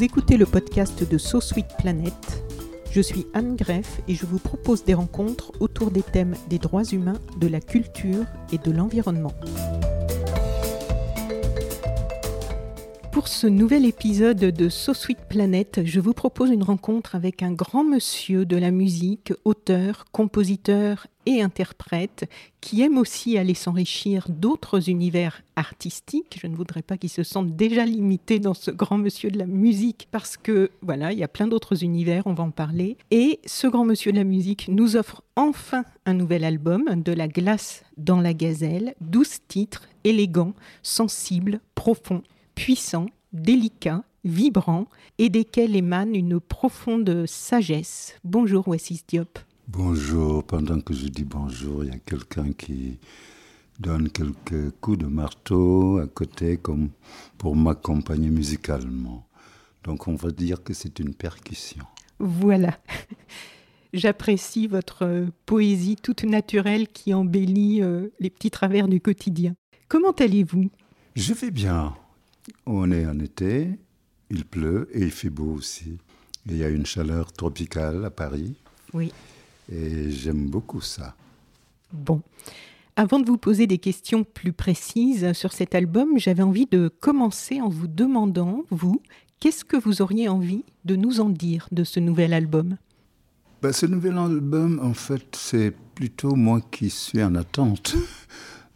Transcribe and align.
Vous 0.00 0.06
écoutez 0.06 0.38
le 0.38 0.46
podcast 0.46 1.06
de 1.06 1.18
So 1.18 1.42
Sweet 1.42 1.76
Planet. 1.76 2.14
Je 2.90 3.02
suis 3.02 3.26
Anne 3.34 3.54
Greff 3.54 4.00
et 4.08 4.14
je 4.14 4.24
vous 4.24 4.38
propose 4.38 4.82
des 4.82 4.94
rencontres 4.94 5.52
autour 5.60 5.90
des 5.90 6.00
thèmes 6.00 6.36
des 6.48 6.58
droits 6.58 6.84
humains, 6.84 7.20
de 7.38 7.46
la 7.46 7.60
culture 7.60 8.24
et 8.50 8.56
de 8.56 8.70
l'environnement. 8.70 9.34
Pour 13.12 13.28
ce 13.28 13.46
nouvel 13.46 13.84
épisode 13.84 14.38
de 14.38 14.68
So 14.70 14.94
Sweet 14.94 15.18
Planet, 15.28 15.82
je 15.84 16.00
vous 16.00 16.14
propose 16.14 16.48
une 16.48 16.62
rencontre 16.62 17.14
avec 17.14 17.42
un 17.42 17.52
grand 17.52 17.84
monsieur 17.84 18.46
de 18.46 18.56
la 18.56 18.70
musique, 18.70 19.34
auteur, 19.44 20.06
compositeur 20.12 21.08
et 21.30 21.42
interprète, 21.42 22.28
qui 22.60 22.82
aime 22.82 22.98
aussi 22.98 23.38
aller 23.38 23.54
s'enrichir 23.54 24.26
d'autres 24.28 24.90
univers 24.90 25.42
artistiques. 25.56 26.38
Je 26.40 26.48
ne 26.48 26.56
voudrais 26.56 26.82
pas 26.82 26.96
qu'il 26.96 27.08
se 27.08 27.22
sente 27.22 27.54
déjà 27.56 27.84
limité 27.84 28.38
dans 28.40 28.54
ce 28.54 28.70
grand 28.70 28.98
monsieur 28.98 29.30
de 29.30 29.38
la 29.38 29.46
musique, 29.46 30.08
parce 30.10 30.36
que 30.36 30.70
voilà, 30.82 31.12
il 31.12 31.18
y 31.18 31.24
a 31.24 31.28
plein 31.28 31.46
d'autres 31.46 31.84
univers, 31.84 32.26
on 32.26 32.34
va 32.34 32.44
en 32.44 32.50
parler. 32.50 32.96
Et 33.10 33.40
ce 33.46 33.66
grand 33.66 33.84
monsieur 33.84 34.12
de 34.12 34.16
la 34.16 34.24
musique 34.24 34.66
nous 34.68 34.96
offre 34.96 35.22
enfin 35.36 35.84
un 36.04 36.14
nouvel 36.14 36.44
album, 36.44 36.84
De 36.96 37.12
la 37.12 37.28
glace 37.28 37.84
dans 37.96 38.20
la 38.20 38.34
gazelle, 38.34 38.94
12 39.00 39.38
titres, 39.48 39.88
élégants, 40.04 40.54
sensibles, 40.82 41.60
profonds 41.74 42.22
puissant, 42.60 43.06
délicat, 43.32 44.02
vibrant 44.22 44.86
et 45.16 45.30
desquels 45.30 45.76
émane 45.76 46.14
une 46.14 46.40
profonde 46.40 47.24
sagesse. 47.26 48.16
Bonjour 48.22 48.68
Wassis 48.68 49.02
Diop. 49.08 49.38
Bonjour, 49.72 50.42
pendant 50.42 50.80
que 50.80 50.92
je 50.92 51.06
dis 51.06 51.22
bonjour, 51.22 51.84
il 51.84 51.92
y 51.92 51.94
a 51.94 51.98
quelqu'un 52.00 52.52
qui 52.52 52.98
donne 53.78 54.10
quelques 54.10 54.72
coups 54.80 54.98
de 54.98 55.06
marteau 55.06 55.98
à 55.98 56.08
côté 56.08 56.56
comme 56.56 56.90
pour 57.38 57.54
m'accompagner 57.54 58.30
musicalement. 58.30 59.28
Donc 59.84 60.08
on 60.08 60.16
va 60.16 60.32
dire 60.32 60.64
que 60.64 60.74
c'est 60.74 60.98
une 60.98 61.14
percussion. 61.14 61.84
Voilà. 62.18 62.80
J'apprécie 63.92 64.66
votre 64.66 65.28
poésie 65.46 65.94
toute 65.94 66.24
naturelle 66.24 66.88
qui 66.88 67.14
embellit 67.14 67.80
euh, 67.80 68.08
les 68.18 68.28
petits 68.30 68.50
travers 68.50 68.88
du 68.88 69.00
quotidien. 69.00 69.54
Comment 69.86 70.10
allez-vous? 70.10 70.68
Je 71.14 71.32
vais 71.32 71.52
bien. 71.52 71.94
On 72.66 72.90
est 72.90 73.06
en 73.06 73.20
été, 73.20 73.78
il 74.30 74.44
pleut 74.46 74.88
et 74.92 75.02
il 75.02 75.12
fait 75.12 75.30
beau 75.30 75.52
aussi. 75.52 75.98
il 76.46 76.56
y 76.56 76.64
a 76.64 76.68
une 76.68 76.86
chaleur 76.86 77.32
tropicale 77.32 78.04
à 78.04 78.10
Paris. 78.10 78.56
Oui. 78.92 79.12
Et 79.70 80.10
j'aime 80.10 80.48
beaucoup 80.48 80.80
ça. 80.80 81.14
Bon. 81.92 82.22
Avant 82.96 83.18
de 83.18 83.26
vous 83.26 83.38
poser 83.38 83.66
des 83.66 83.78
questions 83.78 84.24
plus 84.24 84.52
précises 84.52 85.32
sur 85.32 85.52
cet 85.52 85.74
album, 85.74 86.18
j'avais 86.18 86.42
envie 86.42 86.66
de 86.66 86.88
commencer 86.88 87.60
en 87.60 87.68
vous 87.68 87.86
demandant, 87.86 88.64
vous, 88.70 89.00
qu'est-ce 89.38 89.64
que 89.64 89.76
vous 89.76 90.02
auriez 90.02 90.28
envie 90.28 90.64
de 90.84 90.96
nous 90.96 91.20
en 91.20 91.30
dire 91.30 91.68
de 91.72 91.84
ce 91.84 92.00
nouvel 92.00 92.32
album? 92.32 92.76
Ben, 93.62 93.72
Ce 93.72 93.86
nouvel 93.86 94.18
album, 94.18 94.80
en 94.82 94.94
fait, 94.94 95.36
c'est 95.36 95.72
plutôt 95.94 96.34
moi 96.34 96.60
qui 96.70 96.90
suis 96.90 97.22
en 97.22 97.34
attente 97.34 97.94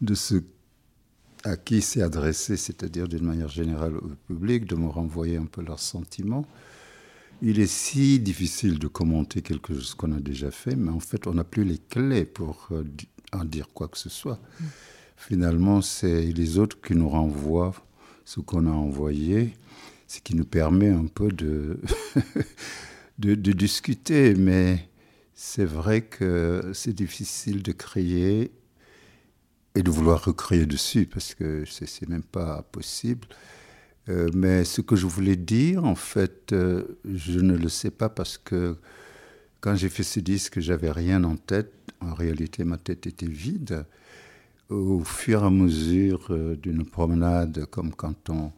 de 0.01 0.15
ce 0.15 0.43
à 1.43 1.57
qui 1.57 1.81
c'est 1.81 2.01
adressé, 2.01 2.57
c'est-à-dire 2.57 3.07
d'une 3.07 3.23
manière 3.23 3.49
générale 3.49 3.97
au 3.97 4.09
public, 4.27 4.65
de 4.65 4.75
me 4.75 4.87
renvoyer 4.87 5.37
un 5.37 5.45
peu 5.45 5.61
leurs 5.61 5.79
sentiments. 5.79 6.45
Il 7.41 7.59
est 7.59 7.67
si 7.67 8.19
difficile 8.19 8.79
de 8.79 8.87
commenter 8.87 9.41
quelque 9.41 9.73
chose 9.73 9.93
qu'on 9.93 10.13
a 10.13 10.19
déjà 10.19 10.51
fait, 10.51 10.75
mais 10.75 10.91
en 10.91 10.99
fait, 10.99 11.27
on 11.27 11.33
n'a 11.33 11.43
plus 11.43 11.65
les 11.65 11.77
clés 11.77 12.25
pour 12.25 12.69
euh, 12.71 12.83
en 13.33 13.43
dire 13.43 13.67
quoi 13.73 13.87
que 13.87 13.97
ce 13.97 14.09
soit. 14.09 14.39
Finalement, 15.17 15.81
c'est 15.81 16.31
les 16.31 16.57
autres 16.57 16.79
qui 16.81 16.95
nous 16.95 17.09
renvoient 17.09 17.73
ce 18.23 18.39
qu'on 18.39 18.65
a 18.65 18.71
envoyé, 18.71 19.53
ce 20.07 20.19
qui 20.21 20.35
nous 20.35 20.45
permet 20.45 20.89
un 20.89 21.07
peu 21.07 21.29
de, 21.29 21.79
de, 23.19 23.35
de 23.35 23.51
discuter. 23.51 24.33
Mais 24.35 24.89
c'est 25.33 25.65
vrai 25.65 26.01
que 26.01 26.71
c'est 26.73 26.93
difficile 26.93 27.61
de 27.61 27.73
créer 27.73 28.51
et 29.75 29.83
de 29.83 29.91
vouloir 29.91 30.23
recréer 30.23 30.65
dessus, 30.65 31.05
parce 31.05 31.35
que 31.35 31.65
c'est 31.65 32.07
même 32.07 32.23
pas 32.23 32.61
possible. 32.71 33.27
Euh, 34.09 34.29
mais 34.33 34.63
ce 34.65 34.81
que 34.81 34.95
je 34.95 35.07
voulais 35.07 35.35
dire, 35.35 35.83
en 35.83 35.95
fait, 35.95 36.53
euh, 36.53 36.83
je 37.05 37.39
ne 37.39 37.55
le 37.55 37.69
sais 37.69 37.91
pas 37.91 38.09
parce 38.09 38.37
que 38.37 38.77
quand 39.61 39.75
j'ai 39.75 39.89
fait 39.89 40.03
ce 40.03 40.19
disque, 40.19 40.59
j'avais 40.59 40.91
rien 40.91 41.23
en 41.23 41.37
tête. 41.37 41.73
En 42.01 42.13
réalité, 42.13 42.63
ma 42.63 42.77
tête 42.77 43.07
était 43.07 43.25
vide. 43.25 43.85
Au 44.69 45.03
fur 45.03 45.43
et 45.43 45.45
à 45.45 45.49
mesure 45.49 46.27
euh, 46.29 46.55
d'une 46.55 46.85
promenade, 46.85 47.65
comme 47.65 47.93
quand 47.93 48.29
on 48.29 48.51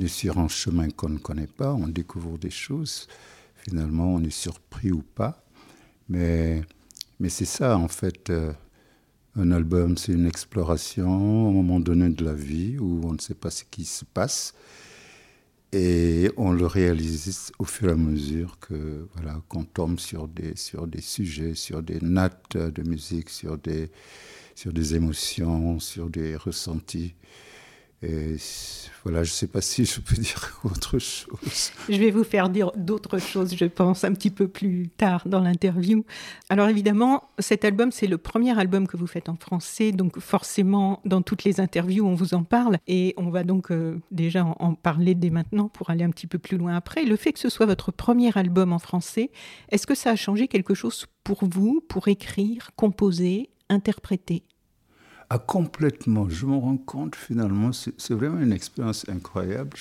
est 0.00 0.08
sur 0.08 0.38
un 0.38 0.48
chemin 0.48 0.90
qu'on 0.90 1.08
ne 1.08 1.18
connaît 1.18 1.46
pas, 1.46 1.72
on 1.72 1.88
découvre 1.88 2.36
des 2.38 2.50
choses. 2.50 3.08
Finalement, 3.56 4.14
on 4.14 4.22
est 4.22 4.30
surpris 4.30 4.92
ou 4.92 5.02
pas. 5.02 5.42
Mais, 6.08 6.62
mais 7.20 7.28
c'est 7.28 7.46
ça, 7.46 7.78
en 7.78 7.88
fait 7.88 8.32
un 9.36 9.52
album, 9.52 9.96
c'est 9.96 10.12
une 10.12 10.26
exploration 10.26 11.48
au 11.48 11.52
moment 11.52 11.78
donné 11.78 12.08
de 12.08 12.24
la 12.24 12.34
vie 12.34 12.78
où 12.78 13.02
on 13.04 13.12
ne 13.12 13.18
sait 13.18 13.34
pas 13.34 13.50
ce 13.50 13.64
qui 13.64 13.84
se 13.84 14.04
passe. 14.04 14.54
Et 15.72 16.30
on 16.36 16.50
le 16.50 16.66
réalise 16.66 17.52
au 17.60 17.64
fur 17.64 17.90
et 17.90 17.92
à 17.92 17.96
mesure 17.96 18.58
que 18.58 19.06
voilà 19.14 19.40
qu'on 19.48 19.62
tombe 19.64 20.00
sur 20.00 20.26
des 20.26 20.56
sur 20.56 20.88
des 20.88 21.00
sujets, 21.00 21.54
sur 21.54 21.80
des 21.82 22.00
notes 22.00 22.56
de 22.56 22.82
musique, 22.82 23.30
sur 23.30 23.56
des 23.56 23.90
sur 24.56 24.72
des 24.72 24.96
émotions, 24.96 25.78
sur 25.78 26.10
des 26.10 26.34
ressentis. 26.34 27.14
Et 28.02 28.36
voilà, 29.04 29.24
je 29.24 29.30
ne 29.30 29.34
sais 29.34 29.46
pas 29.46 29.60
si 29.60 29.84
je 29.84 30.00
peux 30.00 30.14
dire 30.18 30.58
autre 30.64 30.98
chose. 30.98 31.72
Je 31.88 31.98
vais 31.98 32.10
vous 32.10 32.24
faire 32.24 32.48
dire 32.48 32.72
d'autres 32.74 33.18
choses, 33.18 33.54
je 33.54 33.66
pense, 33.66 34.04
un 34.04 34.12
petit 34.14 34.30
peu 34.30 34.48
plus 34.48 34.88
tard 34.88 35.22
dans 35.26 35.40
l'interview. 35.40 36.04
Alors 36.48 36.68
évidemment, 36.68 37.28
cet 37.38 37.64
album, 37.64 37.92
c'est 37.92 38.06
le 38.06 38.16
premier 38.16 38.58
album 38.58 38.86
que 38.86 38.96
vous 38.96 39.06
faites 39.06 39.28
en 39.28 39.36
français, 39.36 39.92
donc 39.92 40.18
forcément, 40.18 41.00
dans 41.04 41.20
toutes 41.20 41.44
les 41.44 41.60
interviews, 41.60 42.06
on 42.06 42.14
vous 42.14 42.32
en 42.32 42.42
parle, 42.42 42.78
et 42.86 43.12
on 43.18 43.28
va 43.28 43.44
donc 43.44 43.70
euh, 43.70 44.00
déjà 44.10 44.44
en, 44.46 44.56
en, 44.58 44.74
parler 44.74 45.14
dès 45.14 45.30
maintenant 45.30 45.68
pour 45.68 45.90
aller 45.90 46.04
un 46.04 46.10
petit 46.10 46.26
peu 46.26 46.38
plus 46.38 46.56
loin 46.56 46.74
après. 46.74 47.04
Le 47.04 47.16
fait 47.16 47.32
que 47.32 47.38
ce 47.38 47.50
soit 47.50 47.66
votre 47.66 47.92
premier 47.92 48.36
album 48.36 48.72
en 48.72 48.78
français, 48.78 49.30
est-ce 49.70 49.86
que 49.86 49.94
ça 49.94 50.10
a 50.10 50.16
changé 50.16 50.48
quelque 50.48 50.72
chose 50.72 51.06
pour 51.22 51.44
vous, 51.44 51.82
pour 51.86 52.08
écrire, 52.08 52.70
composer, 52.76 53.50
interpréter? 53.68 54.44
Complètement. 55.38 56.28
Je 56.28 56.46
me 56.46 56.56
rends 56.56 56.76
compte 56.76 57.14
finalement, 57.14 57.70
c'est 57.72 58.14
vraiment 58.14 58.40
une 58.40 58.52
expérience 58.52 59.08
incroyable. 59.08 59.76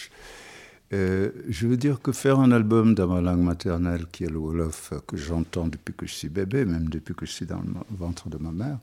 Euh, 0.91 1.31
je 1.47 1.67
veux 1.67 1.77
dire 1.77 2.01
que 2.01 2.11
faire 2.11 2.39
un 2.39 2.51
album 2.51 2.95
dans 2.95 3.07
ma 3.07 3.21
langue 3.21 3.43
maternelle, 3.43 4.05
qui 4.11 4.23
est 4.23 4.29
le 4.29 4.37
Wolof, 4.37 4.93
que 5.07 5.17
j'entends 5.17 5.67
depuis 5.67 5.93
que 5.93 6.07
je 6.07 6.13
suis 6.13 6.29
bébé, 6.29 6.65
même 6.65 6.89
depuis 6.89 7.13
que 7.13 7.25
je 7.25 7.31
suis 7.31 7.45
dans 7.45 7.61
le 7.61 7.73
ventre 7.97 8.29
de 8.29 8.37
ma 8.37 8.51
mère, 8.51 8.79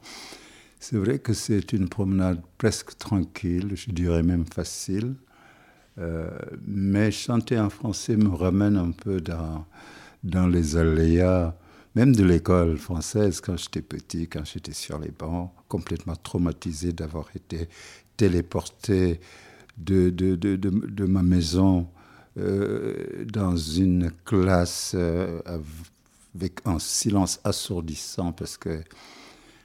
c'est 0.78 0.96
vrai 0.96 1.18
que 1.18 1.32
c'est 1.32 1.72
une 1.72 1.88
promenade 1.88 2.40
presque 2.58 2.96
tranquille, 2.96 3.72
je 3.74 3.90
dirais 3.90 4.22
même 4.22 4.44
facile. 4.46 5.14
Euh, 5.98 6.28
mais 6.66 7.10
chanter 7.10 7.58
en 7.58 7.70
français 7.70 8.16
me 8.16 8.28
ramène 8.28 8.76
un 8.76 8.90
peu 8.90 9.20
dans, 9.20 9.64
dans 10.22 10.46
les 10.46 10.76
aléas 10.76 11.56
même 11.96 12.14
de 12.14 12.24
l'école 12.24 12.76
française, 12.76 13.40
quand 13.40 13.56
j'étais 13.56 13.80
petit, 13.80 14.28
quand 14.28 14.44
j'étais 14.44 14.74
sur 14.74 14.98
les 14.98 15.10
bancs, 15.10 15.50
complètement 15.66 16.14
traumatisé 16.14 16.92
d'avoir 16.92 17.26
été 17.34 17.70
téléporté 18.18 19.18
de, 19.78 20.10
de, 20.10 20.36
de, 20.36 20.56
de 20.56 21.04
ma 21.06 21.22
maison 21.22 21.88
euh, 22.36 23.24
dans 23.24 23.56
une 23.56 24.12
classe 24.26 24.92
euh, 24.94 25.40
avec 26.34 26.60
un 26.66 26.78
silence 26.78 27.40
assourdissant, 27.44 28.32
parce 28.32 28.58
que 28.58 28.82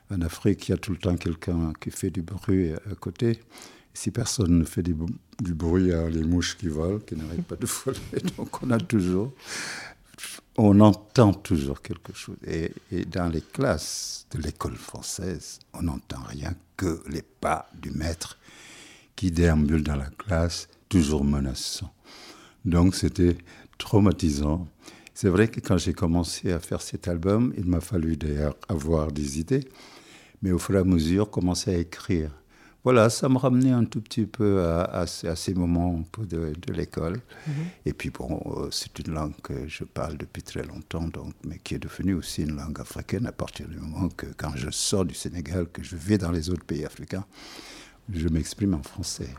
en 0.10 0.22
Afrique, 0.22 0.70
il 0.70 0.72
y 0.72 0.74
a 0.74 0.78
tout 0.78 0.92
le 0.92 0.98
temps 0.98 1.18
quelqu'un 1.18 1.74
qui 1.82 1.92
fait 1.92 2.12
du 2.12 2.22
bruit 2.22 2.72
à 2.72 2.96
côté. 2.98 3.42
Si 3.94 4.10
personne 4.10 4.60
ne 4.60 4.64
fait 4.64 4.84
du, 4.84 4.96
du 5.42 5.54
bruit, 5.54 5.84
il 5.84 5.90
y 5.90 5.94
a 5.94 6.10
les 6.10 6.24
mouches 6.24 6.58
qui 6.58 6.70
volent, 6.70 7.00
qui 7.00 7.16
n'arrêtent 7.18 7.44
pas 7.46 7.58
de 7.58 7.66
voler. 7.86 8.00
Donc 8.38 8.64
on 8.64 8.72
a 8.72 8.78
toujours 8.80 9.34
on 10.58 10.80
entend 10.80 11.34
toujours 11.34 11.82
quelque 11.82 12.14
chose. 12.14 12.38
Et, 12.46 12.72
dans 13.06 13.30
les 13.30 13.42
classes 13.42 14.26
de 14.32 14.40
l'école 14.40 14.76
française, 14.76 15.60
on 15.74 15.84
n'entend 15.84 16.22
rien 16.28 16.54
que 16.78 17.02
les 17.10 17.22
pas 17.22 17.70
du 17.80 17.92
maître 17.92 18.38
qui 19.16 19.32
déambule 19.32 19.84
dans 19.84 19.96
la 19.96 20.10
classe, 20.10 20.68
toujours 20.90 21.24
menaçant. 21.24 21.94
Donc 22.66 22.96
c'était 22.96 23.38
traumatisant. 23.78 24.68
C'est 25.14 25.30
vrai 25.30 25.48
que 25.48 25.60
quand 25.60 25.78
j'ai 25.78 25.94
commencé 25.94 26.52
à 26.52 26.60
faire 26.60 26.82
cet 26.82 27.08
album, 27.08 27.54
il 27.58 27.66
m'a 27.66 27.82
fallu 27.82 28.18
d'ailleurs 28.18 28.56
avoir 28.68 29.12
des 29.12 29.40
idées, 29.40 29.68
mais 30.42 30.52
au 30.52 30.60
fur 30.60 30.76
et 30.76 30.80
à 30.80 30.84
mesure, 30.84 31.30
commencer 31.30 31.76
à 31.76 31.78
écrire 31.78 32.32
voilà, 32.84 33.12
ça 33.12 33.30
me 33.30 33.38
ramenait 33.38 33.72
un 33.72 33.86
tout 33.86 34.02
petit 34.02 34.26
peu 34.26 34.64
à, 34.64 35.06
ces 35.06 35.54
moments 35.54 36.04
de, 36.18 36.54
l'école. 36.74 37.20
Mhm. 37.48 37.54
Et 37.86 37.94
puis 37.94 38.10
bon, 38.10 38.42
euh, 38.58 38.70
c'est 38.72 38.98
une 39.00 39.14
langue 39.14 39.36
que 39.44 39.68
je 39.68 39.84
parle 39.84 40.18
depuis 40.18 40.42
très 40.42 40.64
longtemps, 40.64 41.08
donc, 41.08 41.34
mais 41.46 41.60
qui 41.60 41.76
est 41.76 41.80
devenue 41.80 42.16
aussi 42.16 42.42
une 42.42 42.56
langue 42.56 42.80
africaine 42.80 43.28
à 43.28 43.32
partir 43.32 43.68
du 43.68 43.78
moment 43.78 44.10
que 44.10 44.26
quand 44.36 44.56
je 44.56 44.72
sors 44.72 45.06
du 45.06 45.14
Sénégal, 45.14 45.68
que 45.72 45.84
je 45.84 45.96
vais 45.96 46.18
dans 46.18 46.32
les 46.32 46.50
autres 46.50 46.66
pays 46.66 46.84
africains, 46.84 47.26
je 48.12 48.28
m'exprime 48.28 48.74
en 48.74 48.84
français. 48.84 49.30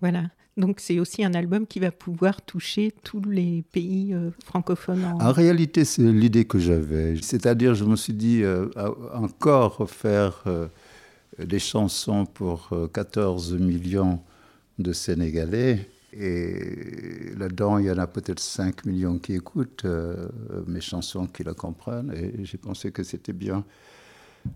Voilà. 0.00 0.24
Donc 0.56 0.80
c'est 0.80 0.98
aussi 0.98 1.22
un 1.22 1.34
album 1.34 1.66
qui 1.66 1.80
va 1.80 1.90
pouvoir 1.90 2.40
toucher 2.40 2.90
tous 3.02 3.20
les 3.20 3.62
pays 3.72 4.14
euh, 4.14 4.30
francophones. 4.42 5.04
En... 5.04 5.30
réalité, 5.30 5.84
c'est 5.84 6.00
l'idée 6.00 6.46
que 6.46 6.58
j'avais. 6.58 7.16
C'est-à-dire, 7.20 7.74
je 7.74 7.84
me 7.84 7.96
suis 7.96 8.14
dit, 8.14 8.42
euh, 8.42 8.70
encore 9.12 9.90
faire 9.90 10.44
euh, 11.40 11.46
des 11.46 11.58
chansons 11.58 12.26
pour 12.26 12.70
14 12.92 13.54
millions 13.54 14.20
de 14.78 14.92
Sénégalais. 14.92 15.88
Et 16.12 17.34
là-dedans, 17.36 17.78
il 17.78 17.86
y 17.86 17.90
en 17.90 17.98
a 17.98 18.06
peut-être 18.06 18.40
5 18.40 18.86
millions 18.86 19.18
qui 19.18 19.34
écoutent 19.34 19.84
mes 20.66 20.80
chansons, 20.80 21.26
qui 21.26 21.44
la 21.44 21.52
comprennent. 21.52 22.10
Et 22.14 22.44
j'ai 22.44 22.56
pensé 22.56 22.90
que 22.90 23.02
c'était 23.02 23.34
bien 23.34 23.64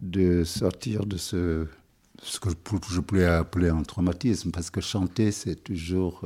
de 0.00 0.44
sortir 0.44 1.04
de 1.04 1.18
ce 1.18 1.66
que 2.40 2.50
je 2.90 3.00
pourrais 3.00 3.26
appeler 3.26 3.68
un 3.68 3.82
traumatisme, 3.82 4.50
parce 4.50 4.70
que 4.70 4.80
chanter, 4.80 5.32
c'est 5.32 5.56
toujours 5.56 6.24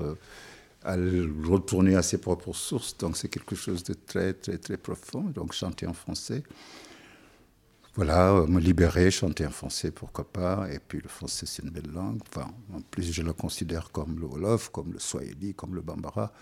euh, 0.86 1.26
retourner 1.44 1.96
à 1.96 2.02
ses 2.02 2.18
propres 2.18 2.52
sources, 2.52 2.96
donc 2.98 3.16
c'est 3.16 3.28
quelque 3.28 3.56
chose 3.56 3.82
de 3.84 3.94
très, 3.94 4.34
très, 4.34 4.58
très 4.58 4.76
profond. 4.76 5.22
Donc 5.22 5.52
chanter 5.52 5.86
en 5.86 5.94
français, 5.94 6.42
voilà, 7.94 8.32
euh, 8.32 8.46
me 8.46 8.60
libérer, 8.60 9.10
chanter 9.10 9.46
en 9.46 9.50
français, 9.50 9.90
pourquoi 9.92 10.30
pas. 10.30 10.68
Et 10.72 10.80
puis 10.80 11.00
le 11.00 11.08
français, 11.08 11.46
c'est 11.46 11.62
une 11.62 11.70
belle 11.70 11.92
langue. 11.92 12.20
Enfin, 12.28 12.50
en 12.74 12.80
plus, 12.80 13.12
je 13.12 13.22
la 13.22 13.32
considère 13.32 13.90
comme 13.92 14.18
le 14.18 14.26
Wolof, 14.26 14.70
comme 14.70 14.92
le 14.92 14.98
Swahili, 14.98 15.54
comme 15.54 15.74
le 15.74 15.80
Bambara. 15.80 16.32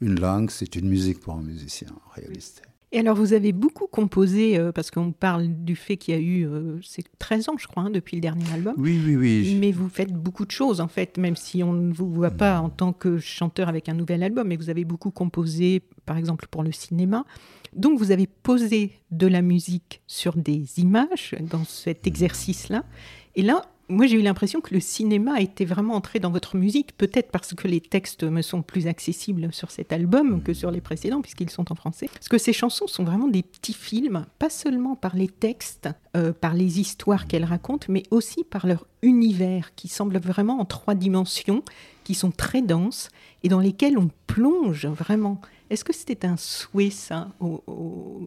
Une 0.00 0.18
langue, 0.18 0.50
c'est 0.50 0.74
une 0.74 0.88
musique 0.88 1.20
pour 1.20 1.34
un 1.34 1.42
musicien, 1.42 1.88
en 2.06 2.10
réalité. 2.14 2.62
Et 2.94 2.98
alors, 2.98 3.16
vous 3.16 3.32
avez 3.32 3.52
beaucoup 3.52 3.86
composé, 3.86 4.58
euh, 4.58 4.70
parce 4.70 4.90
qu'on 4.90 5.12
parle 5.12 5.48
du 5.48 5.76
fait 5.76 5.96
qu'il 5.96 6.14
y 6.14 6.16
a 6.16 6.20
eu 6.20 6.46
euh, 6.46 6.78
c'est 6.82 7.04
13 7.18 7.48
ans, 7.48 7.54
je 7.58 7.66
crois, 7.66 7.84
hein, 7.84 7.90
depuis 7.90 8.16
le 8.16 8.20
dernier 8.20 8.44
album. 8.52 8.74
Oui, 8.76 9.00
oui, 9.02 9.16
oui. 9.16 9.56
Mais 9.58 9.72
vous 9.72 9.88
faites 9.88 10.12
beaucoup 10.12 10.44
de 10.44 10.50
choses, 10.50 10.78
en 10.82 10.88
fait, 10.88 11.16
même 11.16 11.34
si 11.34 11.62
on 11.62 11.72
ne 11.72 11.92
vous 11.92 12.12
voit 12.12 12.30
pas 12.30 12.60
en 12.60 12.68
tant 12.68 12.92
que 12.92 13.18
chanteur 13.18 13.70
avec 13.70 13.88
un 13.88 13.94
nouvel 13.94 14.22
album, 14.22 14.48
mais 14.48 14.56
vous 14.56 14.68
avez 14.68 14.84
beaucoup 14.84 15.10
composé, 15.10 15.80
par 16.04 16.18
exemple, 16.18 16.46
pour 16.50 16.62
le 16.62 16.70
cinéma. 16.70 17.24
Donc, 17.74 17.98
vous 17.98 18.10
avez 18.10 18.26
posé 18.26 18.92
de 19.10 19.26
la 19.26 19.40
musique 19.40 20.02
sur 20.06 20.36
des 20.36 20.78
images 20.78 21.34
dans 21.40 21.64
cet 21.64 22.06
exercice-là. 22.06 22.84
Et 23.36 23.42
là, 23.42 23.71
moi, 23.88 24.06
j'ai 24.06 24.16
eu 24.16 24.22
l'impression 24.22 24.60
que 24.60 24.72
le 24.72 24.80
cinéma 24.80 25.40
était 25.40 25.64
vraiment 25.64 25.94
entré 25.94 26.18
dans 26.18 26.30
votre 26.30 26.56
musique, 26.56 26.96
peut-être 26.96 27.30
parce 27.30 27.54
que 27.54 27.68
les 27.68 27.80
textes 27.80 28.24
me 28.24 28.40
sont 28.40 28.62
plus 28.62 28.86
accessibles 28.86 29.52
sur 29.52 29.70
cet 29.70 29.92
album 29.92 30.42
que 30.42 30.54
sur 30.54 30.70
les 30.70 30.80
précédents, 30.80 31.20
puisqu'ils 31.20 31.50
sont 31.50 31.70
en 31.70 31.74
français. 31.74 32.08
Parce 32.12 32.28
que 32.28 32.38
ces 32.38 32.52
chansons 32.52 32.86
sont 32.86 33.04
vraiment 33.04 33.28
des 33.28 33.42
petits 33.42 33.74
films, 33.74 34.24
pas 34.38 34.50
seulement 34.50 34.96
par 34.96 35.16
les 35.16 35.28
textes, 35.28 35.88
euh, 36.16 36.32
par 36.32 36.54
les 36.54 36.80
histoires 36.80 37.26
qu'elles 37.26 37.44
racontent, 37.44 37.86
mais 37.88 38.04
aussi 38.10 38.44
par 38.44 38.66
leur 38.66 38.86
univers, 39.02 39.74
qui 39.74 39.88
semble 39.88 40.18
vraiment 40.18 40.60
en 40.60 40.64
trois 40.64 40.94
dimensions, 40.94 41.62
qui 42.04 42.14
sont 42.14 42.30
très 42.30 42.62
denses 42.62 43.10
et 43.42 43.48
dans 43.48 43.60
lesquelles 43.60 43.98
on 43.98 44.10
plonge 44.26 44.86
vraiment. 44.86 45.40
Est-ce 45.70 45.84
que 45.84 45.94
c'était 45.94 46.26
un 46.26 46.36
souhait, 46.36 46.90
ça, 46.90 47.28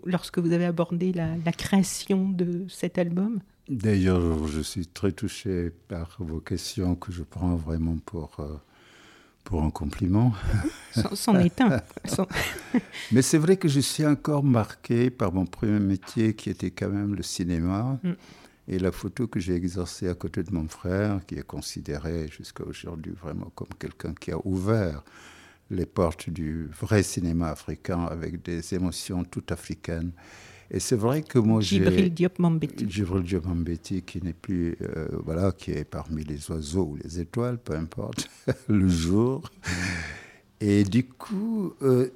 lorsque 0.06 0.40
vous 0.40 0.52
avez 0.52 0.66
abordé 0.66 1.14
la 1.14 1.52
création 1.52 2.30
de 2.30 2.66
cet 2.70 2.98
album? 2.98 3.40
D'ailleurs, 3.68 4.48
je 4.48 4.62
suis 4.62 4.86
très 4.86 5.12
touché 5.12 5.72
par 5.88 6.18
vos 6.20 6.40
questions 6.40 6.96
que 6.96 7.12
je 7.12 7.24
prends 7.24 7.56
vraiment 7.56 7.98
pour, 8.06 8.36
euh, 8.40 8.60
pour 9.44 9.64
un 9.64 9.72
compliment. 9.72 10.34
C'en 11.14 11.40
est 11.40 11.60
un. 11.62 11.82
Mais 13.12 13.24
c'est 13.24 13.40
vrai 13.40 13.58
que 13.58 13.68
je 13.68 13.80
suis 13.80 14.06
encore 14.06 14.44
marqué 14.44 15.10
par 15.10 15.34
mon 15.34 15.48
premier 15.48 15.80
métier 15.80 16.36
qui 16.36 16.52
était 16.52 16.70
quand 16.70 16.90
même 16.90 17.16
le 17.16 17.24
cinéma. 17.24 18.00
Mm. 18.04 18.12
Et 18.68 18.80
la 18.80 18.92
photo 18.92 19.28
que 19.28 19.40
j'ai 19.40 19.56
exercée 19.56 20.10
à 20.10 20.16
côté 20.16 20.44
de 20.44 20.52
mon 20.52 20.68
frère, 20.68 21.22
qui 21.26 21.36
est 21.36 21.46
considéré 21.46 22.28
jusqu'à 22.28 22.64
aujourd'hui 22.64 23.14
vraiment 23.14 23.52
comme 23.56 23.74
quelqu'un 23.80 24.14
qui 24.14 24.32
a 24.32 24.38
ouvert 24.44 25.04
les 25.72 25.86
portes 25.86 26.30
du 26.30 26.68
vrai 26.80 27.02
cinéma 27.02 27.50
africain 27.50 28.06
avec 28.06 28.44
des 28.44 28.74
émotions 28.76 29.24
tout 29.24 29.44
africaines. 29.50 30.12
Et 30.72 30.80
c'est 30.80 30.96
vrai 30.96 31.22
que 31.22 31.38
moi 31.38 31.62
j'ai. 31.62 31.78
Djibril 31.78 32.14
Diop 32.14 32.40
Mambeti. 32.40 32.86
Djibril 32.90 33.24
Diop 33.24 33.46
Mambeti, 33.46 34.02
qui 34.02 34.22
n'est 34.22 34.34
plus. 34.34 34.78
Euh, 34.82 35.08
voilà, 35.24 35.52
qui 35.52 35.72
est 35.72 35.84
parmi 35.84 36.24
les 36.24 36.50
oiseaux 36.50 36.86
ou 36.92 36.98
les 37.04 37.20
étoiles, 37.20 37.58
peu 37.58 37.76
importe, 37.76 38.30
le 38.68 38.88
jour. 38.88 39.50
Et 40.60 40.84
du 40.84 41.06
coup. 41.06 41.74
Euh, 41.82 42.10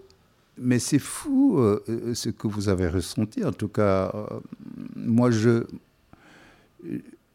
mais 0.61 0.79
c'est 0.79 0.99
fou 0.99 1.57
euh, 1.57 2.13
ce 2.13 2.27
que 2.27 2.47
vous 2.49 2.67
avez 2.67 2.89
ressenti. 2.89 3.45
En 3.45 3.53
tout 3.53 3.69
cas, 3.69 4.13
moi, 4.95 5.31
je. 5.31 5.63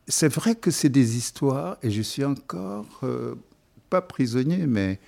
C'est 0.06 0.28
vrai 0.28 0.54
que 0.54 0.70
c'est 0.70 0.90
des 0.90 1.16
histoires 1.16 1.78
et 1.82 1.90
je 1.90 2.02
suis 2.02 2.24
encore, 2.24 3.00
pas 3.88 4.02
prisonnier, 4.02 4.66
mais 4.66 5.00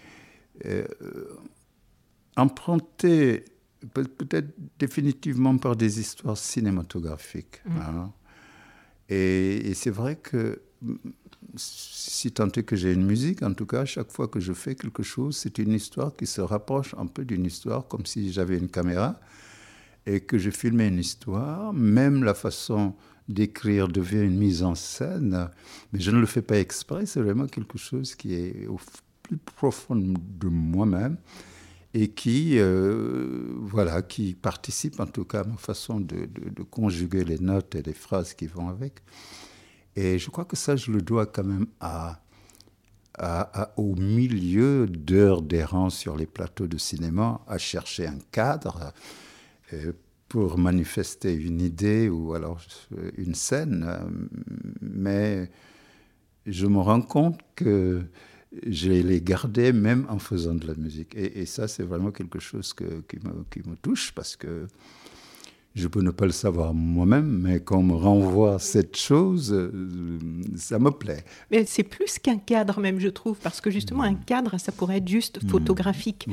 emprunté 2.37 3.45
peut-être 3.93 4.55
définitivement 4.79 5.57
par 5.59 5.77
des 5.77 6.01
histoires 6.01 6.37
cinématographiques. 6.37 7.61
Mm. 7.65 7.77
Hein. 7.79 8.13
Et, 9.09 9.73
c'est 9.75 9.91
vrai 9.91 10.17
que 10.17 10.61
si 11.55 12.33
tant 12.33 12.49
est 12.49 12.65
que 12.65 12.77
j'ai 12.77 12.93
une 12.93 13.07
musique, 13.07 13.43
en 13.43 13.55
tout 13.55 13.67
cas, 13.67 13.85
chaque 13.85 14.11
fois 14.11 14.29
que 14.29 14.41
je 14.41 14.53
fais 14.53 14.75
quelque 14.75 15.03
chose, 15.03 15.37
c'est 15.37 15.59
une 15.59 15.73
histoire 15.73 16.15
qui 16.15 16.27
se 16.27 16.41
rapproche 16.41 16.95
un 16.99 17.07
peu 17.07 17.25
d'une 17.25 17.45
histoire, 17.45 17.87
comme 17.87 18.05
si 18.05 18.33
j'avais 18.33 18.59
une 18.59 18.69
caméra 18.69 19.21
et 20.07 20.21
que 20.21 20.39
je 20.39 20.51
filmais 20.51 20.89
une 20.89 20.99
histoire. 20.99 21.73
Même 21.73 22.25
la 22.25 22.35
façon 22.35 22.95
d'écrire 23.29 23.89
devient 23.89 24.23
une 24.23 24.37
mise 24.37 24.63
en 24.63 24.75
scène, 24.75 25.51
mais 25.93 26.01
je 26.01 26.11
ne 26.11 26.21
le 26.21 26.27
fais 26.27 26.43
pas 26.43 26.59
exprès, 26.59 27.07
c'est 27.07 27.21
vraiment 27.21 27.47
quelque 27.47 27.79
chose 27.79 28.15
qui 28.15 28.35
est 28.35 28.67
au 28.67 28.79
plus 29.23 29.37
profond 29.37 29.97
de 29.97 30.49
moi-même 30.49 31.17
et 31.97 32.09
qui, 32.09 32.59
euh, 32.59 33.55
voilà, 33.63 34.03
qui 34.03 34.35
participe 34.35 35.01
en 35.01 35.07
tout 35.07 35.25
cas 35.25 35.41
à 35.41 35.45
ma 35.45 35.57
façon 35.57 35.99
de, 35.99 36.29
conjuguer 36.71 37.25
les 37.25 37.39
notes 37.39 37.75
et 37.75 37.83
les 37.83 37.95
phrases 37.95 38.35
qui 38.35 38.47
vont 38.47 38.69
avec. 38.69 39.01
Et 39.97 40.19
je 40.19 40.29
crois 40.29 40.45
que 40.45 40.57
ça, 40.57 40.77
je 40.77 40.91
le 40.91 41.01
dois 41.01 41.25
quand 41.25 41.45
même 41.45 41.69
au 43.79 43.95
milieu 43.95 44.87
d'heures 44.87 45.41
d'errance 45.41 45.97
sur 45.97 46.19
les 46.19 46.27
plateaux 46.27 46.67
de 46.67 46.77
cinéma, 46.77 47.41
à 47.49 47.57
chercher 47.57 48.07
un 48.07 48.19
cadre 48.31 48.93
euh, 49.73 49.93
pour 50.29 50.59
manifester 50.59 51.33
une 51.33 51.63
idée 51.63 52.11
ou 52.11 52.35
alors 52.35 52.61
une 53.17 53.35
scène. 53.35 53.89
Mais 54.83 55.51
je 56.45 56.67
me 56.67 56.81
rends 56.81 57.01
compte 57.01 57.41
que 57.55 58.03
je 58.67 58.91
les 58.91 59.21
gardais 59.21 59.73
même 59.73 60.07
en 60.09 60.19
faisant 60.19 60.55
de 60.55 60.67
la 60.67 60.75
musique. 60.75 61.15
Et, 61.15 61.47
ça, 61.47 61.69
c'est 61.69 61.83
vraiment 61.83 62.11
quelque 62.11 62.39
chose 62.39 62.73
qui, 62.75 62.85
me, 62.85 63.45
qui, 63.51 63.69
me, 63.69 63.77
touche 63.77 64.13
parce 64.13 64.37
que 64.37 64.67
je 65.75 65.89
peux 65.89 66.01
ne 66.01 66.11
pas 66.11 66.25
le 66.25 66.33
savoir 66.33 66.73
moi-même, 66.73 67.43
mais 67.43 67.61
quand 67.61 67.79
on 67.79 67.83
me 67.83 67.95
renvoie 67.95 68.59
cette 68.59 68.97
chose, 68.97 69.53
euh, 69.53 70.19
ça 70.57 70.79
me 70.79 70.91
plaît. 70.91 71.23
Mais 71.51 71.67
c'est 71.67 71.83
plus 71.83 72.19
qu'un 72.19 72.39
cadre 72.39 72.81
même, 72.81 72.99
je 72.99 73.09
trouve, 73.09 73.39
parce 73.39 73.61
que 73.61 73.71
justement, 73.71 74.03
un 74.03 74.15
cadre, 74.15 74.59
ça 74.59 74.73
pourrait 74.73 74.99
être 74.99 75.09
juste 75.09 75.43
mmh. 75.43 75.49
photographique. 75.49 76.29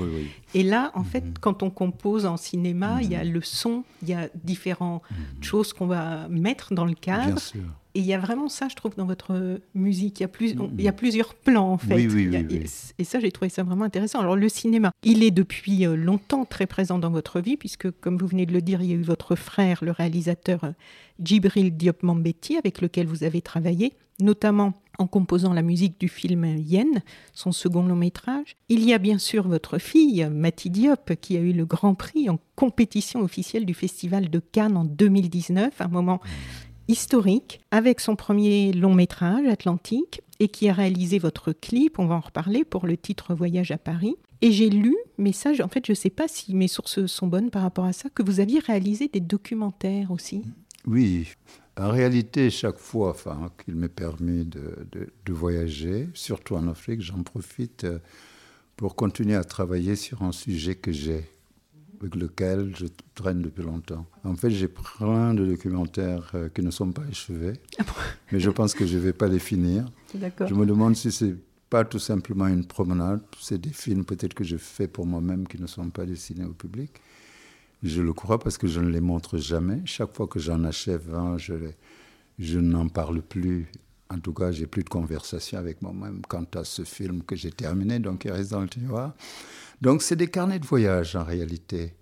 Et 0.53 0.63
là, 0.63 0.91
en 0.95 1.03
fait, 1.03 1.25
mmh. 1.25 1.33
quand 1.41 1.61
on 1.61 1.69
compose 1.69 2.25
en 2.25 2.37
cinéma, 2.37 2.99
il 3.01 3.11
y 3.11 3.15
a 3.15 3.23
le 3.25 3.41
son, 3.41 3.83
il 4.01 4.09
y 4.09 4.13
a 4.13 4.29
différentes 4.45 5.01
choses 5.41 5.73
qu'on 5.73 5.87
va 5.87 6.29
mettre 6.29 6.73
dans 6.73 6.85
le 6.85 6.95
cadre. 6.95 7.25
Bien 7.25 7.37
sûr. 7.37 7.61
Et 7.95 7.99
il 7.99 8.05
y 8.05 8.13
a 8.13 8.19
vraiment 8.19 8.49
ça, 8.49 8.67
je 8.69 8.75
trouve, 8.75 8.95
dans 8.95 9.05
votre 9.05 9.59
musique. 9.75 10.19
Il 10.19 10.23
y 10.23 10.25
a, 10.25 10.29
plus, 10.29 10.55
il 10.77 10.83
y 10.83 10.87
a 10.87 10.93
plusieurs 10.93 11.35
plans, 11.35 11.73
en 11.73 11.77
fait. 11.77 11.93
Oui, 11.93 12.07
oui, 12.07 12.27
oui, 12.27 12.63
et 12.97 13.03
ça, 13.03 13.19
j'ai 13.19 13.31
trouvé 13.31 13.49
ça 13.49 13.61
vraiment 13.61 13.85
intéressant. 13.85 14.19
Alors, 14.19 14.35
le 14.35 14.49
cinéma, 14.49 14.91
il 15.03 15.23
est 15.23 15.31
depuis 15.31 15.85
euh, 15.85 15.95
longtemps 15.95 16.45
très 16.45 16.65
présent 16.65 16.97
dans 16.97 17.11
votre 17.11 17.39
vie, 17.39 17.55
puisque, 17.55 17.91
comme 17.91 18.17
vous 18.17 18.27
venez 18.27 18.47
de 18.47 18.53
le 18.53 18.61
dire, 18.61 18.81
il 18.81 18.89
y 18.89 18.93
a 18.93 18.95
eu 18.95 19.03
votre 19.03 19.35
frère, 19.35 19.83
le 19.83 19.91
réalisateur 19.91 20.63
euh, 20.63 20.71
Djibril 21.23 21.77
Diop 21.77 22.01
Mambeti, 22.01 22.57
avec 22.57 22.81
lequel 22.81 23.05
vous 23.05 23.23
avez 23.23 23.41
travaillé, 23.41 23.93
notamment 24.19 24.73
en 24.99 25.07
composant 25.07 25.53
la 25.53 25.61
musique 25.61 25.99
du 25.99 26.07
film 26.07 26.45
Yen, 26.57 27.01
son 27.33 27.51
second 27.51 27.83
long 27.83 27.95
métrage. 27.95 28.55
Il 28.69 28.83
y 28.85 28.93
a 28.93 28.97
bien 28.97 29.17
sûr 29.17 29.47
votre 29.47 29.77
fille, 29.77 30.27
Mati 30.31 30.69
Diop, 30.69 31.13
qui 31.19 31.37
a 31.37 31.39
eu 31.39 31.53
le 31.53 31.65
grand 31.65 31.95
prix 31.95 32.29
en 32.29 32.39
compétition 32.55 33.21
officielle 33.21 33.65
du 33.65 33.73
Festival 33.73 34.29
de 34.29 34.39
Cannes 34.39 34.77
en 34.77 34.85
2019, 34.85 35.81
un 35.81 35.87
moment 35.87 36.21
historique 36.87 37.61
avec 37.71 37.99
son 37.99 38.15
premier 38.15 38.73
long 38.73 38.93
métrage, 38.93 39.47
Atlantique, 39.47 40.21
et 40.39 40.47
qui 40.47 40.67
a 40.67 40.73
réalisé 40.73 41.19
votre 41.19 41.53
clip, 41.53 41.99
on 41.99 42.05
va 42.05 42.15
en 42.15 42.19
reparler, 42.19 42.63
pour 42.65 42.85
le 42.85 42.97
titre 42.97 43.33
Voyage 43.33 43.71
à 43.71 43.77
Paris. 43.77 44.15
Et 44.41 44.51
j'ai 44.51 44.69
lu, 44.69 44.95
mais 45.17 45.31
ça, 45.31 45.51
en 45.63 45.69
fait, 45.69 45.85
je 45.85 45.93
ne 45.93 45.95
sais 45.95 46.09
pas 46.09 46.27
si 46.27 46.53
mes 46.53 46.67
sources 46.67 47.05
sont 47.05 47.27
bonnes 47.27 47.49
par 47.49 47.61
rapport 47.61 47.85
à 47.85 47.93
ça, 47.93 48.09
que 48.09 48.23
vous 48.23 48.39
aviez 48.39 48.59
réalisé 48.59 49.07
des 49.07 49.21
documentaires 49.21 50.11
aussi. 50.11 50.43
Oui, 50.85 51.27
en 51.77 51.89
réalité, 51.89 52.49
chaque 52.49 52.77
fois 52.77 53.15
qu'il 53.63 53.75
m'est 53.75 53.87
permis 53.87 54.45
de, 54.45 54.85
de, 54.91 55.33
voyager, 55.33 56.09
surtout 56.13 56.55
en 56.55 56.67
Afrique, 56.67 57.01
j'en 57.01 57.23
profite 57.23 57.85
euh, 57.85 57.99
pour 58.75 58.95
continuer 58.95 59.35
à 59.35 59.43
travailler 59.43 59.95
sur 59.95 60.21
un 60.23 60.31
sujet 60.31 60.75
que 60.75 60.91
j'ai 60.91 61.25
avec 62.03 62.15
lequel 62.15 62.73
je 62.75 62.85
traîne 63.15 63.41
depuis 63.41 63.63
longtemps. 63.63 64.05
En 64.25 64.35
fait, 64.35 64.49
j'ai 64.49 64.67
plein 64.67 65.33
de 65.33 65.45
documentaires 65.45 66.29
euh, 66.35 66.49
qui 66.49 66.61
ne 66.61 66.69
sont 66.69 66.91
pas 66.91 67.03
achevés, 67.09 67.53
ah 67.79 67.83
mais 68.31 68.41
je 68.41 68.49
pense 68.49 68.73
que 68.73 68.85
je 68.85 68.97
ne 68.97 69.01
vais 69.01 69.13
pas 69.13 69.27
les 69.27 69.39
finir. 69.39 69.85
Je 70.13 70.53
me 70.53 70.65
demande 70.65 70.97
si 70.97 71.11
c'est 71.11 71.35
pas 71.69 71.85
tout 71.85 71.99
simplement 71.99 72.47
une 72.47 72.65
promenade. 72.65 73.21
C'est 73.39 73.59
des 73.59 73.71
films 73.71 74.03
peut-être 74.03 74.33
que 74.33 74.43
je 74.43 74.57
fais 74.57 74.87
pour 74.87 75.05
moi-même 75.07 75.47
qui 75.47 75.59
ne 75.59 75.65
sont 75.65 75.89
pas 75.89 76.05
destinés 76.05 76.45
au 76.45 76.53
public. 76.53 76.91
Je 77.81 78.01
le 78.01 78.13
crois 78.13 78.37
parce 78.37 78.57
que 78.57 78.67
je 78.67 78.81
ne 78.81 78.89
les 78.89 79.01
montre 79.01 79.37
jamais. 79.37 79.81
Chaque 79.85 80.15
fois 80.15 80.27
que 80.27 80.39
j'en 80.39 80.63
achève 80.65 81.15
un, 81.15 81.37
je, 81.37 81.53
je 82.37 82.59
n'en 82.59 82.89
parle 82.89 83.21
plus. 83.21 83.71
En 84.13 84.19
tout 84.19 84.33
cas, 84.33 84.51
j'ai 84.51 84.67
plus 84.67 84.83
de 84.83 84.89
conversation 84.89 85.57
avec 85.57 85.81
moi-même 85.81 86.21
quant 86.27 86.45
à 86.55 86.63
ce 86.63 86.83
film 86.83 87.23
que 87.23 87.35
j'ai 87.35 87.51
terminé, 87.51 87.99
donc 87.99 88.25
il 88.25 88.31
reste 88.31 88.51
dans 88.51 88.61
le 88.61 88.69
tiroir. 88.69 89.13
Donc 89.81 90.01
c'est 90.01 90.15
des 90.15 90.27
carnets 90.27 90.59
de 90.59 90.65
voyage 90.65 91.15
en 91.15 91.23
réalité. 91.23 91.93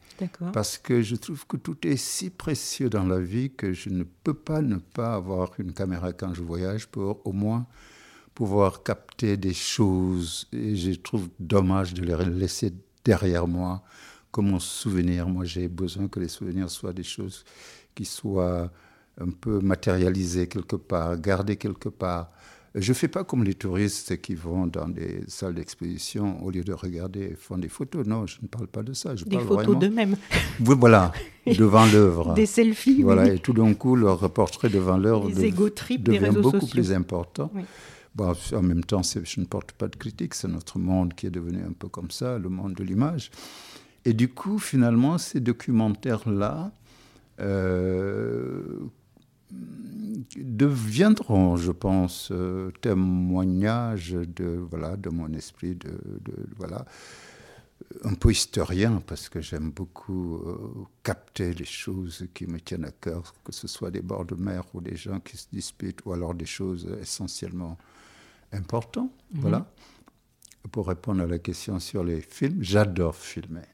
Parce 0.53 0.77
que 0.77 1.01
je 1.01 1.15
trouve 1.15 1.47
que 1.47 1.57
tout 1.57 1.77
est 1.87 1.97
si 1.97 2.29
précieux 2.29 2.89
dans 2.89 3.05
la 3.05 3.19
vie 3.19 3.49
que 3.49 3.73
je 3.73 3.89
ne 3.89 4.03
peux 4.03 4.35
pas 4.35 4.61
ne 4.61 4.75
pas 4.75 5.15
avoir 5.15 5.51
une 5.57 5.73
caméra 5.73 6.13
quand 6.13 6.33
je 6.33 6.43
voyage 6.43 6.87
pour 6.87 7.25
au 7.25 7.31
moins 7.31 7.65
pouvoir 8.35 8.83
capter 8.83 9.37
des 9.37 9.53
choses. 9.53 10.47
Et 10.51 10.75
je 10.75 10.91
trouve 10.91 11.29
dommage 11.39 11.93
de 11.93 12.03
les 12.03 12.25
laisser 12.25 12.71
derrière 13.03 13.47
moi 13.47 13.83
comme 14.31 14.53
un 14.53 14.59
souvenir. 14.59 15.27
Moi, 15.27 15.45
j'ai 15.45 15.67
besoin 15.67 16.07
que 16.07 16.19
les 16.19 16.27
souvenirs 16.27 16.69
soient 16.69 16.93
des 16.93 17.03
choses 17.03 17.43
qui 17.95 18.05
soient 18.05 18.71
un 19.19 19.29
peu 19.29 19.59
matérialisées 19.59 20.47
quelque 20.47 20.75
part, 20.75 21.17
gardées 21.19 21.57
quelque 21.57 21.89
part. 21.89 22.31
Je 22.73 22.91
ne 22.91 22.95
fais 22.95 23.09
pas 23.09 23.25
comme 23.25 23.43
les 23.43 23.53
touristes 23.53 24.21
qui 24.21 24.33
vont 24.33 24.65
dans 24.65 24.87
des 24.87 25.23
salles 25.27 25.55
d'exposition, 25.55 26.41
au 26.41 26.51
lieu 26.51 26.63
de 26.63 26.71
regarder, 26.71 27.35
font 27.37 27.57
des 27.57 27.67
photos. 27.67 28.07
Non, 28.07 28.25
je 28.25 28.37
ne 28.41 28.47
parle 28.47 28.67
pas 28.67 28.81
de 28.81 28.93
ça. 28.93 29.13
Je 29.13 29.25
des 29.25 29.35
parle 29.35 29.47
photos 29.47 29.77
d'eux-mêmes. 29.77 30.15
Oui, 30.65 30.75
voilà, 30.79 31.11
devant 31.45 31.85
l'œuvre. 31.85 32.33
Des 32.33 32.45
selfies. 32.45 33.01
Voilà, 33.01 33.23
oui. 33.23 33.29
et 33.31 33.39
tout 33.39 33.51
d'un 33.51 33.73
coup, 33.73 33.97
leur 33.97 34.31
portrait 34.31 34.69
devant 34.69 34.97
l'œuvre 34.97 35.29
de, 35.29 35.97
devient 35.97 36.39
beaucoup 36.39 36.67
plus 36.67 36.93
important. 36.93 37.51
Bon, 38.15 38.33
en 38.53 38.61
même 38.61 38.83
temps, 38.85 39.01
je 39.03 39.39
ne 39.39 39.45
porte 39.45 39.73
pas 39.73 39.87
de 39.89 39.95
critique, 39.97 40.33
c'est 40.33 40.47
notre 40.47 40.79
monde 40.79 41.13
qui 41.13 41.27
est 41.27 41.31
devenu 41.31 41.61
un 41.63 41.73
peu 41.73 41.89
comme 41.89 42.11
ça, 42.11 42.37
le 42.37 42.47
monde 42.47 42.73
de 42.73 42.83
l'image. 42.83 43.31
Et 44.05 44.13
du 44.13 44.29
coup, 44.29 44.59
finalement, 44.59 45.17
ces 45.17 45.41
documentaires-là 45.41 46.71
euh, 47.39 48.61
deviendront, 50.37 51.57
je 51.57 51.71
pense, 51.71 52.29
euh, 52.31 52.71
témoignages 52.81 54.11
de, 54.11 54.65
voilà, 54.69 54.95
de 54.95 55.09
mon 55.09 55.31
esprit, 55.33 55.75
de, 55.75 55.89
de, 55.89 56.33
voilà, 56.57 56.85
un 58.03 58.13
peu 58.13 58.31
historien, 58.31 59.01
parce 59.05 59.29
que 59.29 59.41
j'aime 59.41 59.71
beaucoup 59.71 60.35
euh, 60.35 60.85
capter 61.03 61.53
les 61.53 61.65
choses 61.65 62.27
qui 62.33 62.47
me 62.47 62.59
tiennent 62.59 62.85
à 62.85 62.91
cœur, 62.91 63.33
que 63.43 63.51
ce 63.51 63.67
soit 63.67 63.91
des 63.91 64.01
bords 64.01 64.25
de 64.25 64.35
mer 64.35 64.63
ou 64.73 64.81
des 64.81 64.95
gens 64.95 65.19
qui 65.19 65.37
se 65.37 65.47
disputent, 65.51 66.01
ou 66.05 66.13
alors 66.13 66.33
des 66.33 66.45
choses 66.45 66.87
essentiellement 67.01 67.77
importantes. 68.51 69.11
Voilà. 69.33 69.65
Pour 70.71 70.87
répondre 70.87 71.23
à 71.23 71.27
la 71.27 71.39
question 71.39 71.79
sur 71.79 72.03
les 72.03 72.21
films, 72.21 72.61
j'adore 72.61 73.15
filmer. 73.15 73.65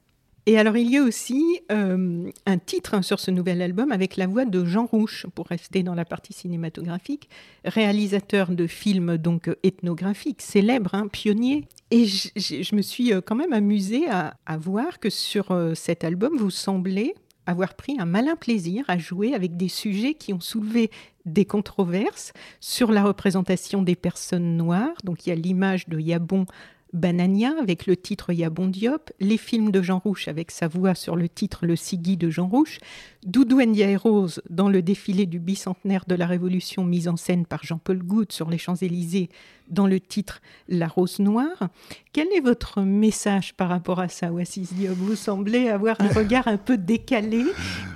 Et 0.49 0.57
alors, 0.57 0.77
il 0.77 0.89
y 0.89 0.95
a 0.95 1.03
aussi 1.03 1.59
euh, 1.73 2.31
un 2.45 2.57
titre 2.57 2.93
hein, 2.93 3.01
sur 3.01 3.19
ce 3.19 3.31
nouvel 3.31 3.61
album 3.61 3.91
avec 3.91 4.15
la 4.15 4.27
voix 4.27 4.45
de 4.45 4.63
Jean 4.63 4.85
Rouche, 4.85 5.25
pour 5.35 5.47
rester 5.47 5.83
dans 5.83 5.93
la 5.93 6.05
partie 6.05 6.31
cinématographique, 6.31 7.27
réalisateur 7.65 8.51
de 8.51 8.65
films 8.65 9.17
donc 9.17 9.49
ethnographiques, 9.63 10.41
célèbre, 10.41 10.95
hein, 10.95 11.09
pionnier. 11.09 11.65
Et 11.91 12.05
je, 12.05 12.75
me 12.75 12.81
suis 12.81 13.11
euh, 13.11 13.19
quand 13.19 13.35
même 13.35 13.51
amusée 13.51 14.09
à, 14.09 14.37
à 14.45 14.57
voir 14.57 15.01
que 15.01 15.09
sur 15.09 15.51
euh, 15.51 15.75
cet 15.75 16.05
album, 16.05 16.37
vous 16.37 16.49
semblez 16.49 17.13
avoir 17.45 17.73
pris 17.73 17.97
un 17.99 18.05
malin 18.05 18.37
plaisir 18.37 18.85
à 18.87 18.97
jouer 18.97 19.33
avec 19.33 19.57
des 19.57 19.69
sujets 19.69 20.13
qui 20.13 20.33
ont 20.33 20.39
soulevé 20.39 20.91
des 21.25 21.45
controverses 21.45 22.31
sur 22.61 22.91
la 22.91 23.03
représentation 23.03 23.81
des 23.81 23.95
personnes 23.95 24.55
noires. 24.55 24.95
Donc 25.03 25.25
il 25.25 25.29
y 25.29 25.33
a 25.33 25.35
l'image 25.35 25.89
de 25.89 25.99
Yabon 25.99 26.45
Banania 26.93 27.53
avec 27.59 27.85
le 27.85 27.95
titre 27.97 28.31
Yabon 28.31 28.67
Diop, 28.67 29.11
les 29.19 29.37
films 29.37 29.71
de 29.71 29.81
Jean 29.81 29.99
Rouche 29.99 30.27
avec 30.27 30.51
sa 30.51 30.67
voix 30.67 30.95
sur 30.95 31.15
le 31.15 31.27
titre 31.27 31.65
Le 31.65 31.75
Sigui 31.75 32.17
de 32.17 32.29
Jean 32.29 32.47
Rouche, 32.47 32.79
Doudou 33.25 33.61
Ndia 33.61 33.89
et 33.89 33.95
Rose 33.95 34.41
dans 34.49 34.69
le 34.69 34.81
défilé 34.81 35.25
du 35.25 35.39
bicentenaire 35.39 36.05
de 36.07 36.15
la 36.15 36.25
Révolution 36.25 36.83
mise 36.83 37.07
en 37.07 37.17
scène 37.17 37.45
par 37.45 37.63
Jean-Paul 37.63 38.03
Goutte 38.03 38.31
sur 38.31 38.49
les 38.49 38.57
Champs-Élysées 38.57 39.29
dans 39.69 39.85
le 39.85 39.99
titre 39.99 40.41
La 40.69 40.87
Rose 40.87 41.19
Noire. 41.19 41.69
Quel 42.13 42.27
est 42.33 42.39
votre 42.39 42.81
message 42.81 43.53
par 43.53 43.67
rapport 43.67 43.99
à 43.99 44.07
ça, 44.07 44.31
Wassis 44.31 44.69
Diop? 44.71 44.95
Vous 44.95 45.15
semblez 45.15 45.67
avoir 45.69 45.99
un 45.99 46.07
regard 46.15 46.47
un 46.47 46.57
peu 46.57 46.77
décalé 46.77 47.43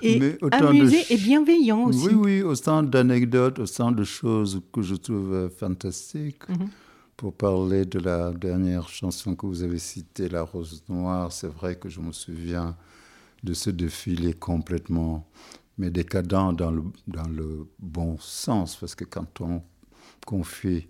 et 0.01 0.19
amusé 0.51 0.98
de... 0.98 1.13
et 1.13 1.17
bienveillant 1.17 1.86
aussi. 1.86 2.07
Oui, 2.07 2.13
oui, 2.13 2.41
autant 2.41 2.83
d'anecdotes, 2.83 3.60
autant 3.60 3.91
de 3.91 4.03
choses 4.03 4.62
que 4.74 4.81
je 4.81 4.95
trouve 4.95 5.50
fantastiques. 5.57 6.48
Mm 6.50 6.53
-hmm 6.55 6.67
pour 7.21 7.35
parler 7.35 7.85
de 7.85 7.99
la 7.99 8.31
dernière 8.31 8.89
chanson 8.89 9.35
que 9.35 9.45
vous 9.45 9.61
avez 9.61 9.77
citée, 9.77 10.27
La 10.27 10.41
Rose 10.41 10.83
Noire, 10.89 11.31
c'est 11.31 11.45
vrai 11.45 11.75
que 11.75 11.87
je 11.87 11.99
me 11.99 12.11
souviens 12.11 12.75
de 13.43 13.53
ce 13.53 13.69
défilé 13.69 14.33
complètement, 14.33 15.29
décadent 15.77 16.55
dans 16.55 16.71
le, 16.71 16.81
dans 17.05 17.27
le 17.27 17.67
bon 17.77 18.17
sens, 18.17 18.75
parce 18.75 18.95
que 18.95 19.03
quand 19.03 19.39
on 19.39 19.61
confie 20.25 20.87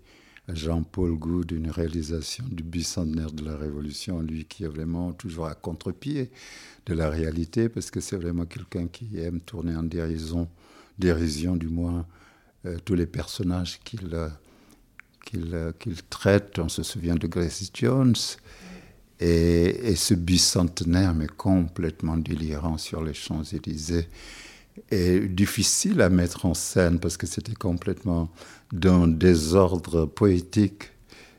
à 0.48 0.54
Jean-Paul 0.54 1.18
Goud 1.18 1.50
une 1.50 1.68
réalisation 1.68 2.46
du 2.50 2.62
bicentenaire 2.62 3.30
de 3.30 3.44
la 3.44 3.58
Révolution, 3.58 4.22
lui 4.22 4.46
qui 4.46 4.64
est 4.64 4.68
vraiment 4.68 5.12
toujours 5.12 5.48
à 5.48 5.54
contre-pied 5.54 6.30
de 6.86 6.94
la 6.94 7.10
réalité, 7.10 7.68
parce 7.68 7.90
que 7.90 8.00
c'est 8.00 8.16
vraiment 8.16 8.46
quelqu'un 8.46 8.86
qui 8.86 9.18
aime 9.18 9.40
tourner 9.40 9.76
en 9.76 9.82
dérision, 9.82 10.48
dérision 10.98 11.56
du 11.56 11.68
moins, 11.68 12.06
euh, 12.64 12.78
tous 12.86 12.94
les 12.94 13.06
personnages 13.06 13.80
qu'il 13.80 14.08
euh, 14.14 14.30
qu'il 15.24 15.72
qu 15.78 15.90
traite. 16.10 16.58
On 16.58 16.68
se 16.68 16.82
souvient 16.82 17.14
de 17.14 17.26
Grace 17.26 17.70
Jones. 17.72 18.14
Et, 19.20 19.90
et, 19.90 19.96
ce 19.96 20.14
bicentenaire, 20.14 21.14
mais 21.14 21.28
complètement 21.28 22.16
délirant 22.16 22.76
sur 22.76 23.04
les 23.04 23.14
Champs-Élysées, 23.14 24.08
est 24.90 25.28
difficile 25.28 26.00
à 26.00 26.08
mettre 26.08 26.46
en 26.46 26.54
scène 26.54 26.98
parce 26.98 27.16
que 27.16 27.26
c'était 27.26 27.54
complètement 27.54 28.30
d'un 28.72 29.06
désordre 29.06 30.06
poétique 30.06 30.90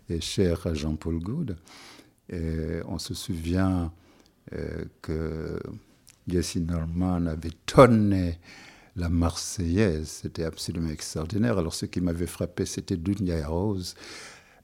et 0.10 0.22
cher 0.22 0.66
à 0.68 0.74
Jean-Paul 0.74 1.20
Goud. 1.20 1.58
Et 2.30 2.80
on 2.88 3.00
se 3.00 3.14
souvient 3.14 3.92
euh, 4.54 4.86
que 5.02 5.60
Jesse 6.28 6.58
Norman 6.58 7.26
avait 7.26 7.52
tonné 7.66 8.40
la 8.96 9.10
Marseillaise. 9.10 10.08
C'était 10.22 10.44
absolument 10.44 10.90
extraordinaire. 10.90 11.58
Alors, 11.58 11.74
ce 11.74 11.86
qui 11.86 12.02
m'avait 12.02 12.28
frappé, 12.28 12.66
c'était 12.66 12.98
Dunia 12.98 13.48
Rose, 13.48 13.96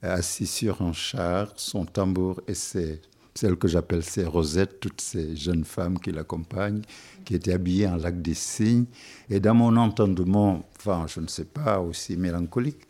assis 0.02 0.46
sur 0.46 0.82
un 0.82 0.92
char, 0.92 1.52
son 1.56 1.84
tambour 1.84 2.40
et 2.46 2.54
ses, 2.54 3.00
celle 3.34 3.56
que 3.56 3.68
j'appelle 3.68 4.02
ses 4.02 4.24
rosettes, 4.24 4.80
toutes 4.80 5.00
ces 5.00 5.36
jeunes 5.36 5.64
femmes 5.64 5.98
qui 5.98 6.12
l'accompagnent, 6.12 6.82
qui 7.24 7.34
étaient 7.34 7.52
habillées 7.52 7.88
en 7.88 7.96
lac 7.96 8.20
des 8.20 8.34
cygnes. 8.34 8.86
Et 9.28 9.40
dans 9.40 9.54
mon 9.54 9.76
entendement, 9.76 10.68
enfin, 10.76 11.06
je 11.08 11.20
ne 11.20 11.26
sais 11.26 11.44
pas, 11.44 11.80
aussi 11.80 12.16
mélancolique, 12.16 12.86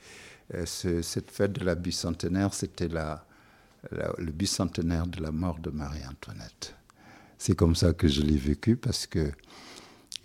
ce, 0.64 1.02
cette 1.02 1.30
fête 1.30 1.52
de 1.52 1.64
la 1.64 1.74
bicentenaire, 1.74 2.52
c'était 2.54 2.88
la, 2.88 3.24
le 4.18 4.32
bicentenaire 4.32 5.06
de 5.06 5.22
la 5.22 5.30
mort 5.30 5.58
de 5.58 5.70
Marie-Antoinette. 5.70 6.74
C'est 7.38 7.54
comme 7.54 7.74
ça 7.74 7.92
que 7.92 8.08
je 8.08 8.20
l'ai 8.20 8.36
vécu 8.36 8.76
parce 8.76 9.06
que 9.06 9.30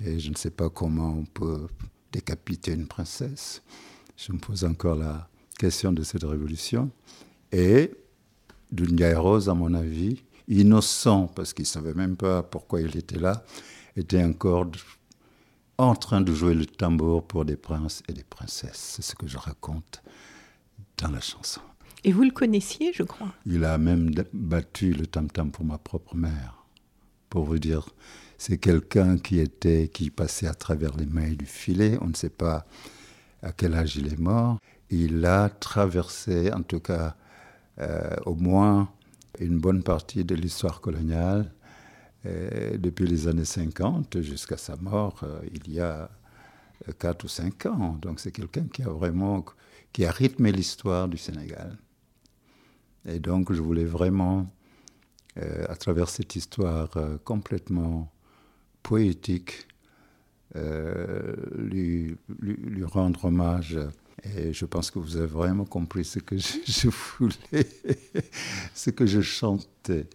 et 0.03 0.19
je 0.19 0.29
ne 0.29 0.35
sais 0.35 0.51
pas 0.51 0.69
comment 0.69 1.17
on 1.19 1.25
peut 1.25 1.67
décapiter 2.11 2.73
une 2.73 2.87
princesse. 2.87 3.61
Je 4.17 4.31
me 4.31 4.37
pose 4.37 4.63
encore 4.63 4.95
la 4.95 5.27
question 5.57 5.91
de 5.91 6.03
cette 6.03 6.23
révolution. 6.23 6.91
Et 7.51 7.91
Dunia 8.71 9.19
Rose, 9.19 9.49
à 9.49 9.53
mon 9.53 9.73
avis, 9.73 10.23
innocent, 10.47 11.27
parce 11.27 11.53
qu'il 11.53 11.63
ne 11.63 11.67
savait 11.67 11.93
même 11.93 12.17
pas 12.17 12.43
pourquoi 12.43 12.81
il 12.81 12.95
était 12.97 13.19
là, 13.19 13.43
était 13.95 14.23
encore 14.23 14.67
en 15.77 15.95
train 15.95 16.21
de 16.21 16.33
jouer 16.33 16.53
le 16.53 16.65
tambour 16.65 17.25
pour 17.25 17.45
des 17.45 17.57
princes 17.57 18.03
et 18.07 18.13
des 18.13 18.23
princesses. 18.23 18.95
C'est 18.95 19.01
ce 19.01 19.15
que 19.15 19.27
je 19.27 19.37
raconte 19.37 20.01
dans 20.97 21.09
la 21.09 21.21
chanson. 21.21 21.61
Et 22.03 22.11
vous 22.11 22.23
le 22.23 22.31
connaissiez, 22.31 22.93
je 22.93 23.03
crois 23.03 23.33
Il 23.45 23.65
a 23.65 23.77
même 23.77 24.11
battu 24.33 24.93
le 24.93 25.07
tam-tam 25.07 25.51
pour 25.51 25.65
ma 25.65 25.77
propre 25.77 26.15
mère, 26.15 26.65
pour 27.29 27.45
vous 27.45 27.57
dire 27.57 27.89
c'est 28.37 28.57
quelqu'un 28.57 29.17
qui 29.17 29.39
était 29.39 29.87
qui 29.87 30.09
passait 30.09 30.47
à 30.47 30.53
travers 30.53 30.95
les 30.97 31.05
mailles 31.05 31.37
du 31.37 31.45
filet. 31.45 31.97
On 32.01 32.07
ne 32.07 32.13
sait 32.13 32.29
pas 32.29 32.65
à 33.41 33.51
quel 33.51 33.73
âge 33.75 33.95
il 33.95 34.11
est 34.11 34.19
mort. 34.19 34.59
Il 34.89 35.25
a 35.25 35.49
traversé, 35.49 36.51
en 36.53 36.61
tout 36.63 36.79
cas, 36.79 37.15
euh, 37.79 38.15
au 38.25 38.35
moins 38.35 38.89
une 39.39 39.59
bonne 39.59 39.83
partie 39.83 40.23
de 40.23 40.35
l'histoire 40.35 40.79
coloniale 40.79 41.51
euh, 42.25 42.77
depuis 42.77 43.05
les 43.05 43.27
années 43.27 43.45
50 43.45 44.21
jusqu'à 44.21 44.57
sa 44.57 44.75
mort. 44.77 45.21
Euh, 45.23 45.41
il 45.53 45.71
y 45.71 45.79
a 45.79 46.09
4 46.99 47.23
ou 47.23 47.27
5 47.27 47.65
ans. 47.67 47.97
Donc 48.01 48.19
c'est 48.19 48.31
quelqu'un 48.31 48.65
qui 48.71 48.83
a 48.83 48.89
vraiment 48.89 49.45
qui 49.93 50.05
a 50.05 50.11
rythmé 50.11 50.51
l'histoire 50.51 51.07
du 51.07 51.17
Sénégal. 51.17 51.77
Et 53.05 53.19
donc 53.19 53.53
je 53.53 53.61
voulais 53.61 53.85
vraiment, 53.85 54.47
à 55.35 55.75
travers 55.75 56.09
cette 56.09 56.35
histoire 56.35 56.89
complètement 57.23 58.11
poétique, 58.85 59.65
euh, 60.55 61.33
lui, 61.57 62.15
lui, 62.39 62.83
rendre 62.83 63.25
hommage 63.25 63.79
Et 64.23 64.53
je 64.53 64.65
pense 64.65 64.91
que 64.91 64.99
vous 64.99 65.17
avez 65.17 65.25
vraiment 65.25 65.65
compris 65.65 66.05
ce 66.05 66.19
que 66.19 66.37
je, 66.37 66.89
voulais, 66.89 67.67
ce 68.75 68.91
que 68.91 69.07
je 69.07 69.21
chantais. 69.21 70.05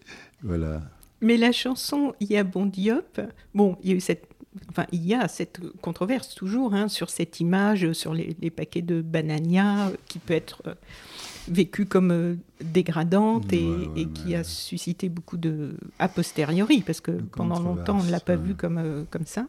Voilà. 0.41 0.81
Mais 1.19 1.35
la 1.35 1.51
chanson 1.51 2.15
Il 2.21 2.31
y 2.31 2.37
a 2.37 2.45
bon 2.45 2.65
Diop, 2.65 3.19
bon, 3.53 3.77
il 3.83 3.89
y 3.89 3.93
a 3.93 3.95
eu 3.97 3.99
cette 3.99 4.30
Enfin, 4.69 4.85
il 4.91 5.05
y 5.05 5.13
a 5.13 5.27
cette 5.27 5.61
controverse 5.81 6.35
toujours 6.35 6.73
hein, 6.73 6.89
sur 6.89 7.09
cette 7.09 7.39
image, 7.39 7.93
sur 7.93 8.13
les, 8.13 8.33
paquets 8.49 8.81
de 8.81 9.01
banania 9.01 9.87
euh, 9.87 9.91
qui 10.07 10.19
peut 10.19 10.33
être 10.33 10.61
euh, 10.67 10.75
vécue 11.47 11.85
comme 11.85 12.11
euh, 12.11 12.35
dégradante 12.61 13.53
et, 13.53 14.07
qui 14.13 14.35
a 14.35 14.43
suscité 14.43 15.07
beaucoup 15.07 15.37
de 15.37 15.77
a 15.99 16.09
posteriori 16.09 16.81
parce 16.81 16.99
que 16.99 17.11
pendant 17.11 17.59
longtemps 17.59 17.99
on 17.99 18.03
ne 18.03 18.11
l'a 18.11 18.19
pas 18.19 18.35
vu 18.35 18.55
comme 18.55 19.05
comme 19.09 19.25
ça. 19.25 19.47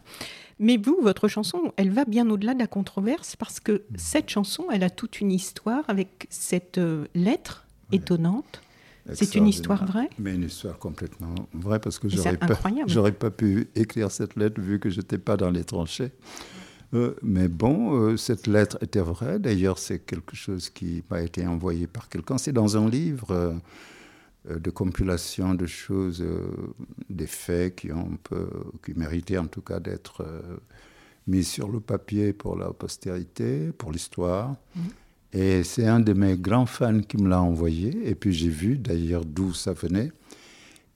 Mais 0.60 0.76
vous, 0.76 0.96
votre 1.02 1.26
chanson, 1.26 1.72
elle 1.76 1.90
va 1.90 2.04
bien 2.04 2.30
au-delà 2.30 2.54
de 2.54 2.60
la 2.60 2.68
controverse 2.68 3.34
parce 3.34 3.58
que 3.58 3.72
mm. 3.72 3.96
cette 3.96 4.30
chanson, 4.30 4.66
elle 4.72 4.84
a 4.84 4.90
toute 4.90 5.20
une 5.20 5.32
histoire 5.32 5.82
avec 5.88 6.26
cette 6.30 6.80
lettre 7.14 7.66
étonnante 7.90 8.62
c'est 9.14 9.34
une 9.34 9.48
histoire 9.48 9.84
vraie 9.84 10.08
Mais 10.18 10.34
une 10.34 10.44
histoire 10.44 10.78
complètement 10.78 11.34
vraie 11.52 11.80
parce 11.80 11.98
que 11.98 12.08
j'aurais 12.08 12.36
pas, 12.36 12.58
j'aurais 12.86 13.12
pas 13.12 13.30
pu 13.30 13.68
écrire 13.74 14.10
cette 14.10 14.36
lettre 14.36 14.60
vu 14.60 14.78
que 14.78 14.90
je 14.90 15.00
n'étais 15.00 15.18
pas 15.18 15.36
dans 15.36 15.50
les 15.50 15.64
tranchées. 15.64 16.12
Euh, 16.94 17.14
mais 17.22 17.48
bon, 17.48 17.94
euh, 17.94 18.16
cette 18.16 18.46
lettre 18.46 18.78
était 18.82 19.00
vraie. 19.00 19.38
D'ailleurs, 19.38 19.78
c'est 19.78 20.00
quelque 20.00 20.36
chose 20.36 20.68
qui 20.68 21.02
m'a 21.10 21.22
été 21.22 21.46
envoyé 21.46 21.86
par 21.86 22.08
quelqu'un. 22.08 22.38
C'est 22.38 22.52
dans 22.52 22.76
un 22.76 22.88
livre 22.88 23.32
euh, 23.32 24.58
de 24.58 24.70
compilation 24.70 25.54
de 25.54 25.66
choses, 25.66 26.24
des 27.08 27.26
faits 27.26 27.76
qui, 27.76 27.92
ont 27.92 28.18
qui 28.84 28.92
méritaient 28.94 29.38
en 29.38 29.46
tout 29.46 29.62
cas 29.62 29.80
d'être 29.80 30.24
mis 31.28 31.44
sur 31.44 31.68
le 31.68 31.78
papier 31.78 32.32
pour 32.32 32.56
la 32.56 32.72
postérité, 32.72 33.70
pour 33.72 33.92
l'histoire. 33.92 34.56
Mmh. 34.74 34.80
Et 35.32 35.64
c'est 35.64 35.86
un 35.86 36.00
de 36.00 36.12
mes 36.12 36.36
grands 36.36 36.66
fans 36.66 37.00
qui 37.00 37.16
me 37.16 37.28
l'a 37.28 37.40
envoyé. 37.40 38.08
Et 38.08 38.14
puis 38.14 38.32
j'ai 38.32 38.50
vu 38.50 38.78
d'ailleurs 38.78 39.24
d'où 39.24 39.54
ça 39.54 39.72
venait. 39.72 40.12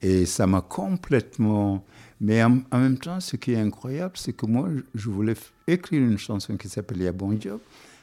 Et 0.02 0.26
ça 0.26 0.46
m'a 0.46 0.60
complètement... 0.60 1.84
Mais 2.20 2.42
en, 2.42 2.62
même 2.72 2.98
temps, 2.98 3.20
ce 3.20 3.36
qui 3.36 3.52
est 3.52 3.60
incroyable, 3.60 4.14
c'est 4.16 4.32
que 4.32 4.46
moi, 4.46 4.68
je 4.94 5.10
voulais 5.10 5.34
écrire 5.66 6.02
une 6.02 6.18
chanson 6.18 6.56
qui 6.56 6.68
s'appelait 6.68 7.12
Bon 7.12 7.32
Dieu. 7.32 7.58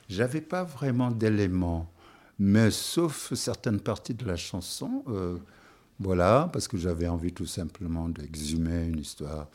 J'avais 0.07 0.41
pas 0.41 0.63
vraiment 0.63 1.09
d'éléments, 1.09 1.91
mais 2.37 2.69
sauf 2.69 3.33
certaines 3.33 3.79
parties 3.79 4.13
de 4.13 4.25
la 4.25 4.35
chanson. 4.35 5.03
Euh, 5.07 5.37
voilà, 5.99 6.49
parce 6.53 6.67
que 6.67 6.77
j'avais 6.77 7.07
envie 7.07 7.31
tout 7.31 7.45
simplement 7.45 8.09
d'exhumer 8.09 8.85
une 8.85 8.99
histoire 8.99 9.49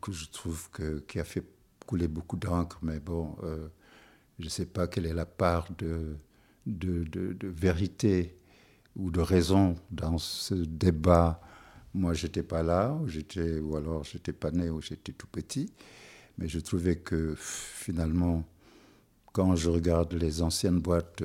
que 0.00 0.12
je 0.12 0.26
trouve 0.30 0.70
que, 0.70 1.00
qui 1.00 1.18
a 1.20 1.24
fait 1.24 1.44
couler 1.86 2.08
beaucoup 2.08 2.36
d'encre, 2.36 2.78
mais 2.82 3.00
bon, 3.00 3.36
euh, 3.42 3.68
je 4.38 4.44
ne 4.44 4.48
sais 4.48 4.66
pas 4.66 4.86
quelle 4.86 5.06
est 5.06 5.14
la 5.14 5.26
part 5.26 5.68
de, 5.76 6.16
vérité 7.42 8.36
ou 8.96 9.10
de 9.10 9.20
raison 9.20 9.74
dans 9.90 10.18
ce 10.18 10.54
débat. 10.54 11.40
Moi, 11.94 12.14
je 12.14 12.26
n'étais 12.26 12.42
pas 12.42 12.62
là, 12.62 12.92
ou, 12.92 13.08
ou 13.62 13.76
alors 13.76 14.04
je 14.04 14.16
n'étais 14.16 14.32
pas 14.32 14.50
né, 14.50 14.70
ou 14.70 14.80
j'étais 14.80 15.12
tout 15.12 15.26
petit. 15.26 15.72
Mais 16.36 16.46
je 16.46 16.60
trouvais 16.60 16.96
que 16.96 17.34
finalement, 17.36 18.44
quand 19.32 19.56
je 19.56 19.68
regarde 19.70 20.14
les 20.14 20.40
anciennes 20.40 20.78
boîtes 20.78 21.22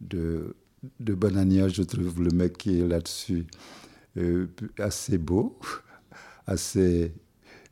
de, 0.00 0.56
de 1.00 1.14
Banania, 1.14 1.68
je 1.68 1.82
trouve 1.82 2.22
le 2.22 2.30
mec 2.30 2.56
qui 2.56 2.80
est 2.80 2.88
là-dessus 2.88 3.46
euh, 4.16 4.46
assez 4.78 5.18
beau, 5.18 5.58
assez, 6.46 7.12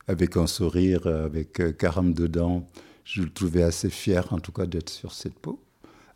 avec 0.06 0.36
un 0.36 0.46
sourire, 0.46 1.06
avec 1.06 1.60
euh, 1.60 1.72
carême 1.72 2.12
dedans 2.12 2.68
je 3.10 3.22
le 3.22 3.30
trouvais 3.30 3.62
assez 3.62 3.90
fier, 3.90 4.32
en 4.32 4.38
tout 4.38 4.52
cas, 4.52 4.66
d'être 4.66 4.90
sur 4.90 5.12
cette 5.12 5.34
peau. 5.34 5.60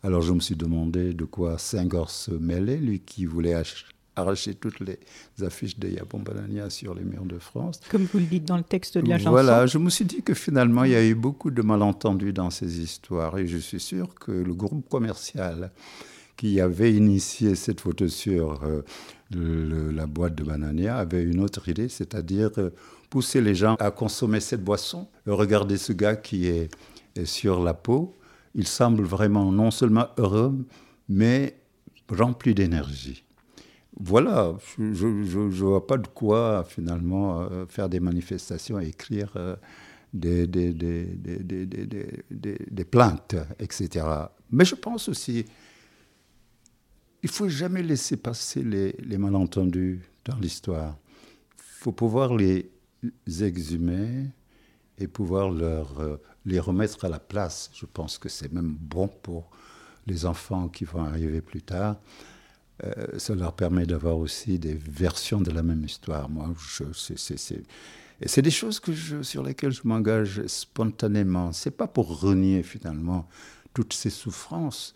Alors 0.01 0.21
je 0.21 0.31
me 0.33 0.39
suis 0.39 0.55
demandé 0.55 1.13
de 1.13 1.25
quoi 1.25 1.57
Senghor 1.57 2.09
se 2.09 2.31
mêlait, 2.31 2.77
lui 2.77 2.99
qui 2.99 3.25
voulait 3.25 3.55
arracher 4.15 4.53
toutes 4.53 4.79
les 4.79 4.99
affiches 5.41 5.77
de 5.77 5.89
Yabon 5.89 6.19
Banania 6.19 6.69
sur 6.69 6.93
les 6.93 7.03
murs 7.03 7.25
de 7.25 7.39
France. 7.39 7.81
Comme 7.89 8.05
vous 8.05 8.19
le 8.19 8.25
dites 8.25 8.45
dans 8.45 8.55
le 8.55 8.63
texte 8.63 8.97
de 8.97 9.09
la 9.09 9.17
chanson. 9.17 9.31
Voilà, 9.31 9.65
je 9.65 9.77
me 9.77 9.89
suis 9.89 10.05
dit 10.05 10.21
que 10.21 10.33
finalement, 10.33 10.83
il 10.83 10.91
y 10.91 10.95
a 10.95 11.03
eu 11.03 11.15
beaucoup 11.15 11.51
de 11.51 11.61
malentendus 11.61 12.33
dans 12.33 12.49
ces 12.51 12.79
histoires. 12.79 13.37
Et 13.39 13.47
je 13.47 13.57
suis 13.57 13.79
sûr 13.79 14.13
que 14.13 14.31
le 14.31 14.53
groupe 14.53 14.87
commercial 14.87 15.71
qui 16.37 16.61
avait 16.61 16.93
initié 16.93 17.55
cette 17.55 17.81
photo 17.81 18.07
sur 18.07 18.61
euh, 18.63 18.83
la 19.91 20.05
boîte 20.05 20.35
de 20.35 20.43
Banania 20.43 20.97
avait 20.97 21.23
une 21.23 21.41
autre 21.41 21.67
idée, 21.67 21.89
c'est-à-dire 21.89 22.51
euh, 22.57 22.69
pousser 23.09 23.41
les 23.41 23.55
gens 23.55 23.75
à 23.79 23.91
consommer 23.91 24.39
cette 24.39 24.63
boisson. 24.63 25.07
Regardez 25.25 25.77
ce 25.77 25.93
gars 25.93 26.15
qui 26.15 26.47
est, 26.47 26.69
sur 27.23 27.63
la 27.63 27.73
peau. 27.73 28.17
Il 28.53 28.67
semble 28.67 29.03
vraiment 29.03 29.51
non 29.51 29.71
seulement 29.71 30.07
heureux, 30.17 30.65
mais 31.09 31.57
rempli 32.09 32.53
d'énergie. 32.53 33.23
Voilà, 33.97 34.55
je 34.77 35.07
ne 35.07 35.49
vois 35.49 35.87
pas 35.87 35.97
de 35.97 36.07
quoi 36.07 36.65
finalement 36.67 37.41
euh, 37.41 37.65
faire 37.67 37.87
des 37.87 38.01
manifestations 38.01 38.79
et 38.79 38.87
écrire 38.87 39.31
euh, 39.37 39.55
des, 40.13 40.45
plaintes, 42.91 43.35
etc. 43.59 44.05
Mais 44.51 44.65
je 44.65 44.75
pense 44.75 45.07
aussi, 45.07 45.45
il 47.23 47.29
faut 47.29 47.47
jamais 47.47 47.83
laisser 47.83 48.17
passer 48.17 48.63
les, 48.63 48.91
les 48.99 49.17
malentendus 49.17 50.01
dans 50.25 50.37
l'histoire. 50.37 50.97
Il 51.57 51.63
faut 51.63 51.93
pouvoir 51.93 52.35
les 52.35 52.69
exhumer 53.41 54.25
et 54.97 55.07
pouvoir 55.07 55.51
leur, 55.51 55.99
euh, 56.01 56.17
les 56.45 56.59
remettre 56.59 57.05
à 57.05 57.09
la 57.09 57.19
place. 57.19 57.69
Je 57.73 57.85
pense 57.85 58.17
que 58.17 58.29
c'est 58.29 58.51
même 58.51 58.75
bon 58.79 59.07
pour 59.07 59.49
les 60.07 60.25
enfants 60.25 60.67
qui 60.67 60.85
vont 60.85 61.03
arriver 61.03 61.41
plus 61.41 61.61
tard. 61.61 61.97
Euh, 62.83 63.17
ça 63.17 63.33
leur 63.35 63.53
permet 63.53 63.85
d'avoir 63.85 64.17
aussi 64.17 64.59
des 64.59 64.73
versions 64.73 65.41
de 65.41 65.51
la 65.51 65.63
même 65.63 65.83
histoire. 65.83 66.29
Moi, 66.29 66.53
c'est, 66.93 67.63
et 68.21 68.41
des 68.41 68.51
choses 68.51 68.81
sur 69.21 69.43
lesquelles 69.43 69.71
je 69.71 69.81
m'engage 69.83 70.45
spontanément. 70.47 71.51
C'est 71.51 71.71
pas 71.71 71.87
pour 71.87 72.19
renier 72.19 72.63
finalement 72.63 73.27
toutes 73.73 73.93
ces 73.93 74.09
souffrances, 74.09 74.95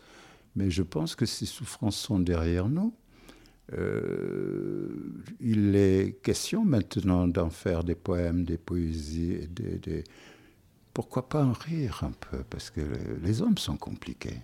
mais 0.55 0.69
je 0.69 0.83
pense 0.83 1.15
que 1.15 1.25
ces 1.25 1.45
souffrances 1.45 1.97
sont 1.97 2.19
derrière 2.19 2.67
nous. 2.67 2.93
Euh, 3.73 4.87
il 5.39 5.75
est 5.75 6.19
question 6.23 6.65
maintenant 6.65 7.27
d'en 7.27 7.49
faire 7.49 7.83
des 7.83 7.95
poèmes, 7.95 8.43
des 8.43 8.57
poésies, 8.57 9.47
des, 9.49 10.03
pourquoi 10.99 11.29
pas 11.29 11.45
en 11.45 11.53
rire 11.53 12.01
un 12.03 12.11
peu, 12.11 12.39
parce 12.49 12.69
que 12.69 12.81
les 13.23 13.41
hommes 13.41 13.57
sont 13.57 13.77
compliqués. 13.77 14.35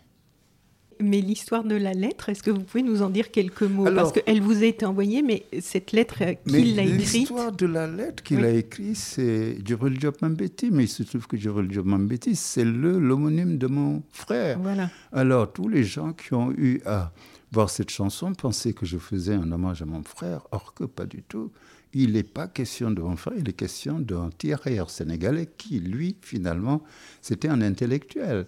Mais 1.01 1.19
l'histoire 1.19 1.65
de 1.65 1.75
la 1.75 1.91
lettre, 1.91 2.29
est-ce 2.29 2.41
que 2.41 2.49
vous 2.49 2.61
pouvez 2.61 2.81
nous 2.81 3.01
en 3.01 3.09
dire 3.09 3.29
quelques 3.29 3.63
mots? 3.63 3.83
Parce 3.93 4.13
qu'elle 4.13 4.41
vous 4.41 4.63
a 4.63 4.65
été 4.65 4.85
envoyée, 4.85 5.21
mais 5.21 5.43
cette 5.59 5.91
lettre, 5.91 6.15
euh, 6.21 6.33
qui 6.47 6.73
l'a 6.73 6.83
écrite? 6.83 7.13
L'histoire 7.13 7.51
de 7.51 7.65
la 7.65 7.87
lettre 7.87 8.23
qu'il 8.23 8.39
a 8.45 8.51
écrite, 8.51 8.95
c'est 8.95 9.57
Djibril 9.65 9.97
Diop 9.97 10.21
Mambeti, 10.21 10.71
mais 10.71 10.85
il 10.85 10.87
se 10.87 11.03
trouve 11.03 11.27
que 11.27 11.35
Djibril 11.35 11.67
Diop 11.67 11.85
Mambeti, 11.85 12.37
c'est 12.37 12.63
l'homonyme 12.63 13.57
de 13.57 13.67
mon 13.67 14.01
frère. 14.13 14.57
Voilà. 14.57 14.89
Alors, 15.11 15.51
tous 15.51 15.67
les 15.67 15.83
gens 15.83 16.13
qui 16.13 16.33
ont 16.33 16.53
eu 16.53 16.81
à 16.85 17.11
voir 17.51 17.69
cette 17.69 17.89
chanson, 17.89 18.33
penser 18.33 18.73
que 18.73 18.85
je 18.85 18.97
faisais 18.97 19.33
un 19.33 19.51
hommage 19.51 19.81
à 19.81 19.85
mon 19.85 20.03
frère, 20.03 20.47
or 20.51 20.73
que 20.73 20.85
pas 20.85 21.05
du 21.05 21.21
tout. 21.21 21.51
Il 21.97 22.11
n'est 22.11 22.23
pas 22.23 22.47
question 22.49 22.91
de 22.91 23.01
mon 23.01 23.15
frère, 23.15 23.35
il 23.37 23.47
est 23.47 23.53
question 23.53 23.99
d'un 23.99 24.29
tirailleur 24.29 24.89
sénégalais 24.89 25.49
qui, 25.57 25.79
lui, 25.79 26.17
finalement, 26.21 26.83
c'était 27.21 27.47
un 27.47 27.61
intellectuel. 27.61 28.47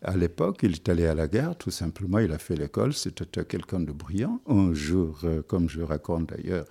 À 0.00 0.16
l'époque, 0.16 0.60
il 0.62 0.72
est 0.72 0.88
allé 0.88 1.06
à 1.06 1.14
la 1.14 1.28
guerre, 1.28 1.56
tout 1.56 1.70
simplement, 1.70 2.18
il 2.20 2.32
a 2.32 2.38
fait 2.38 2.56
l'école, 2.56 2.94
c'était 2.94 3.44
quelqu'un 3.44 3.80
de 3.80 3.92
brillant. 3.92 4.40
Un 4.48 4.72
jour, 4.72 5.20
euh, 5.24 5.42
comme 5.42 5.68
je 5.68 5.82
raconte 5.82 6.30
d'ailleurs 6.30 6.64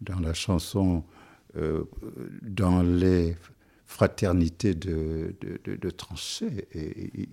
dans 0.00 0.20
la 0.20 0.32
chanson, 0.32 1.04
euh, 1.56 1.84
dans 2.42 2.82
les 2.82 3.36
fraternité 3.92 4.74
de, 4.74 5.34
de, 5.64 5.90
tranchées. 5.90 6.66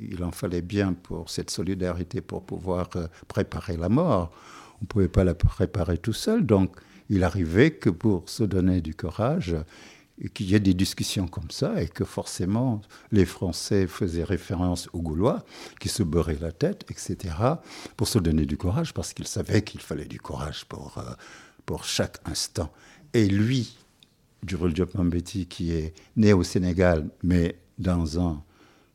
Il 0.02 0.22
en 0.26 0.32
fallait 0.32 0.62
bien 0.62 0.92
pour 0.92 1.30
cette 1.30 1.50
solidarité 1.52 2.20
pour 2.20 2.44
pouvoir 2.44 2.90
euh, 2.98 3.08
préparer 3.30 3.78
la 3.78 3.88
mort. 3.88 4.30
On 4.82 4.84
ne 4.84 4.88
pouvait 4.88 5.08
pas 5.08 5.24
la 5.24 5.36
préparer 5.36 5.98
tout 5.98 6.14
seul. 6.14 6.46
Donc, 6.46 6.76
il 7.10 7.24
arrivait 7.24 7.72
que 7.72 7.90
pour 7.90 8.30
se 8.30 8.44
donner 8.44 8.82
du 8.82 8.96
courage, 8.96 9.56
qu'il 10.34 10.48
y 10.48 10.56
ait 10.56 10.60
des 10.60 10.74
discussions 10.74 11.28
comme 11.28 11.50
ça 11.50 11.82
et 11.82 11.88
que 11.88 12.04
forcément 12.04 12.82
les 13.12 13.26
Français 13.26 13.88
faisaient 13.88 14.24
référence 14.24 14.90
aux 14.92 15.02
Gaulois 15.02 15.46
qui 15.80 15.88
se 15.88 16.04
beurraient 16.04 16.38
la 16.42 16.52
tête, 16.52 16.86
etc., 16.90 17.36
pour 17.96 18.08
se 18.08 18.20
donner 18.20 18.46
du 18.46 18.58
courage 18.58 18.94
parce 18.94 19.14
qu'ils 19.14 19.28
savaient 19.28 19.64
qu'il 19.64 19.80
fallait 19.80 20.06
du 20.06 20.20
courage 20.20 20.66
pour, 20.66 20.98
euh, 20.98 21.14
pour 21.66 21.86
chaque 21.86 22.18
instant. 22.26 22.72
Et 23.14 23.28
lui, 23.28 23.78
Djibril 24.46 24.74
Diop 24.74 24.92
qui 25.50 25.72
est 25.72 25.94
né 26.18 26.34
au 26.34 26.44
Sénégal, 26.44 27.10
mais 27.24 27.58
dans 27.78 28.20
un 28.20 28.44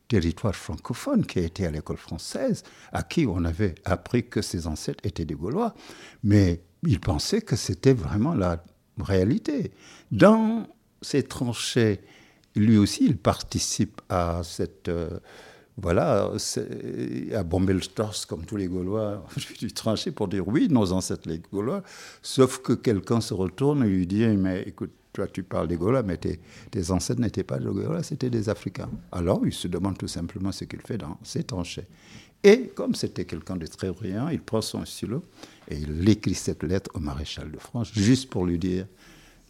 territoire 0.07 0.55
francophone, 0.55 1.25
qui 1.25 1.39
a 1.39 1.41
été 1.41 1.65
à 1.65 1.71
l'école 1.71 1.97
française, 1.97 2.63
à 2.91 3.03
qui 3.03 3.25
on 3.25 3.43
avait 3.43 3.75
appris 3.85 4.27
que 4.27 4.41
ses 4.41 4.67
ancêtres 4.67 5.03
étaient 5.03 5.25
des 5.25 5.33
Gaulois. 5.33 5.73
Mais 6.23 6.61
il 6.85 6.99
pensait 6.99 7.41
que 7.41 7.55
c'était 7.55 7.93
vraiment 7.93 8.33
la 8.33 8.63
réalité. 8.99 9.71
Dans 10.11 10.67
ces 11.01 11.23
tranchées, 11.23 12.01
lui 12.55 12.77
aussi, 12.77 13.05
il 13.05 13.17
participe 13.17 14.01
à 14.09 14.41
cette, 14.43 14.87
euh, 14.87 15.19
voilà, 15.77 16.31
à 17.33 17.43
bomber 17.43 17.73
le 17.73 17.81
torse 17.81 18.25
comme 18.25 18.45
tous 18.45 18.55
les 18.55 18.67
Gaulois. 18.67 19.25
Suis 19.37 19.73
tranché 19.73 20.11
pour 20.11 20.27
dire 20.27 20.47
oui, 20.47 20.67
nos 20.69 20.91
ancêtres 20.91 21.27
les 21.27 21.39
Gaulois, 21.39 21.83
sauf 22.21 22.59
que 22.59 22.73
quelqu'un 22.73 23.21
se 23.21 23.33
retourne 23.33 23.83
et 23.83 23.89
lui 23.89 24.07
dit 24.07 24.25
Mais 24.25 24.63
écoute, 24.63 24.91
toi 25.11 25.27
tu 25.27 25.43
parles 25.43 25.67
des 25.67 25.77
Gaulois, 25.77 26.03
mais 26.03 26.17
tes, 26.17 26.39
ancêtres 26.91 27.19
n'étaient 27.19 27.43
pas 27.43 27.59
des 27.59 27.65
Gaulois, 27.65 28.03
c'était 28.03 28.29
des 28.29 28.47
Africains. 28.47 28.89
Alors 29.11 29.41
il 29.45 29.53
se 29.53 29.67
demande 29.67 29.97
tout 29.97 30.07
simplement 30.07 30.51
ce 30.51 30.63
qu'il 30.63 30.81
fait 30.81 30.97
dans 30.97 31.17
ces 31.23 31.43
tranchées. 31.43 31.87
Et 32.45 32.67
comme 32.75 32.93
c'était 32.93 33.25
quelqu'un 33.25 33.55
de 33.55 33.65
très 33.65 33.89
brillant, 33.89 34.29
il 34.29 34.39
prend 34.39 34.61
son 34.61 34.85
stylo 34.85 35.23
et 35.67 35.79
il 35.79 36.07
écrit 36.07 36.35
cette 36.35 36.61
lettre 36.61 36.91
au 36.93 36.99
maréchal 36.99 37.51
de 37.51 37.57
France, 37.57 37.91
juste 37.91 38.29
pour 38.29 38.45
lui 38.45 38.59
dire 38.59 38.85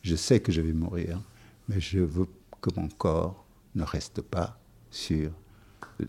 Je 0.01 0.15
sais 0.15 0.39
que 0.39 0.53
je 0.53 0.61
vais 0.61 0.71
mourir, 0.71 1.19
mais 1.67 1.81
je 1.81 1.99
veux 1.99 2.25
que 2.61 2.69
mon 2.77 2.87
corps 2.87 3.45
ne 3.75 3.83
reste 3.83 4.21
pas 4.21 4.57
sur 4.91 5.29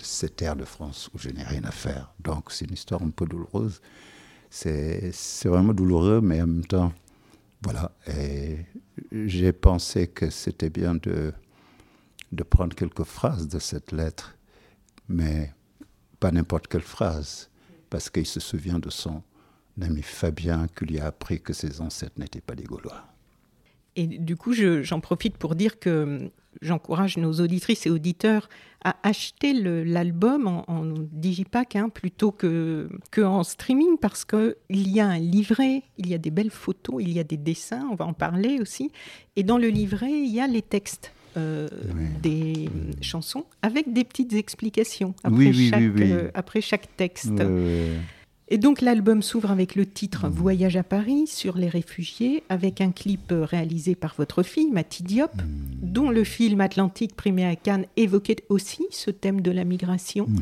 cette 0.01 0.37
terre 0.37 0.55
de 0.55 0.65
France 0.65 1.11
où 1.13 1.19
je 1.19 1.31
n'ai 1.31 1.43
rien 1.43 1.65
à 1.65 1.73
faire. 1.73 2.15
Donc 2.21 2.53
c'est 2.53 2.67
une 2.67 2.75
histoire 2.75 3.03
un 3.03 3.11
peu 3.11 3.27
douloureuse. 3.27 3.81
C'est 4.49 5.13
vraiment 5.45 5.75
douloureux, 5.75 6.21
mais 6.21 6.41
en 6.41 6.47
même 6.47 6.67
temps, 6.67 6.93
voilà. 7.63 7.91
Et 8.07 8.59
j'ai 9.11 9.53
pensé 9.53 10.07
que 10.07 10.31
c'était 10.31 10.71
bien 10.71 10.95
de, 10.95 11.33
de 12.31 12.43
prendre 12.45 12.77
quelques 12.77 13.03
phrases 13.03 13.49
de 13.49 13.59
cette 13.59 13.91
lettre, 13.91 14.37
mais 15.09 15.53
pas 16.21 16.31
n'importe 16.33 16.69
quelle 16.69 16.83
phrase, 16.83 17.51
parce 17.91 18.11
qu'il 18.11 18.27
se 18.27 18.41
souvient 18.41 18.79
de 18.79 18.91
son 18.91 19.23
ami 19.81 20.03
Fabien 20.03 20.67
qui 20.69 20.87
lui 20.87 20.99
a 20.99 21.07
appris 21.07 21.41
que 21.41 21.53
ses 21.53 21.81
ancêtres 21.81 22.19
n'étaient 22.19 22.41
pas 22.41 22.55
des 22.55 22.65
Gaulois. 22.65 23.05
Et 23.97 24.07
du 24.07 24.37
coup, 24.37 24.53
j'en 24.53 25.01
profite 25.01 25.39
pour 25.39 25.55
dire 25.55 25.79
que 25.79 26.31
j'encourage 26.61 27.17
nos 27.17 27.33
auditrices 27.41 27.87
et 27.87 27.91
auditeurs 27.91 28.49
à 28.85 28.97
acheter 29.03 29.55
l'album 29.55 30.47
en, 30.47 30.85
digipack 31.13 31.77
hein, 31.77 31.89
plutôt 31.89 32.31
que, 32.31 32.89
que 33.11 33.23
en 33.23 33.43
streaming 33.43 33.97
parce 33.99 34.25
qu'il 34.25 34.55
y 34.71 35.01
a 35.01 35.09
un 35.09 35.19
livret, 35.19 35.83
il 35.97 36.09
y 36.09 36.15
a 36.15 36.19
des 36.19 36.31
belles 36.31 36.51
photos, 36.51 36.97
il 37.01 37.11
y 37.11 37.19
a 37.19 37.25
des 37.25 37.39
dessins, 37.39 37.89
on 37.91 37.95
va 37.95 38.05
en 38.05 38.13
parler 38.13 38.61
aussi. 38.61 38.93
Et 39.35 39.43
dans 39.43 39.59
le 39.59 39.69
livret, 39.69 40.13
il 40.13 40.33
y 40.33 40.41
a 40.41 40.47
les 40.47 40.63
textes. 40.63 41.13
Euh, 41.37 41.69
des 42.23 42.71
chansons 43.03 43.45
avec 43.61 43.93
des 43.93 44.05
petites 44.05 44.33
explications 44.33 45.15
après, 45.23 45.53
chaque, 45.53 45.83
euh, 45.83 46.31
après 46.33 46.61
chaque 46.63 46.97
texte. 46.97 47.43
Et 48.49 48.59
donc 48.59 48.81
l'album 48.81 49.23
s'ouvre 49.23 49.51
avec 49.51 49.75
le 49.75 49.85
titre 49.85 50.29
mmh. 50.29 50.31
Voyage 50.31 50.77
à 50.77 50.83
Paris 50.83 51.27
sur 51.27 51.59
les 51.59 51.69
réfugiés, 51.69 52.43
avec 52.49 52.81
un 52.81 52.93
clip 52.93 53.33
réalisé 53.33 53.95
par 53.95 54.15
votre 54.17 54.43
fille, 54.43 54.71
Mathie 54.71 55.03
Diop, 55.03 55.35
mmh. 55.35 55.43
dont 55.83 56.11
le 56.11 56.25
film 56.25 56.61
Atlantique 56.61 57.17
primé 57.17 57.45
à 57.45 57.57
Cannes 57.57 57.87
évoquait 57.97 58.45
aussi 58.49 58.87
ce 58.91 59.11
thème 59.11 59.41
de 59.41 59.51
la 59.51 59.65
migration. 59.65 60.27
Mmh. 60.29 60.41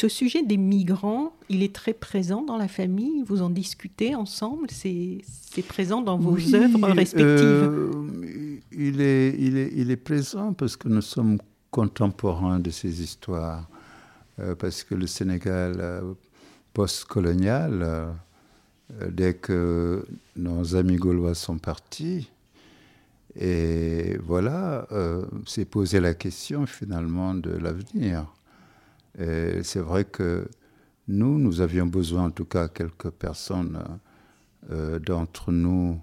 Ce 0.00 0.06
sujet 0.06 0.44
des 0.44 0.58
migrants, 0.58 1.32
il 1.48 1.64
est 1.64 1.74
très 1.74 1.92
présent 1.92 2.42
dans 2.42 2.56
la 2.56 2.68
famille, 2.68 3.24
vous 3.26 3.42
en 3.42 3.50
discutez 3.50 4.14
ensemble, 4.14 4.68
c'est 4.70 5.24
présent 5.66 6.02
dans 6.02 6.16
vos 6.16 6.36
œuvres 6.54 6.86
respectives? 6.92 7.26
euh, 7.26 8.60
il, 8.70 9.00
est, 9.00 9.34
il, 9.36 9.56
est, 9.56 9.72
il 9.74 9.90
est 9.90 9.96
présent 9.96 10.52
parce 10.52 10.76
que 10.76 10.86
nous 10.88 11.02
sommes 11.02 11.38
contemporains 11.72 12.60
de 12.60 12.70
ces 12.70 13.02
histoires, 13.02 13.68
euh, 14.38 14.54
parce 14.54 14.84
que 14.84 14.94
le 14.94 15.08
Sénégal... 15.08 15.74
Euh, 15.80 16.02
post-coloniale, 16.74 17.80
euh, 17.82 18.12
dès 19.10 19.34
que 19.34 20.06
nos 20.36 20.76
amis 20.76 20.94
gaulois 20.94 21.34
sont 21.34 21.58
partis, 21.58 22.30
et 23.34 24.16
voilà, 24.22 24.86
s'est 25.44 25.64
posé 25.64 25.98
la 25.98 26.14
question 26.14 26.66
finalement 26.66 27.34
de 27.34 27.50
l'avenir. 27.50 28.26
C'est 29.18 29.80
vrai 29.80 30.04
que 30.04 30.48
nous, 31.08 31.38
nous 31.38 31.60
avions 31.60 31.86
besoin, 31.86 32.26
en 32.26 32.30
tout 32.30 32.44
cas 32.44 32.68
quelques 32.68 33.10
personnes 33.10 33.82
euh, 34.70 34.98
d'entre 34.98 35.52
nous 35.52 36.00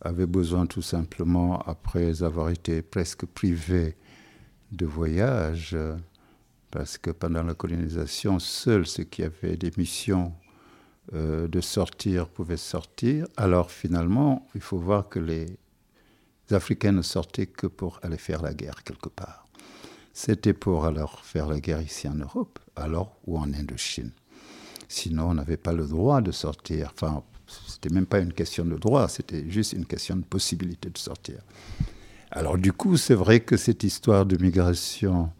avaient 0.00 0.26
besoin 0.26 0.66
tout 0.66 0.82
simplement, 0.82 1.60
après 1.62 2.22
avoir 2.22 2.48
été 2.50 2.82
presque 2.82 3.26
privés 3.26 3.96
de 4.72 4.86
voyage, 4.86 5.76
parce 6.70 6.98
que 6.98 7.10
pendant 7.10 7.42
la 7.42 7.54
colonisation, 7.54 8.38
seuls 8.38 8.86
ceux 8.86 9.04
qui 9.04 9.22
avaient 9.22 9.56
des 9.56 9.72
missions 9.76 10.32
euh, 11.14 11.48
de 11.48 11.60
sortir 11.60 12.28
pouvaient 12.28 12.56
sortir. 12.56 13.26
Alors 13.36 13.70
finalement, 13.70 14.46
il 14.54 14.60
faut 14.60 14.78
voir 14.78 15.08
que 15.08 15.18
les 15.18 15.46
Africains 16.50 16.92
ne 16.92 17.02
sortaient 17.02 17.46
que 17.46 17.66
pour 17.66 17.98
aller 18.02 18.18
faire 18.18 18.42
la 18.42 18.54
guerre 18.54 18.84
quelque 18.84 19.08
part. 19.08 19.47
C'était 20.12 20.52
pour 20.52 20.84
aller 20.84 21.04
faire 21.22 21.46
la 21.46 21.60
guerre 21.60 21.80
ici 21.80 22.08
en 22.08 22.14
Europe, 22.14 22.58
alors 22.76 23.16
ou 23.26 23.38
en 23.38 23.52
Indochine. 23.52 24.10
Sinon, 24.88 25.30
on 25.30 25.34
n'avait 25.34 25.56
pas 25.56 25.72
le 25.72 25.86
droit 25.86 26.20
de 26.20 26.32
sortir. 26.32 26.90
Enfin, 26.94 27.22
c'était 27.66 27.90
même 27.90 28.06
pas 28.06 28.20
une 28.20 28.32
question 28.32 28.64
de 28.64 28.76
droit, 28.76 29.08
c'était 29.08 29.48
juste 29.48 29.72
une 29.72 29.86
question 29.86 30.16
de 30.16 30.22
possibilité 30.22 30.90
de 30.90 30.98
sortir. 30.98 31.38
Alors 32.30 32.58
du 32.58 32.72
coup, 32.72 32.96
c'est 32.96 33.14
vrai 33.14 33.40
que 33.40 33.56
cette 33.56 33.84
histoire 33.84 34.26
de 34.26 34.36
migration 34.42 35.30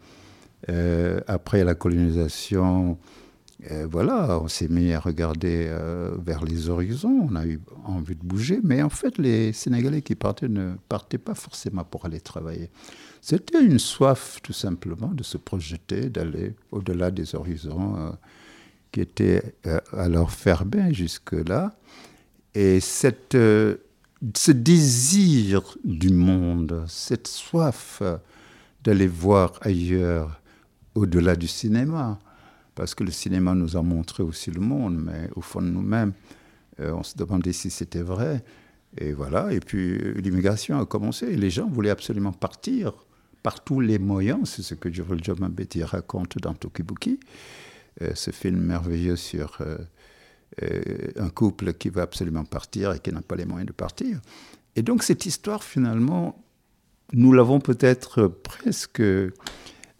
euh, 0.68 1.20
après 1.26 1.64
la 1.64 1.74
colonisation, 1.74 2.98
euh, 3.71 3.88
voilà, 3.90 4.38
on 4.40 4.47
s'est 4.47 4.68
mis 4.68 4.92
à 4.92 5.01
regarder 5.01 5.66
euh, 5.68 6.16
vers 6.25 6.44
les 6.44 6.68
horizons, 6.68 7.27
on 7.29 7.35
a 7.35 7.44
eu 7.44 7.61
envie 7.85 8.14
de 8.14 8.23
bouger, 8.23 8.61
mais 8.62 8.83
en 8.83 8.88
fait, 8.88 9.18
les 9.18 9.53
Sénégalais 9.53 10.01
qui 10.03 10.14
partaient 10.14 10.49
ne 10.49 10.75
partaient 10.88 11.18
pas 11.18 11.35
forcément 11.35 11.83
pour 11.83 12.07
aller 12.07 12.21
travailler. 12.21 12.71
C'était 13.21 13.61
une 13.61 13.81
soif, 13.81 14.38
tout 14.44 14.53
simplement, 14.53 15.09
de 15.09 15.25
se 15.25 15.38
projeter, 15.38 16.09
d'aller 16.09 16.55
au-delà 16.71 17.11
des 17.11 17.35
horizons 17.35 18.16
qui 18.92 19.01
étaient 19.01 19.57
alors 19.92 20.31
fermés 20.31 20.94
jusque-là. 20.94 21.75
Et 22.55 22.79
cette, 22.79 23.37
ce 23.37 24.53
désir 24.53 25.77
du 25.85 26.11
monde, 26.11 26.85
cette 26.87 27.27
soif 27.27 28.03
d'aller 28.85 29.09
voir 29.09 29.59
ailleurs, 29.62 30.40
au-delà 30.94 31.35
du 31.35 31.49
cinéma, 31.49 32.21
parce 32.78 32.94
que 32.94 33.02
le 33.02 33.10
cinéma 33.10 33.56
nous 33.56 33.76
a 33.76 33.82
montré 33.82 34.22
aussi 34.22 34.52
le 34.52 34.60
monde, 34.60 34.96
mais 34.96 35.28
au 35.34 35.40
fond 35.40 35.60
de 35.60 35.66
nous-mêmes, 35.66 36.12
euh, 36.78 36.92
on 36.92 37.02
se 37.02 37.16
demandait 37.16 37.52
si 37.52 37.70
c'était 37.70 38.02
vrai. 38.02 38.44
Et 38.96 39.12
voilà, 39.12 39.52
et 39.52 39.58
puis 39.58 39.98
euh, 39.98 40.12
l'immigration 40.12 40.78
a 40.78 40.86
commencé, 40.86 41.26
et 41.26 41.36
les 41.36 41.50
gens 41.50 41.68
voulaient 41.68 41.90
absolument 41.90 42.30
partir 42.30 42.92
par 43.42 43.64
tous 43.64 43.80
les 43.80 43.98
moyens, 43.98 44.48
c'est 44.50 44.62
ce 44.62 44.74
que 44.74 44.92
Joel 44.92 45.20
Betty 45.50 45.82
raconte 45.82 46.38
dans 46.38 46.54
Tokibuki, 46.54 47.18
euh, 48.02 48.12
ce 48.14 48.30
film 48.30 48.60
merveilleux 48.60 49.16
sur 49.16 49.58
un 50.60 51.30
couple 51.30 51.72
qui 51.74 51.88
veut 51.88 52.02
absolument 52.02 52.44
partir 52.44 52.92
et 52.92 53.00
qui 53.00 53.12
n'a 53.12 53.22
pas 53.22 53.34
les 53.34 53.44
moyens 53.44 53.66
de 53.66 53.72
partir. 53.72 54.20
Et 54.76 54.82
donc 54.82 55.02
cette 55.02 55.26
histoire, 55.26 55.64
finalement, 55.64 56.44
nous 57.12 57.32
l'avons 57.32 57.58
peut-être 57.58 58.28
presque 58.28 59.02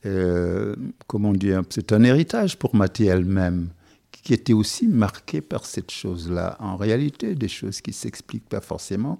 euh, 0.07 0.75
comment 1.07 1.33
dire, 1.33 1.63
c'est 1.71 1.93
un 1.93 2.03
héritage 2.05 2.59
pour 2.59 2.75
Mathé 2.75 3.07
elle-même, 3.07 3.71
qui 4.11 4.35
était 4.35 4.53
aussi 4.53 4.87
marqué 4.87 5.41
par 5.41 5.65
cette 5.67 5.91
chose-là. 5.91 6.57
En 6.61 6.77
réalité, 6.77 7.35
des 7.35 7.49
choses 7.49 7.81
qui 7.81 7.91
ne 7.91 7.95
s'expliquent 7.95 8.49
pas 8.49 8.61
forcément. 8.61 9.19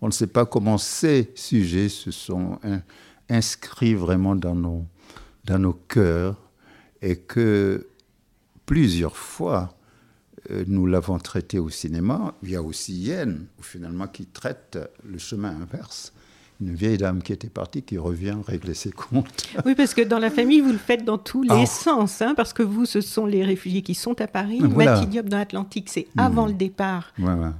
On 0.00 0.06
ne 0.06 0.12
sait 0.12 0.26
pas 0.26 0.46
comment 0.46 0.78
ces 0.78 1.30
sujets 1.34 1.88
se 1.88 2.10
sont 2.10 2.58
inscrits 3.28 3.94
vraiment 3.94 4.34
dans 4.34 4.54
nos, 4.54 4.86
dans 5.44 5.58
nos 5.58 5.72
cœurs 5.72 6.36
et 7.02 7.16
que 7.16 7.86
plusieurs 8.66 9.16
fois, 9.16 9.76
euh, 10.50 10.64
nous 10.66 10.86
l'avons 10.86 11.18
traité 11.18 11.58
au 11.58 11.70
cinéma. 11.70 12.34
Il 12.42 12.50
y 12.50 12.56
a 12.56 12.62
aussi 12.62 12.94
Yen, 12.94 13.46
finalement, 13.60 14.06
qui 14.06 14.26
traite 14.26 14.78
le 15.04 15.18
chemin 15.18 15.50
inverse 15.50 16.12
une 16.60 16.74
vieille 16.74 16.98
dame 16.98 17.22
qui 17.22 17.32
était 17.32 17.48
partie 17.48 17.82
qui 17.82 17.96
revient 17.96 18.36
régler 18.46 18.74
ses 18.74 18.90
comptes. 18.90 19.48
Oui, 19.64 19.74
parce 19.74 19.94
que 19.94 20.02
dans 20.02 20.18
la 20.18 20.30
famille, 20.30 20.60
vous 20.60 20.72
le 20.72 20.78
faites 20.78 21.04
dans 21.04 21.18
tous 21.18 21.42
les 21.42 21.50
ah. 21.50 21.66
sens, 21.66 22.22
hein, 22.22 22.34
parce 22.36 22.52
que 22.52 22.62
vous, 22.62 22.84
ce 22.84 23.00
sont 23.00 23.26
les 23.26 23.44
réfugiés 23.44 23.82
qui 23.82 23.94
sont 23.94 24.20
à 24.20 24.26
Paris. 24.26 24.60
Voilà. 24.62 25.00
dans 25.00 25.38
l'Atlantique, 25.38 25.88
c'est 25.88 26.06
mmh. 26.14 26.20
avant 26.20 26.46
le 26.46 26.52
départ, 26.52 27.12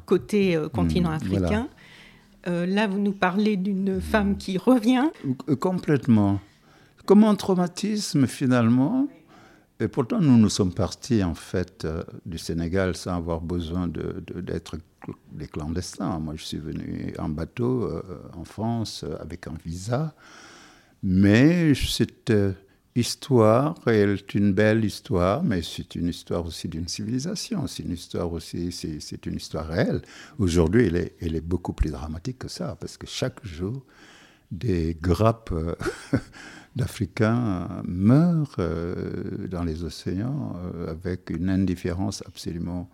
côté 0.07 0.57
euh, 0.57 0.69
continent 0.69 1.11
mmh. 1.11 1.15
africain. 1.15 1.69
Euh, 2.49 2.67
là, 2.67 2.87
vous 2.87 2.99
nous 2.99 3.13
parlez 3.13 3.57
d'une 3.57 4.01
femme 4.01 4.37
qui 4.37 4.57
revient. 4.59 5.11
Euh, 5.49 5.57
complètement. 5.57 6.41
Comme 7.05 7.25
un 7.25 7.35
traumatisme, 7.35 8.27
finalement. 8.27 9.09
Et 9.81 9.89
pourtant, 9.89 10.21
nous 10.21 10.37
nous 10.37 10.51
sommes 10.51 10.75
partis, 10.75 11.25
en 11.25 11.35
fait, 11.35 11.87
du 12.27 12.37
Sénégal 12.37 12.95
sans 12.97 13.17
avoir 13.17 13.41
besoin 13.41 13.89
d'être 13.89 14.77
de, 14.77 14.83
des 15.33 15.47
clandestins. 15.47 16.19
Moi, 16.19 16.35
je 16.37 16.45
suis 16.45 16.59
venu 16.59 17.15
en 17.19 17.29
bateau 17.29 17.85
euh, 17.85 18.03
en 18.35 18.45
France 18.45 19.05
euh, 19.05 19.17
avec 19.21 19.47
un 19.47 19.55
visa. 19.65 20.15
Mais 21.03 21.75
cette 21.75 22.31
euh, 22.31 22.53
histoire 22.95 23.75
est 23.89 24.35
une 24.35 24.53
belle 24.53 24.85
histoire, 24.85 25.43
mais 25.43 25.63
c'est 25.63 25.95
une 25.95 26.09
histoire 26.09 26.45
aussi 26.45 26.69
d'une 26.69 26.89
civilisation. 26.89 27.67
C'est 27.67 27.83
une 27.85 27.93
histoire 27.93 28.33
aussi, 28.33 28.73
c'est 28.73 29.27
une 29.27 29.37
histoire 29.37 29.67
réelle. 29.67 30.03
Aujourd'hui, 30.39 30.91
elle 31.21 31.37
est 31.37 31.41
beaucoup 31.41 31.73
plus 31.73 31.91
dramatique 31.91 32.41
que 32.41 32.49
ça, 32.49 32.77
parce 32.79 32.97
que 32.97 33.07
chaque 33.07 33.45
jour, 33.45 33.85
des 34.51 34.97
grappes 35.01 35.55
d'Africains 36.77 37.83
meurent 37.85 38.57
dans 39.51 39.65
les 39.65 39.85
océans 39.85 40.55
avec 40.89 41.31
une 41.31 41.49
indifférence 41.49 42.23
absolument 42.27 42.89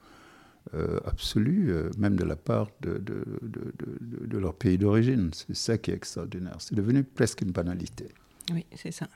absolue, 1.04 1.72
même 1.96 2.16
de 2.16 2.24
la 2.24 2.36
part 2.36 2.68
de, 2.80 2.98
de, 2.98 4.38
leur 4.38 4.54
pays 4.54 4.78
d'origine. 4.78 5.30
C'est 5.32 5.54
ça 5.54 5.78
qui 5.78 5.90
est 5.90 5.94
extraordinaire. 5.94 6.56
C'est 6.58 6.74
devenu 6.74 7.04
presque 7.04 7.42
une 7.42 7.52
banalité. 7.52 8.08
Oui, 8.52 8.64
c'est 8.74 8.92
ça. 8.92 9.08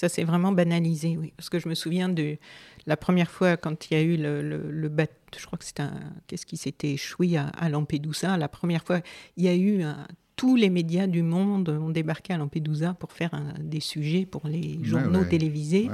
Ça 0.00 0.08
s'est 0.08 0.24
vraiment 0.24 0.52
banalisé, 0.52 1.18
oui. 1.18 1.32
Parce 1.36 1.50
que 1.50 1.58
je 1.58 1.68
me 1.68 1.74
souviens 1.74 2.08
de 2.08 2.38
la 2.86 2.96
première 2.96 3.30
fois 3.30 3.58
quand 3.58 3.90
il 3.90 3.94
y 3.94 3.96
a 4.00 4.02
eu 4.02 4.16
le, 4.16 4.40
le, 4.40 4.88
bateau, 4.88 5.12
je 5.36 5.44
crois 5.44 5.58
que 5.58 5.64
c'était 5.64 5.82
un. 5.82 6.14
Qu'est-ce 6.26 6.46
qui 6.46 6.56
s'était 6.56 6.92
échoué 6.92 7.36
à, 7.36 7.48
à, 7.48 7.68
Lampedusa 7.68 8.38
La 8.38 8.48
première 8.48 8.82
fois, 8.82 9.00
il 9.36 9.44
y 9.44 9.48
a 9.48 9.54
eu 9.54 9.82
un, 9.82 10.06
tous 10.40 10.56
les 10.56 10.70
médias 10.70 11.06
du 11.06 11.22
monde 11.22 11.68
ont 11.68 11.90
débarqué 11.90 12.32
à 12.32 12.38
Lampedusa 12.38 12.94
pour 12.94 13.12
faire 13.12 13.30
des 13.60 13.80
sujets 13.80 14.24
pour 14.24 14.40
les 14.46 14.78
journaux 14.82 15.22
télévisés. 15.22 15.90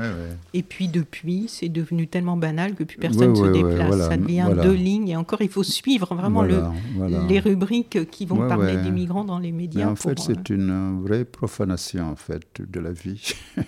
et 0.54 0.62
puis 0.62 0.86
depuis, 0.86 1.46
c'est 1.48 1.68
devenu 1.68 2.06
tellement 2.06 2.36
banal 2.36 2.76
que 2.76 2.84
plus 2.84 2.96
personne 2.96 3.30
ne 3.30 3.34
se 3.34 3.52
déplace. 3.52 4.06
Ça 4.06 4.16
devient 4.16 4.48
deux 4.62 4.72
lignes. 4.72 5.08
Et 5.08 5.16
encore, 5.16 5.42
il 5.42 5.48
faut 5.48 5.64
suivre 5.64 6.14
vraiment 6.14 6.42
le, 6.42 6.62
les 7.28 7.40
rubriques 7.40 8.08
qui 8.08 8.24
vont 8.24 8.46
parler 8.46 8.76
des 8.76 8.92
migrants 8.92 9.24
dans 9.24 9.40
les 9.40 9.50
médias. 9.50 9.90
en 9.90 9.96
fait, 9.96 10.16
c'est 10.20 10.52
euh, 10.52 10.54
une 10.54 11.02
vraie 11.02 11.24
profanation 11.24 12.08
en 12.08 12.14
fait, 12.14 12.46
de 12.60 12.78
la 12.78 12.92
vie. 12.92 13.32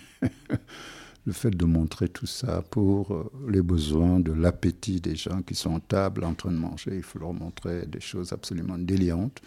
le 1.29 1.35
fait 1.35 1.51
de 1.51 1.67
montrer 1.67 2.09
tout 2.09 2.27
ça 2.27 2.65
pour 2.71 3.13
euh, 3.13 3.31
les 3.51 3.61
besoins 3.61 4.19
de 4.19 4.33
l'appétit 4.33 4.99
des 4.99 5.15
gens 5.15 5.43
qui 5.43 5.55
sont 5.55 5.73
en 5.73 5.79
table 5.79 6.25
en 6.25 6.33
train 6.33 6.51
de 6.51 6.57
manger. 6.57 6.93
Il 6.95 7.03
faut 7.03 7.19
leur 7.19 7.35
montrer 7.35 7.85
des 7.87 8.01
choses 8.01 8.33
absolument 8.33 8.79
déliantes 8.79 9.43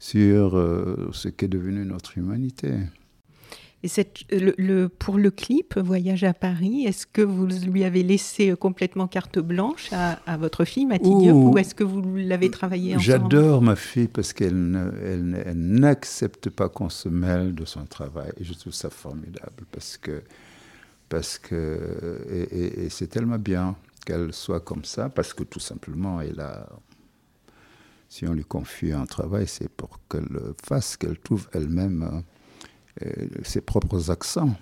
sur 0.00 0.56
euh, 0.56 1.08
ce 1.12 1.28
qu'est 1.28 1.46
devenu 1.46 1.86
notre 1.86 2.18
humanité. 2.18 2.72
Et 3.84 3.88
cette, 3.88 4.24
le, 4.30 4.88
pour 4.88 5.18
le 5.18 5.30
clip 5.30 5.78
Voyage 5.78 6.24
à 6.24 6.34
Paris, 6.34 6.84
est-ce 6.84 7.06
que 7.06 7.22
vous 7.22 7.46
lui 7.46 7.84
avez 7.84 8.02
laissé 8.02 8.54
complètement 8.58 9.06
carte 9.06 9.38
blanche 9.38 9.88
à, 9.92 10.36
votre 10.36 10.64
fille 10.64 10.84
Mathilde 10.84 11.30
ou 11.32 11.56
est-ce 11.56 11.76
que 11.76 11.84
vous 11.84 12.02
l'avez 12.16 12.50
travaillé 12.50 12.96
ensemble? 12.96 13.04
J'adore 13.04 13.62
ma 13.62 13.76
fille 13.76 14.08
parce 14.08 14.32
qu'elle 14.32 14.92
elle, 15.02 15.52
n'accepte 15.54 16.50
pas 16.50 16.68
qu'on 16.68 16.90
se 16.90 17.08
mêle 17.08 17.54
de 17.54 17.64
son 17.64 17.86
travail 17.86 18.32
et 18.38 18.44
je 18.44 18.52
trouve 18.52 18.74
ça 18.74 18.90
formidable 18.90 19.64
parce 19.70 19.96
que, 19.96 20.22
parce 21.10 21.38
que 21.38 22.24
et, 22.30 22.88
c'est 22.88 23.08
tellement 23.08 23.38
bien 23.38 23.76
qu'elle 24.06 24.32
soit 24.32 24.60
comme 24.60 24.84
ça 24.84 25.10
parce 25.10 25.34
que 25.34 25.42
tout 25.44 25.60
simplement 25.60 26.22
elle 26.22 26.40
si 28.10 28.26
on 28.26 28.34
lui 28.34 28.44
confie 28.44 28.92
un 28.92 29.06
travail, 29.06 29.46
c'est 29.46 29.68
pour 29.68 30.00
qu'elle 30.10 30.26
fasse, 30.62 30.96
qu'elle 30.96 31.16
trouve 31.16 31.48
elle-même 31.52 32.24
euh, 33.02 33.08
ses 33.44 33.60
propres 33.60 34.10
accents. 34.10 34.54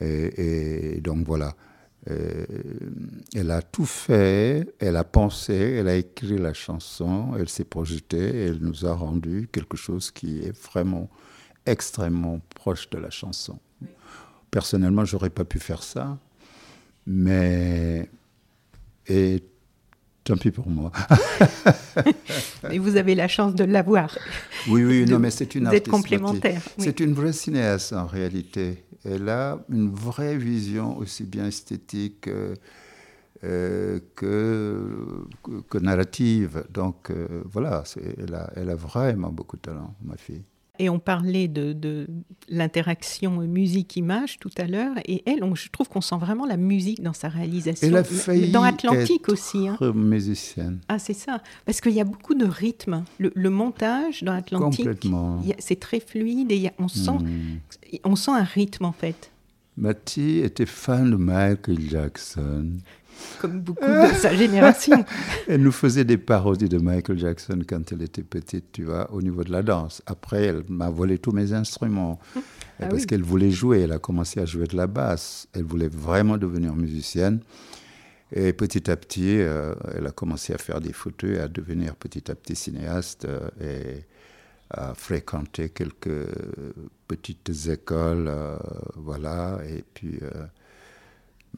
Et, 0.00 1.00
donc 1.02 1.26
voilà. 1.26 1.54
Euh, 2.10 2.44
elle 3.34 3.50
a 3.50 3.62
tout 3.62 3.86
fait, 3.86 4.74
elle 4.78 4.96
a 4.96 5.04
pensé, 5.04 5.54
elle 5.54 5.88
a 5.88 5.96
écrit 5.96 6.38
la 6.38 6.52
chanson, 6.52 7.34
elle 7.38 7.48
s'est 7.48 7.64
projetée, 7.64 8.46
elle 8.46 8.58
nous 8.58 8.84
a 8.84 8.94
rendu 8.94 9.48
quelque 9.52 9.76
chose 9.76 10.10
qui 10.10 10.40
est 10.40 10.58
vraiment 10.70 11.08
extrêmement 11.64 12.40
proche 12.54 12.90
de 12.90 12.98
la 12.98 13.10
chanson. 13.10 13.58
Personnellement, 14.54 15.04
j'aurais 15.04 15.30
pas 15.30 15.44
pu 15.44 15.58
faire 15.58 15.82
ça, 15.82 16.16
mais 17.06 18.08
et 19.08 19.42
Tant 20.24 20.38
pis 20.38 20.50
pour 20.50 20.68
moi. 20.70 20.90
et 22.70 22.78
vous 22.78 22.96
avez 22.96 23.14
la 23.14 23.28
chance 23.28 23.54
de 23.54 23.64
l'avoir. 23.64 24.16
Oui, 24.70 24.82
oui, 24.82 25.04
non, 25.04 25.18
mais 25.18 25.30
c'est 25.30 25.54
une 25.54 25.66
êtes 25.66 25.88
complémentaire. 25.88 26.62
C'est 26.78 27.00
une 27.00 27.12
vraie 27.12 27.34
cinéaste 27.34 27.92
en 27.92 28.06
réalité. 28.06 28.84
Elle 29.04 29.28
a 29.28 29.58
une 29.68 29.90
vraie 29.90 30.38
vision 30.38 30.96
aussi 30.96 31.24
bien 31.24 31.46
esthétique 31.46 32.28
euh, 32.28 32.54
euh, 33.44 34.00
que, 34.14 35.26
que, 35.68 35.76
narrative. 35.76 36.64
Donc 36.72 37.10
euh, 37.10 37.42
voilà, 37.44 37.84
elle 38.16 38.34
a, 38.34 38.50
elle 38.56 38.70
a 38.70 38.76
vraiment 38.76 39.28
beaucoup 39.28 39.56
de 39.56 39.62
talent, 39.62 39.94
ma 40.02 40.16
fille. 40.16 40.44
Et 40.80 40.90
on 40.90 40.98
parlait 40.98 41.46
de, 41.46 42.08
l'interaction 42.48 43.42
musique-image 43.42 44.38
tout 44.38 44.50
à 44.58 44.66
l'heure, 44.66 44.96
et 45.04 45.22
elle, 45.26 45.40
je 45.54 45.68
trouve 45.68 45.88
qu'on 45.88 46.00
sent 46.00 46.16
vraiment 46.18 46.46
la 46.46 46.56
musique 46.56 47.00
dans 47.00 47.12
sa 47.12 47.28
réalisation. 47.28 47.86
Elle 47.86 47.96
a 47.96 48.04
failli 48.04 48.50
dans 48.50 48.62
Atlantique 48.62 49.28
aussi. 49.28 49.68
Hein. 49.68 49.78
musicienne. 49.94 50.80
Ah, 50.88 50.98
c'est 50.98 51.14
ça. 51.14 51.42
Parce 51.64 51.80
qu'il 51.80 51.92
y 51.92 52.00
a 52.00 52.04
beaucoup 52.04 52.34
de 52.34 52.44
rythme. 52.44 53.04
Le, 53.18 53.50
montage 53.50 54.24
dans 54.24 54.32
Atlantique, 54.32 54.88
c'est 55.58 55.78
très 55.78 56.00
fluide 56.00 56.50
et 56.50 56.70
on, 56.78 56.88
sent, 56.88 57.10
hmm. 57.12 57.58
on 58.02 58.16
sent 58.16 58.32
un 58.32 58.42
rythme 58.42 58.84
en 58.84 58.92
fait. 58.92 59.30
Matty 59.76 60.38
était 60.38 60.66
fan 60.66 61.10
de 61.10 61.16
Michael 61.16 61.80
Jackson 61.80 62.78
comme 63.40 63.60
beaucoup 63.60 63.84
de 63.84 64.14
sa 64.14 64.34
génération. 64.34 65.04
elle 65.48 65.62
nous 65.62 65.72
faisait 65.72 66.04
des 66.04 66.18
parodies 66.18 66.68
de 66.68 66.78
Michael 66.78 67.18
Jackson 67.18 67.60
quand 67.68 67.92
elle 67.92 68.02
était 68.02 68.22
petite, 68.22 68.72
tu 68.72 68.84
vois, 68.84 69.10
au 69.12 69.22
niveau 69.22 69.44
de 69.44 69.52
la 69.52 69.62
danse. 69.62 70.02
Après, 70.06 70.44
elle 70.44 70.62
m'a 70.68 70.90
volé 70.90 71.18
tous 71.18 71.32
mes 71.32 71.52
instruments. 71.52 72.18
Ah 72.80 72.86
parce 72.88 73.06
qu'elle 73.06 73.22
voulait 73.22 73.50
jouer, 73.50 73.80
elle 73.82 73.92
a 73.92 73.98
commencé 73.98 74.40
à 74.40 74.46
jouer 74.46 74.66
de 74.66 74.76
la 74.76 74.86
basse. 74.86 75.48
Elle 75.52 75.64
voulait 75.64 75.88
vraiment 75.88 76.36
devenir 76.36 76.74
musicienne. 76.74 77.40
Et 78.32 78.52
petit 78.52 78.90
à 78.90 78.96
petit, 78.96 79.38
euh, 79.38 79.74
elle 79.94 80.06
a 80.06 80.10
commencé 80.10 80.52
à 80.52 80.58
faire 80.58 80.80
des 80.80 80.92
photos 80.92 81.30
et 81.30 81.38
à 81.38 81.48
devenir 81.48 81.94
petit 81.94 82.30
à 82.30 82.34
petit 82.34 82.56
cinéaste 82.56 83.26
euh, 83.26 83.48
et 83.60 84.04
à 84.70 84.94
fréquenter 84.94 85.68
quelques 85.68 86.26
petites 87.06 87.68
écoles, 87.68 88.26
euh, 88.28 88.56
voilà. 88.96 89.58
Et 89.68 89.84
puis, 89.94 90.18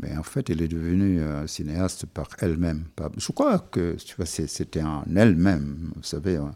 mais 0.00 0.16
en 0.16 0.22
fait, 0.22 0.50
elle 0.50 0.62
est 0.62 0.68
devenue 0.68 1.20
euh, 1.20 1.46
cinéaste 1.46 2.06
par 2.06 2.28
elle-même. 2.40 2.84
Je 3.16 3.32
crois 3.32 3.58
que 3.58 3.96
tu 3.96 4.16
vois, 4.16 4.26
c'était 4.26 4.82
en 4.82 5.04
elle-même. 5.14 5.92
Vous 5.96 6.02
savez, 6.02 6.36
hein. 6.36 6.52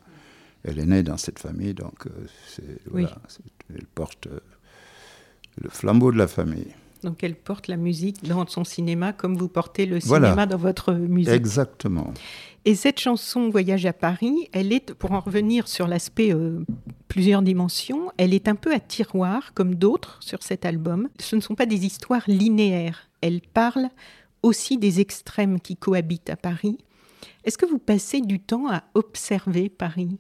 elle 0.65 0.79
est 0.79 0.87
née 0.87 1.03
dans 1.03 1.17
cette 1.17 1.39
famille, 1.39 1.75
donc 1.75 2.07
euh, 2.07 3.07
elle 3.75 3.87
porte 3.95 4.27
euh, 4.27 4.41
le 5.63 5.71
flambeau 5.71 6.13
de 6.13 6.19
la 6.19 6.29
famille. 6.29 6.75
Donc 7.03 7.25
elle 7.25 7.35
porte 7.35 7.69
la 7.69 7.79
musique 7.79 8.29
dans 8.29 8.47
son 8.47 8.63
cinéma 8.63 9.15
comme 9.15 9.35
vous 9.39 9.49
portez 9.49 9.87
le 9.87 10.01
cinéma 10.01 10.45
dans 10.45 10.59
votre 10.59 10.93
musique. 10.93 11.33
Exactement. 11.33 12.13
Et 12.67 12.75
cette 12.75 13.01
chanson 13.01 13.49
Voyage 13.49 13.87
à 13.87 13.95
Paris, 13.95 14.51
elle 14.53 14.71
est, 14.71 14.93
pour 14.93 15.13
en 15.13 15.21
revenir 15.21 15.67
sur 15.67 15.89
l'aspect 15.89 16.37
plusieurs 17.09 17.41
dimensions, 17.41 18.13
elle 18.19 18.35
est 18.35 18.49
un 18.49 18.55
peu 18.55 18.75
à 18.75 18.81
tiroir 18.81 19.55
comme 19.55 19.77
d'autres 19.77 20.19
sur 20.21 20.43
cet 20.43 20.67
album. 20.67 21.09
Ce 21.19 21.37
ne 21.37 21.41
sont 21.41 21.55
pas 21.55 21.65
des 21.65 21.87
histoires 21.87 22.25
linéaires 22.27 23.10
elle 23.21 23.41
parle 23.41 23.89
aussi 24.43 24.79
des 24.79 25.01
extrêmes 25.01 25.61
qui 25.61 25.77
cohabitent 25.77 26.31
à 26.31 26.37
Paris. 26.37 26.79
Est-ce 27.45 27.59
que 27.59 27.67
vous 27.67 27.79
passez 27.79 28.21
du 28.21 28.41
temps 28.41 28.71
à 28.71 28.85
observer 28.95 29.69
Paris? 29.69 30.19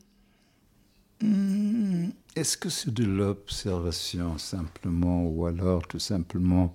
Hmm, 1.22 2.08
Est-ce 2.36 2.56
que 2.56 2.68
c'est 2.68 2.92
de 2.92 3.04
l'observation 3.04 4.38
simplement 4.38 5.26
ou 5.26 5.46
alors 5.46 5.86
tout 5.86 5.98
simplement 5.98 6.74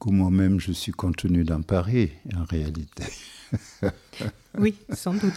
que 0.00 0.10
moi-même 0.10 0.60
je 0.60 0.72
suis 0.72 0.92
contenu 0.92 1.44
dans 1.44 1.62
Paris 1.62 2.10
en 2.34 2.44
réalité? 2.44 3.04
Oui, 4.58 4.74
sans 4.90 5.12
doute. 5.12 5.34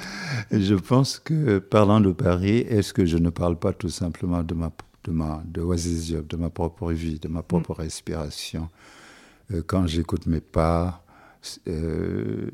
je 0.50 0.76
pense 0.76 1.20
que 1.20 1.60
parlant 1.60 2.00
de 2.00 2.14
Paris, 2.14 2.60
est-ce 2.60 2.94
que 2.94 3.06
je 3.06 3.18
ne 3.18 3.30
parle 3.30 3.60
pas 3.60 3.74
tout 3.74 3.90
simplement 3.90 4.44
de 4.44 4.54
ma 4.54 4.72
de 5.04 5.12
ma 5.12 5.44
de, 5.46 6.22
de 6.22 6.36
ma 6.38 6.50
propre 6.50 6.94
vie, 6.94 7.20
de 7.20 7.28
ma 7.28 7.44
propre 7.44 7.72
mm. 7.72 7.82
respiration? 7.82 8.70
Quand 9.68 9.88
j'écoute 9.88 10.26
mes 10.28 10.42
pas 10.42 11.04
euh, 11.68 12.50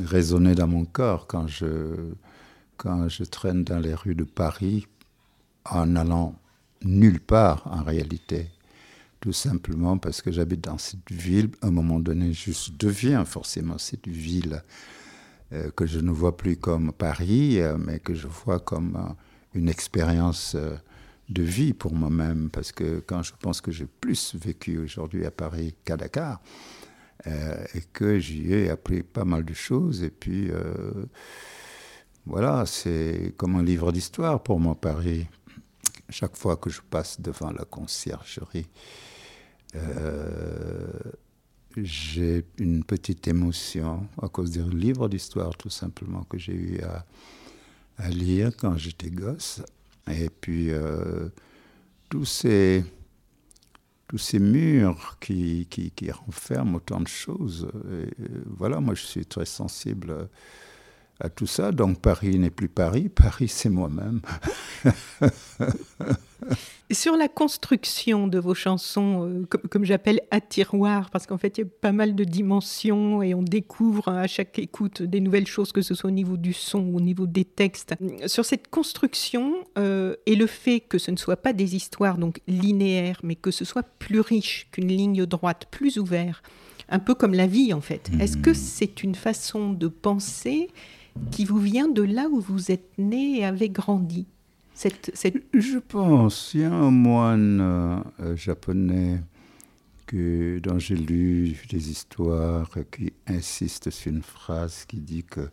résonner 0.00 0.54
dans 0.54 0.66
mon 0.66 0.84
corps, 0.86 1.26
quand 1.26 1.46
je, 1.46 1.66
quand 2.78 3.08
je 3.08 3.24
traîne 3.24 3.62
dans 3.62 3.78
les 3.78 3.94
rues 3.94 4.14
de 4.14 4.24
Paris 4.24 4.86
en 5.66 5.94
allant 5.96 6.34
nulle 6.82 7.20
part 7.20 7.66
en 7.66 7.82
réalité, 7.82 8.48
tout 9.20 9.34
simplement 9.34 9.98
parce 9.98 10.22
que 10.22 10.32
j'habite 10.32 10.62
dans 10.62 10.78
cette 10.78 11.10
ville, 11.10 11.50
à 11.60 11.66
un 11.66 11.70
moment 11.70 12.00
donné, 12.00 12.32
je 12.32 12.52
deviens 12.78 13.24
forcément 13.26 13.76
cette 13.76 14.08
ville 14.08 14.62
euh, 15.52 15.70
que 15.70 15.84
je 15.84 16.00
ne 16.00 16.10
vois 16.10 16.36
plus 16.36 16.56
comme 16.56 16.90
Paris, 16.92 17.58
mais 17.78 17.98
que 17.98 18.14
je 18.14 18.26
vois 18.26 18.60
comme 18.60 19.14
une 19.54 19.68
expérience 19.68 20.56
de 21.32 21.42
vie 21.42 21.72
pour 21.72 21.94
moi-même, 21.94 22.50
parce 22.50 22.72
que 22.72 23.00
quand 23.00 23.22
je 23.22 23.32
pense 23.40 23.60
que 23.60 23.70
j'ai 23.70 23.86
plus 23.86 24.34
vécu 24.34 24.78
aujourd'hui 24.78 25.24
à 25.26 25.30
Paris 25.30 25.74
qu'à 25.84 25.96
Dakar, 25.96 26.40
euh, 27.26 27.64
et 27.74 27.82
que 27.92 28.18
j'y 28.18 28.52
ai 28.52 28.70
appris 28.70 29.02
pas 29.02 29.24
mal 29.24 29.44
de 29.44 29.54
choses, 29.54 30.02
et 30.02 30.10
puis 30.10 30.50
euh, 30.50 31.06
voilà, 32.26 32.66
c'est 32.66 33.34
comme 33.36 33.56
un 33.56 33.62
livre 33.62 33.92
d'histoire 33.92 34.42
pour 34.42 34.60
moi, 34.60 34.74
Paris. 34.74 35.26
Chaque 36.08 36.36
fois 36.36 36.56
que 36.56 36.68
je 36.68 36.80
passe 36.82 37.20
devant 37.20 37.50
la 37.52 37.64
conciergerie, 37.64 38.66
euh, 39.74 40.90
j'ai 41.76 42.44
une 42.58 42.84
petite 42.84 43.26
émotion 43.28 44.06
à 44.20 44.28
cause 44.28 44.50
des 44.50 44.62
livres 44.62 45.08
d'histoire, 45.08 45.56
tout 45.56 45.70
simplement, 45.70 46.24
que 46.24 46.36
j'ai 46.36 46.54
eu 46.54 46.80
à, 46.82 47.06
à 47.96 48.08
lire 48.10 48.50
quand 48.56 48.76
j'étais 48.76 49.10
gosse. 49.10 49.62
Et 50.10 50.28
puis, 50.28 50.70
euh, 50.70 51.28
tous 52.10 52.24
ces 52.24 52.84
murs 54.38 55.16
qui, 55.20 55.66
renferment 56.10 56.76
autant 56.76 57.00
de 57.00 57.08
choses. 57.08 57.70
voilà, 58.46 58.80
moi 58.80 58.94
je 58.94 59.02
suis 59.02 59.26
très 59.26 59.46
sensible 59.46 60.28
à 61.22 61.28
tout 61.28 61.46
ça. 61.46 61.72
Donc 61.72 62.00
Paris 62.00 62.38
n'est 62.38 62.50
plus 62.50 62.68
Paris, 62.68 63.08
Paris 63.08 63.48
c'est 63.48 63.70
moi-même. 63.70 64.20
Sur 66.90 67.16
la 67.16 67.28
construction 67.28 68.26
de 68.26 68.38
vos 68.38 68.54
chansons, 68.54 69.26
euh, 69.26 69.46
comme, 69.46 69.84
j'appelle 69.84 70.20
à 70.30 70.40
tiroir, 70.40 71.08
parce 71.10 71.26
qu'en 71.26 71.38
fait 71.38 71.56
il 71.56 71.60
y 71.62 71.64
a 71.64 71.70
pas 71.80 71.92
mal 71.92 72.14
de 72.14 72.24
dimensions 72.24 73.22
et 73.22 73.32
on 73.32 73.42
découvre 73.42 74.08
à 74.08 74.26
chaque 74.26 74.58
écoute 74.58 75.02
des 75.02 75.20
nouvelles 75.20 75.46
choses, 75.46 75.72
que 75.72 75.80
ce 75.80 75.94
soit 75.94 76.08
au 76.08 76.12
niveau 76.12 76.36
du 76.36 76.52
son 76.52 76.80
ou 76.80 76.96
au 76.96 77.00
niveau 77.00 77.26
des 77.26 77.44
textes. 77.44 77.94
Sur 78.26 78.44
cette 78.44 78.68
construction 78.68 79.54
euh, 79.78 80.16
et 80.26 80.34
le 80.34 80.46
fait 80.46 80.80
que 80.80 80.98
ce 80.98 81.12
ne 81.12 81.16
soit 81.16 81.36
pas 81.36 81.52
des 81.52 81.76
histoires 81.76 82.18
donc 82.18 82.40
linéaires, 82.48 83.20
mais 83.22 83.36
que 83.36 83.52
ce 83.52 83.64
soit 83.64 83.84
plus 83.84 84.20
riche 84.20 84.68
qu'une 84.72 84.88
ligne 84.88 85.24
droite, 85.24 85.68
plus 85.70 85.98
ouvert, 85.98 86.42
un 86.88 86.98
peu 86.98 87.14
comme 87.14 87.32
la 87.32 87.46
vie 87.46 87.72
en 87.72 87.80
fait. 87.80 88.10
Est-ce 88.20 88.36
que 88.36 88.50
hmm. 88.50 88.54
c'est 88.54 89.02
une 89.02 89.14
façon 89.14 89.72
de 89.72 89.86
penser 89.88 90.68
qui 91.30 91.44
vous 91.44 91.58
vient 91.58 91.88
de 91.88 92.02
là 92.02 92.28
où 92.28 92.40
vous 92.40 92.70
êtes 92.70 92.98
né 92.98 93.38
et 93.38 93.44
avez 93.44 93.68
grandi 93.68 94.26
Je 95.54 95.78
pense, 95.78 96.52
il 96.54 96.60
y 96.60 96.64
a 96.64 96.72
un 96.72 96.90
moine 96.90 97.60
euh, 98.20 98.36
japonais 98.36 99.20
que, 100.06 100.58
dont 100.58 100.78
j'ai 100.78 100.96
lu 100.96 101.56
des 101.70 101.90
histoires 101.90 102.70
qui 102.90 103.12
insiste 103.26 103.90
sur 103.90 104.12
une 104.12 104.22
phrase 104.22 104.84
qui 104.86 105.00
dit 105.00 105.24
que 105.24 105.48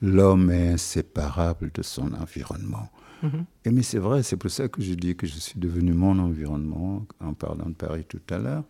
l'homme 0.00 0.50
est 0.50 0.70
inséparable 0.70 1.70
de 1.74 1.82
son 1.82 2.14
environnement. 2.14 2.90
Mhm. 3.22 3.44
Et 3.66 3.70
mais 3.70 3.82
c'est 3.82 3.98
vrai, 3.98 4.22
c'est 4.22 4.36
pour 4.36 4.50
ça 4.50 4.68
que 4.68 4.80
je 4.80 4.94
dis 4.94 5.14
que 5.14 5.26
je 5.26 5.38
suis 5.38 5.60
devenu 5.60 5.92
mon 5.92 6.18
environnement 6.18 7.06
en 7.20 7.34
parlant 7.34 7.68
de 7.68 7.74
Paris 7.74 8.04
tout 8.08 8.22
à 8.30 8.38
l'heure. 8.38 8.64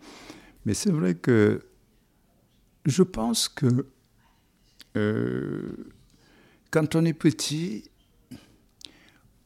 Mais 0.65 0.73
c'est 0.73 0.91
vrai 0.91 1.15
que 1.15 1.61
je 2.85 3.03
pense 3.03 3.47
que 3.47 3.85
euh, 4.97 5.71
quand 6.71 6.95
on 6.95 7.03
est 7.03 7.13
petit, 7.13 7.83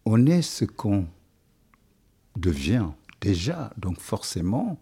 on 0.06 0.28
est 0.28 0.44
ce 0.44 0.64
qu'on 0.64 1.08
devient 2.38 2.90
déjà. 3.20 3.74
Donc 3.78 4.00
forcément, 4.00 4.80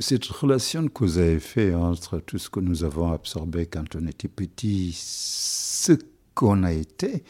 cette 0.00 0.26
relation 0.26 0.88
que 0.88 1.04
vous 1.04 1.18
avez 1.18 1.38
fait 1.38 1.72
entre 1.74 2.18
tout 2.18 2.38
ce 2.38 2.50
que 2.50 2.60
nous 2.60 2.82
avons 2.82 3.12
absorbé 3.12 3.66
quand 3.66 3.94
on 3.94 4.06
était 4.08 4.28
petit, 4.28 4.92
ce 4.94 5.92
qu'on 6.34 6.64
a 6.64 6.72
été, 6.72 7.24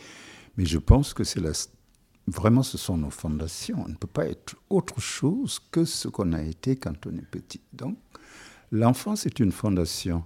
mais 0.57 0.65
je 0.65 0.79
pense 0.79 1.13
que 1.13 1.25
c'est 1.25 1.41
la, 1.41 1.53
vraiment 2.27 2.63
ce 2.63 2.79
sont 2.79 2.97
nos 2.97 3.11
fondations. 3.11 3.83
On 3.85 3.89
ne 3.89 3.95
peut 3.95 4.07
pas 4.07 4.27
être 4.27 4.57
autre 4.71 5.01
chose 5.01 5.61
que 5.71 5.85
ce 5.85 6.09
qu'on 6.09 6.33
a 6.33 6.43
été 6.43 6.77
quand 6.77 7.07
on 7.07 7.11
est 7.17 7.31
petit. 7.31 7.61
Donc 7.75 7.99
l'enfance 8.73 9.27
est 9.27 9.41
une 9.41 9.53
fondation. 9.53 10.25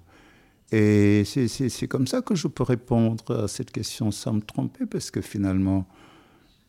Et 0.73 1.25
c'est 1.25 1.89
comme 1.89 2.07
ça 2.07 2.23
que 2.23 2.35
je 2.35 2.49
peux 2.49 2.63
répondre 2.63 3.45
à 3.45 3.49
cette 3.49 3.71
question 3.71 4.11
sans 4.11 4.33
me 4.33 4.41
tromper, 4.41 4.87
parce 4.87 5.11
que 5.11 5.21
finalement, 5.21 5.87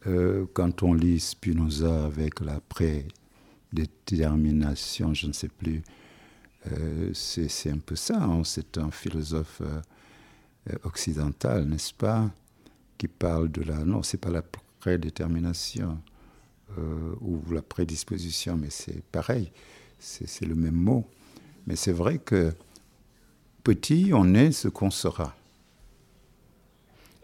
euh, 0.08 0.46
quand 0.54 0.84
on 0.84 0.94
lit 0.94 1.20
Spinoza 1.20 2.06
avec 2.06 2.40
la 2.42 2.60
prédétermination, 2.60 5.16
je 5.16 5.28
ne 5.28 5.34
sais 5.34 5.48
plus, 5.48 5.82
euh, 6.72 7.10
c'est 7.14 7.72
un 7.72 7.80
peu 7.80 7.96
ça. 7.96 8.22
Hein. 8.22 8.44
c'est 8.44 8.78
un 8.78 8.92
philosophe 8.92 9.62
euh, 9.62 9.82
occidental, 10.84 11.66
n'est-ce 11.66 11.94
pas, 11.94 12.30
qui 12.98 13.08
parle 13.08 13.50
de 13.52 13.64
la. 13.64 13.86
Non, 13.86 14.04
c'est 14.04 14.20
pas 14.20 14.30
la 14.30 14.44
prédétermination 14.80 15.98
ou 17.22 17.40
la 17.52 17.62
prédisposition, 17.62 18.58
mais 18.58 18.70
c'est 18.70 19.02
pareil, 19.04 19.50
c'est 19.98 20.46
le 20.46 20.56
même 20.56 20.76
mot. 20.76 21.06
Mais 21.68 21.78
c'est 21.78 21.94
vrai 21.94 22.18
que 22.18 22.54
petit, 23.66 24.12
on 24.14 24.34
est 24.36 24.52
ce 24.52 24.70
qu'on 24.70 24.92
sera. 24.92 25.36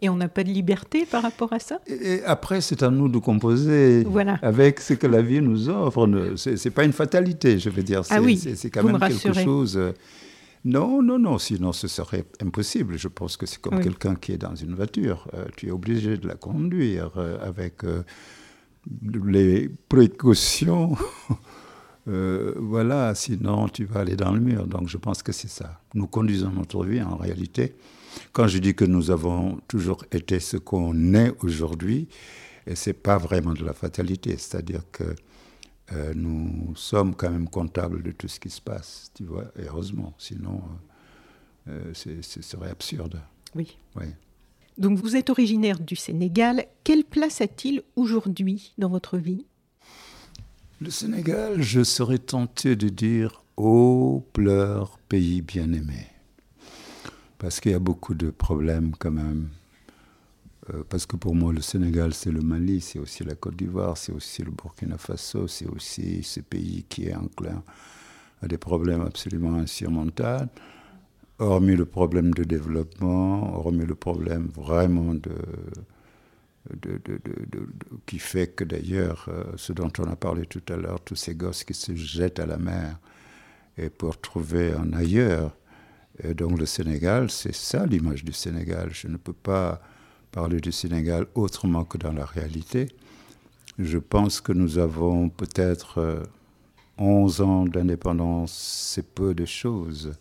Et 0.01 0.09
on 0.09 0.15
n'a 0.15 0.27
pas 0.27 0.43
de 0.43 0.49
liberté 0.49 1.05
par 1.05 1.21
rapport 1.21 1.53
à 1.53 1.59
ça? 1.59 1.79
Et 1.85 2.23
après, 2.25 2.59
c'est 2.59 2.81
à 2.81 2.89
nous 2.89 3.07
de 3.07 3.19
composer 3.19 4.03
avec 4.41 4.79
ce 4.79 4.95
que 4.95 5.05
la 5.05 5.21
vie 5.21 5.41
nous 5.41 5.69
offre. 5.69 6.09
Ce 6.35 6.49
n'est 6.49 6.73
pas 6.73 6.83
une 6.83 6.93
fatalité, 6.93 7.59
je 7.59 7.69
veux 7.69 7.83
dire. 7.83 8.01
Ah 8.09 8.19
oui, 8.19 8.35
c'est 8.37 8.71
quand 8.71 8.83
même 8.83 8.99
quelque 8.99 9.33
chose. 9.33 9.77
Euh, 9.77 9.93
non, 10.65 11.03
non, 11.03 11.19
non, 11.19 11.37
sinon 11.37 11.71
ce 11.71 11.87
serait 11.87 12.25
impossible. 12.41 12.97
Je 12.97 13.07
pense 13.07 13.37
que 13.37 13.45
c'est 13.45 13.61
comme 13.61 13.79
quelqu'un 13.79 14.15
qui 14.15 14.31
est 14.31 14.39
dans 14.39 14.55
une 14.55 14.73
voiture. 14.73 15.27
Euh, 15.35 15.45
tu 15.55 15.67
es 15.67 15.71
obligé 15.71 16.17
de 16.17 16.27
la 16.27 16.35
conduire 16.35 17.11
euh, 17.17 17.37
avec 17.47 17.83
les 19.13 19.69
précautions 19.87 20.95
euh, 22.07 22.53
voilà, 22.57 23.13
sinon 23.15 23.67
tu 23.67 23.85
vas 23.85 24.01
aller 24.01 24.15
dans 24.15 24.31
le 24.33 24.39
mur. 24.39 24.67
Donc 24.67 24.87
je 24.87 24.97
pense 24.97 25.21
que 25.23 25.31
c'est 25.31 25.47
ça. 25.49 25.81
Nous 25.93 26.07
conduisons 26.07 26.51
notre 26.51 26.85
vie 26.85 27.01
en 27.01 27.15
réalité. 27.15 27.75
Quand 28.31 28.47
je 28.47 28.57
dis 28.57 28.75
que 28.75 28.85
nous 28.85 29.11
avons 29.11 29.59
toujours 29.67 30.03
été 30.11 30.39
ce 30.39 30.57
qu'on 30.57 31.13
est 31.13 31.33
aujourd'hui, 31.43 32.07
et 32.67 32.75
c'est 32.75 32.93
pas 32.93 33.17
vraiment 33.17 33.53
de 33.53 33.63
la 33.63 33.73
fatalité, 33.73 34.35
c'est-à-dire 34.37 34.83
que 34.91 35.15
euh, 35.93 36.13
nous 36.15 36.73
sommes 36.75 37.15
quand 37.15 37.29
même 37.29 37.49
comptables 37.49 38.01
de 38.03 38.11
tout 38.11 38.27
ce 38.27 38.39
qui 38.39 38.49
se 38.49 38.61
passe, 38.61 39.11
tu 39.13 39.23
vois, 39.23 39.45
et 39.57 39.63
heureusement, 39.67 40.13
sinon 40.17 40.61
euh, 41.67 41.93
ce 41.93 42.41
serait 42.41 42.69
absurde. 42.69 43.21
Oui. 43.55 43.77
oui. 43.95 44.05
Donc 44.77 44.97
vous 44.97 45.15
êtes 45.15 45.29
originaire 45.29 45.79
du 45.79 45.95
Sénégal. 45.95 46.65
Quelle 46.83 47.03
place 47.03 47.41
a-t-il 47.41 47.83
aujourd'hui 47.95 48.73
dans 48.77 48.89
votre 48.89 49.17
vie? 49.17 49.45
Le 50.81 50.89
Sénégal, 50.89 51.61
je 51.61 51.83
serais 51.83 52.17
tenté 52.17 52.75
de 52.75 52.89
dire 52.89 53.43
Oh, 53.55 54.25
pleure, 54.33 54.97
pays 55.09 55.43
bien-aimé. 55.43 56.07
Parce 57.37 57.59
qu'il 57.59 57.71
y 57.71 57.75
a 57.75 57.79
beaucoup 57.79 58.15
de 58.15 58.31
problèmes 58.31 58.93
quand 58.97 59.11
même. 59.11 59.49
Euh, 60.73 60.83
parce 60.89 61.05
que 61.05 61.17
pour 61.17 61.35
moi, 61.35 61.53
le 61.53 61.61
Sénégal, 61.61 62.15
c'est 62.15 62.31
le 62.31 62.41
Mali, 62.41 62.81
c'est 62.81 62.97
aussi 62.97 63.23
la 63.23 63.35
Côte 63.35 63.57
d'Ivoire, 63.57 63.95
c'est 63.95 64.11
aussi 64.11 64.41
le 64.41 64.49
Burkina 64.49 64.97
Faso, 64.97 65.47
c'est 65.47 65.67
aussi 65.67 66.23
ce 66.23 66.39
pays 66.39 66.83
qui 66.89 67.05
est 67.05 67.15
enclin 67.15 67.61
à 68.41 68.47
des 68.47 68.57
problèmes 68.57 69.01
absolument 69.01 69.53
insurmontables. 69.53 70.49
Hormis 71.37 71.75
le 71.75 71.85
problème 71.85 72.33
de 72.33 72.43
développement, 72.43 73.55
hormis 73.55 73.85
le 73.85 73.95
problème 73.95 74.47
vraiment 74.55 75.13
de, 75.13 75.31
qui 78.05 78.19
fait 78.19 78.47
que 78.47 78.63
d'ailleurs, 78.63 79.25
euh, 79.29 79.43
ce 79.57 79.73
dont 79.73 79.91
on 79.99 80.03
a 80.03 80.15
parlé 80.15 80.45
tout 80.45 80.61
à 80.69 80.75
l'heure, 80.75 81.01
tous 81.01 81.15
ces 81.15 81.35
gosses 81.35 81.63
qui 81.63 81.73
se 81.73 81.95
jettent 81.95 82.39
à 82.39 82.45
la 82.45 82.57
mer 82.57 82.99
et 83.77 83.89
pour 83.89 84.19
trouver 84.19 84.73
un 84.73 84.93
ailleurs. 84.93 85.55
Et 86.23 86.33
donc 86.33 86.59
le 86.59 86.65
Sénégal, 86.65 87.31
c'est 87.31 87.55
ça 87.55 87.85
l'image 87.85 88.23
du 88.23 88.33
Sénégal. 88.33 88.89
Je 88.91 89.07
ne 89.07 89.17
peux 89.17 89.33
pas 89.33 89.81
parler 90.31 90.59
du 90.59 90.71
Sénégal 90.71 91.25
autrement 91.35 91.83
que 91.83 91.97
dans 91.97 92.13
la 92.13 92.25
réalité. 92.25 92.87
Je 93.79 93.97
pense 93.97 94.39
que 94.39 94.51
nous 94.51 94.77
avons 94.77 95.29
peut-être 95.29 96.23
11 96.97 97.39
euh, 97.39 97.43
ans 97.43 97.65
d'indépendance, 97.65 98.51
c'est 98.93 99.13
peu 99.13 99.33
de 99.33 99.45
choses, 99.45 100.13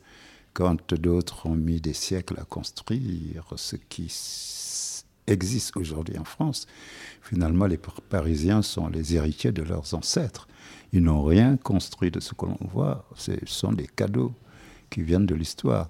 quand 0.54 0.94
d'autres 0.94 1.46
ont 1.46 1.54
mis 1.54 1.80
des 1.80 1.92
siècles 1.92 2.38
à 2.40 2.44
construire 2.44 3.44
ce 3.56 3.76
qui 3.76 4.08
existe 5.30 5.76
aujourd'hui 5.76 6.18
en 6.18 6.24
France, 6.24 6.66
finalement, 7.22 7.66
les 7.66 7.78
Parisiens 8.08 8.62
sont 8.62 8.88
les 8.88 9.14
héritiers 9.16 9.52
de 9.52 9.62
leurs 9.62 9.94
ancêtres. 9.94 10.48
Ils 10.92 11.02
n'ont 11.02 11.24
rien 11.24 11.56
construit 11.56 12.10
de 12.10 12.20
ce 12.20 12.34
que 12.34 12.46
l'on 12.46 12.58
voit. 12.72 13.06
Ce 13.16 13.32
sont 13.46 13.72
des 13.72 13.86
cadeaux 13.86 14.32
qui 14.90 15.02
viennent 15.02 15.26
de 15.26 15.34
l'histoire. 15.34 15.88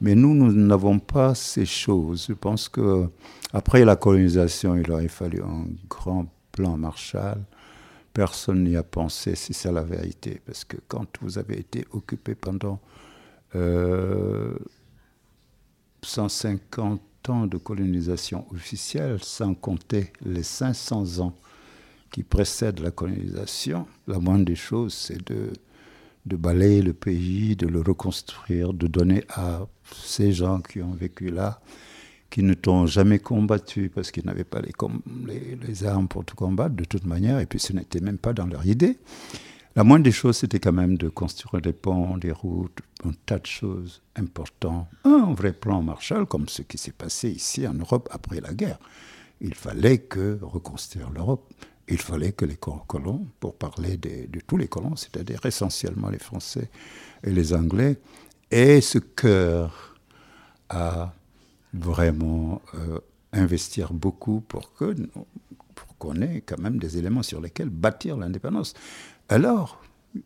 Mais 0.00 0.14
nous, 0.14 0.34
nous 0.34 0.52
n'avons 0.52 0.98
pas 0.98 1.34
ces 1.34 1.66
choses. 1.66 2.26
Je 2.28 2.32
pense 2.34 2.68
que 2.68 3.08
après 3.52 3.84
la 3.84 3.96
colonisation, 3.96 4.76
il 4.76 4.90
aurait 4.90 5.08
fallu 5.08 5.42
un 5.42 5.66
grand 5.88 6.26
plan 6.52 6.76
Marshall. 6.76 7.42
Personne 8.12 8.64
n'y 8.64 8.76
a 8.76 8.82
pensé, 8.82 9.36
si 9.36 9.54
c'est 9.54 9.70
la 9.70 9.82
vérité. 9.82 10.40
Parce 10.44 10.64
que 10.64 10.78
quand 10.88 11.06
vous 11.20 11.38
avez 11.38 11.58
été 11.58 11.86
occupé 11.92 12.34
pendant 12.34 12.80
euh, 13.54 14.54
150 16.02 17.00
temps 17.22 17.46
de 17.46 17.56
colonisation 17.56 18.46
officielle, 18.52 19.18
sans 19.22 19.54
compter 19.54 20.12
les 20.24 20.42
500 20.42 21.20
ans 21.20 21.34
qui 22.10 22.22
précèdent 22.22 22.80
la 22.80 22.90
colonisation, 22.90 23.86
la 24.06 24.18
moindre 24.18 24.44
des 24.44 24.56
choses, 24.56 24.94
c'est 24.94 25.24
de, 25.28 25.52
balayer 26.24 26.82
le 26.82 26.92
pays, 26.92 27.56
de 27.56 27.66
le 27.66 27.80
reconstruire, 27.80 28.72
de 28.72 28.86
donner 28.86 29.24
à 29.28 29.66
ces 29.92 30.32
gens 30.32 30.60
qui 30.60 30.82
ont 30.82 30.92
vécu 30.92 31.30
là, 31.30 31.60
qui 32.30 32.42
ne 32.42 32.54
t'ont 32.54 32.86
jamais 32.86 33.18
combattu 33.18 33.90
parce 33.92 34.10
qu'ils 34.10 34.24
n'avaient 34.24 34.44
pas 34.44 34.60
les, 34.60 34.72
les, 35.26 35.56
les, 35.56 35.84
armes 35.84 36.08
pour 36.08 36.24
te 36.24 36.34
combattre 36.34 36.74
de 36.74 36.84
toute 36.84 37.04
manière, 37.04 37.40
et 37.40 37.46
puis 37.46 37.58
ce 37.58 37.72
n'était 37.72 38.00
même 38.00 38.18
pas 38.18 38.32
dans 38.32 38.46
leur 38.46 38.66
idée. 38.66 38.98
La 39.76 39.84
moindre 39.84 40.02
des 40.04 40.12
choses, 40.12 40.38
c'était 40.38 40.58
quand 40.58 40.72
même 40.72 40.96
de 40.96 41.08
construire 41.08 41.62
des 41.62 41.72
ponts, 41.72 42.16
des 42.16 42.32
routes, 42.32 42.80
un 43.04 43.12
tas 43.24 43.38
de 43.38 43.46
choses 43.46 44.02
importantes. 44.16 44.88
Un 45.04 45.32
vrai 45.32 45.52
plan 45.52 45.80
Marshall, 45.80 46.26
comme 46.26 46.48
ce 46.48 46.62
qui 46.62 46.76
s'est 46.76 46.92
passé 46.92 47.30
ici 47.30 47.66
en 47.68 47.74
Europe 47.74 48.08
après 48.10 48.40
la 48.40 48.52
guerre. 48.52 48.78
Il 49.40 49.54
fallait 49.54 49.98
que 49.98 50.38
reconstruire 50.42 51.10
l'Europe. 51.10 51.52
il 51.88 51.98
fallait 51.98 52.32
que 52.32 52.44
les 52.44 52.56
colons, 52.56 53.26
pour 53.40 53.56
parler 53.56 53.96
de, 53.96 54.40
tous 54.46 54.56
les 54.56 54.68
colons, 54.68 54.96
c'est-à-dire 54.96 55.44
essentiellement 55.44 56.08
les 56.08 56.18
Français 56.18 56.70
et 57.24 57.30
les 57.30 57.52
Anglais, 57.54 57.98
aient 58.50 58.80
ce 58.80 58.98
cœur 58.98 59.96
à 60.68 61.12
vraiment 61.72 62.60
euh, 62.74 62.98
investir 63.32 63.92
beaucoup 63.92 64.40
pour 64.40 64.72
que 64.74 64.94
pour 65.74 65.96
qu'on 65.98 66.20
ait 66.22 66.42
quand 66.42 66.58
même 66.58 66.78
des 66.78 66.98
éléments 66.98 67.22
sur 67.22 67.40
lesquels 67.40 67.70
bâtir 67.70 68.16
l'indépendance. 68.16 68.74
Alors, 69.30 69.80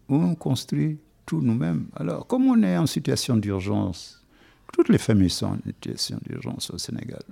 on 0.09 0.35
construit 0.35 0.99
tout 1.27 1.43
nous-mêmes. 1.43 1.89
Alors, 1.95 2.27
comme 2.27 2.47
on 2.47 2.63
est 2.63 2.79
en 2.79 2.87
situation 2.87 3.37
d'urgence, 3.37 4.25
toutes 4.73 4.89
les 4.89 4.97
familles 4.97 5.29
sont 5.29 5.49
en 5.49 5.59
situation 5.63 6.19
d'urgence 6.27 6.71
au 6.71 6.79
Sénégal. 6.79 7.23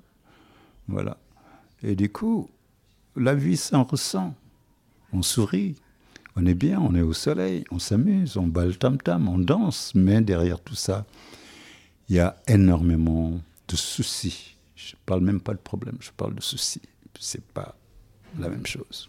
Voilà. 0.87 1.17
Et 1.83 1.97
du 1.97 2.13
coup, 2.13 2.51
la 3.17 3.35
vie 3.35 3.57
s'en 3.57 3.85
ressent. 3.85 4.35
On 5.15 5.23
sourit, 5.23 5.77
on 6.37 6.45
est 6.45 6.55
bien, 6.55 6.79
on 6.79 6.95
est 6.95 7.01
au 7.01 7.15
soleil, 7.15 7.65
on 7.71 7.79
s'amuse, 7.79 8.37
on 8.37 8.47
bat 8.47 8.67
le 8.67 8.75
tam-tam, 8.75 9.27
on 9.29 9.39
danse, 9.39 9.95
mais 9.95 10.21
derrière 10.21 10.61
tout 10.61 10.75
ça, 10.75 11.07
il 12.11 12.17
y 12.17 12.21
a 12.21 12.37
énormément 12.49 13.41
de 13.69 13.77
soucis. 13.77 14.59
Je 14.77 14.95
ne 14.95 14.99
parle 15.07 15.23
même 15.23 15.41
pas 15.41 15.55
de 15.55 15.59
problème, 15.59 15.97
je 16.01 16.11
parle 16.11 16.35
de 16.35 16.43
soucis. 16.43 16.83
C'est 17.19 17.45
pas 17.45 17.75
la 18.39 18.51
même 18.51 18.67
chose. 18.67 19.09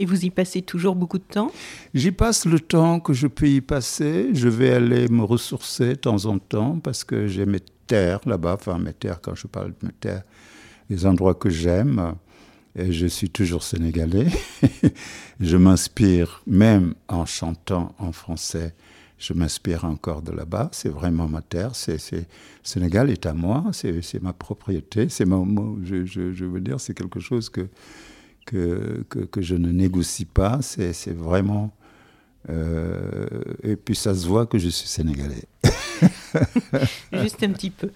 Et 0.00 0.06
vous 0.06 0.24
y 0.24 0.30
passez 0.30 0.62
toujours 0.62 0.96
beaucoup 0.96 1.18
de 1.18 1.24
temps? 1.24 1.52
J'y 1.92 2.10
passe 2.10 2.46
le 2.46 2.58
temps 2.58 3.00
que 3.00 3.12
je 3.12 3.26
peux 3.26 3.46
y 3.46 3.60
passer. 3.60 4.30
Je 4.32 4.48
vais 4.48 4.72
aller 4.72 5.08
me 5.08 5.22
ressourcer 5.22 5.88
de 5.88 5.94
temps 5.96 6.24
en 6.24 6.38
temps 6.38 6.80
parce 6.82 7.04
que 7.04 7.26
j'ai 7.26 7.44
mes 7.44 7.60
terres 7.86 8.20
là-bas. 8.24 8.54
Enfin, 8.54 8.78
mes 8.78 8.94
terres, 8.94 9.20
quand 9.20 9.34
je 9.34 9.46
parle 9.46 9.74
de 9.78 9.86
mes 9.86 9.92
terres, 9.92 10.22
les 10.88 11.04
endroits 11.04 11.34
que 11.34 11.50
j'aime. 11.50 12.14
Et 12.74 12.92
je 12.92 13.06
suis 13.06 13.28
toujours 13.28 13.62
sénégalais. 13.62 14.28
je 15.40 15.56
m'inspire, 15.58 16.40
même 16.46 16.94
en 17.08 17.26
chantant 17.26 17.94
en 17.98 18.12
français, 18.12 18.74
je 19.18 19.34
m'inspire 19.34 19.84
encore 19.84 20.22
de 20.22 20.32
là-bas. 20.32 20.70
C'est 20.72 20.88
vraiment 20.88 21.28
ma 21.28 21.42
terre. 21.42 21.74
C'est, 21.74 21.98
Sénégal 22.62 23.10
est 23.10 23.26
à 23.26 23.34
moi. 23.34 23.66
C'est, 23.72 24.22
ma 24.22 24.32
propriété. 24.32 25.10
C'est 25.10 25.26
je, 25.26 26.06
je, 26.06 26.44
veux 26.46 26.60
dire, 26.62 26.80
c'est 26.80 26.94
quelque 26.94 27.20
chose 27.20 27.50
que, 27.50 27.68
que, 28.50 29.04
que, 29.30 29.40
je 29.40 29.54
ne 29.54 29.70
négocie 29.70 30.24
pas. 30.24 30.60
C'est, 30.62 31.14
vraiment. 31.14 31.72
Euh, 32.48 33.26
et 33.62 33.76
puis 33.76 33.94
ça 33.94 34.14
se 34.14 34.26
voit 34.26 34.46
que 34.46 34.58
je 34.58 34.68
suis 34.68 34.88
sénégalais. 34.88 35.44
Juste 37.12 37.42
un 37.42 37.50
petit 37.50 37.70
peu. 37.70 37.90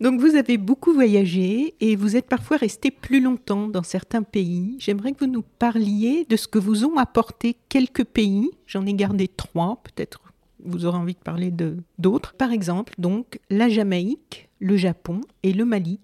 Donc 0.00 0.20
vous 0.20 0.34
avez 0.34 0.56
beaucoup 0.56 0.94
voyagé 0.94 1.74
et 1.80 1.96
vous 1.96 2.16
êtes 2.16 2.26
parfois 2.26 2.56
resté 2.56 2.90
plus 2.90 3.20
longtemps 3.20 3.68
dans 3.68 3.82
certains 3.82 4.22
pays. 4.22 4.76
J'aimerais 4.78 5.12
que 5.12 5.24
vous 5.24 5.30
nous 5.30 5.44
parliez 5.58 6.26
de 6.28 6.36
ce 6.36 6.48
que 6.48 6.58
vous 6.58 6.84
ont 6.84 6.96
apporté 6.96 7.56
quelques 7.68 8.04
pays. 8.04 8.50
J'en 8.66 8.86
ai 8.86 8.94
gardé 8.94 9.28
trois, 9.28 9.82
peut-être 9.84 10.20
vous 10.64 10.84
aurez 10.84 10.98
envie 10.98 11.14
de 11.14 11.18
parler 11.18 11.50
de 11.50 11.76
d'autres. 11.98 12.34
Par 12.34 12.52
exemple, 12.52 12.94
donc 12.98 13.40
la 13.48 13.68
Jamaïque, 13.68 14.48
le 14.58 14.76
Japon 14.76 15.20
et 15.42 15.52
le 15.52 15.64
Mali. 15.64 16.00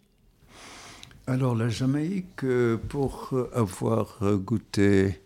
Alors 1.29 1.57
la 1.57 1.69
Jamaïque, 1.69 2.45
euh, 2.45 2.77
pour 2.77 3.35
avoir 3.53 4.21
goûté 4.37 5.21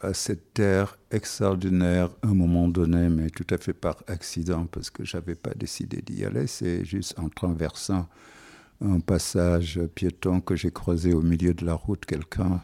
à 0.00 0.12
cette 0.12 0.52
terre 0.52 0.98
extraordinaire 1.12 2.10
à 2.22 2.26
un 2.26 2.34
moment 2.34 2.66
donné, 2.66 3.08
mais 3.08 3.30
tout 3.30 3.46
à 3.50 3.56
fait 3.56 3.72
par 3.72 4.02
accident, 4.08 4.66
parce 4.66 4.90
que 4.90 5.04
je 5.04 5.16
n'avais 5.16 5.36
pas 5.36 5.54
décidé 5.54 6.02
d'y 6.02 6.24
aller. 6.24 6.48
C'est 6.48 6.84
juste 6.84 7.16
en 7.20 7.28
traversant 7.28 8.08
un 8.80 8.98
passage 8.98 9.80
piéton 9.94 10.40
que 10.40 10.56
j'ai 10.56 10.72
croisé 10.72 11.14
au 11.14 11.22
milieu 11.22 11.54
de 11.54 11.64
la 11.64 11.74
route 11.74 12.04
quelqu'un 12.04 12.60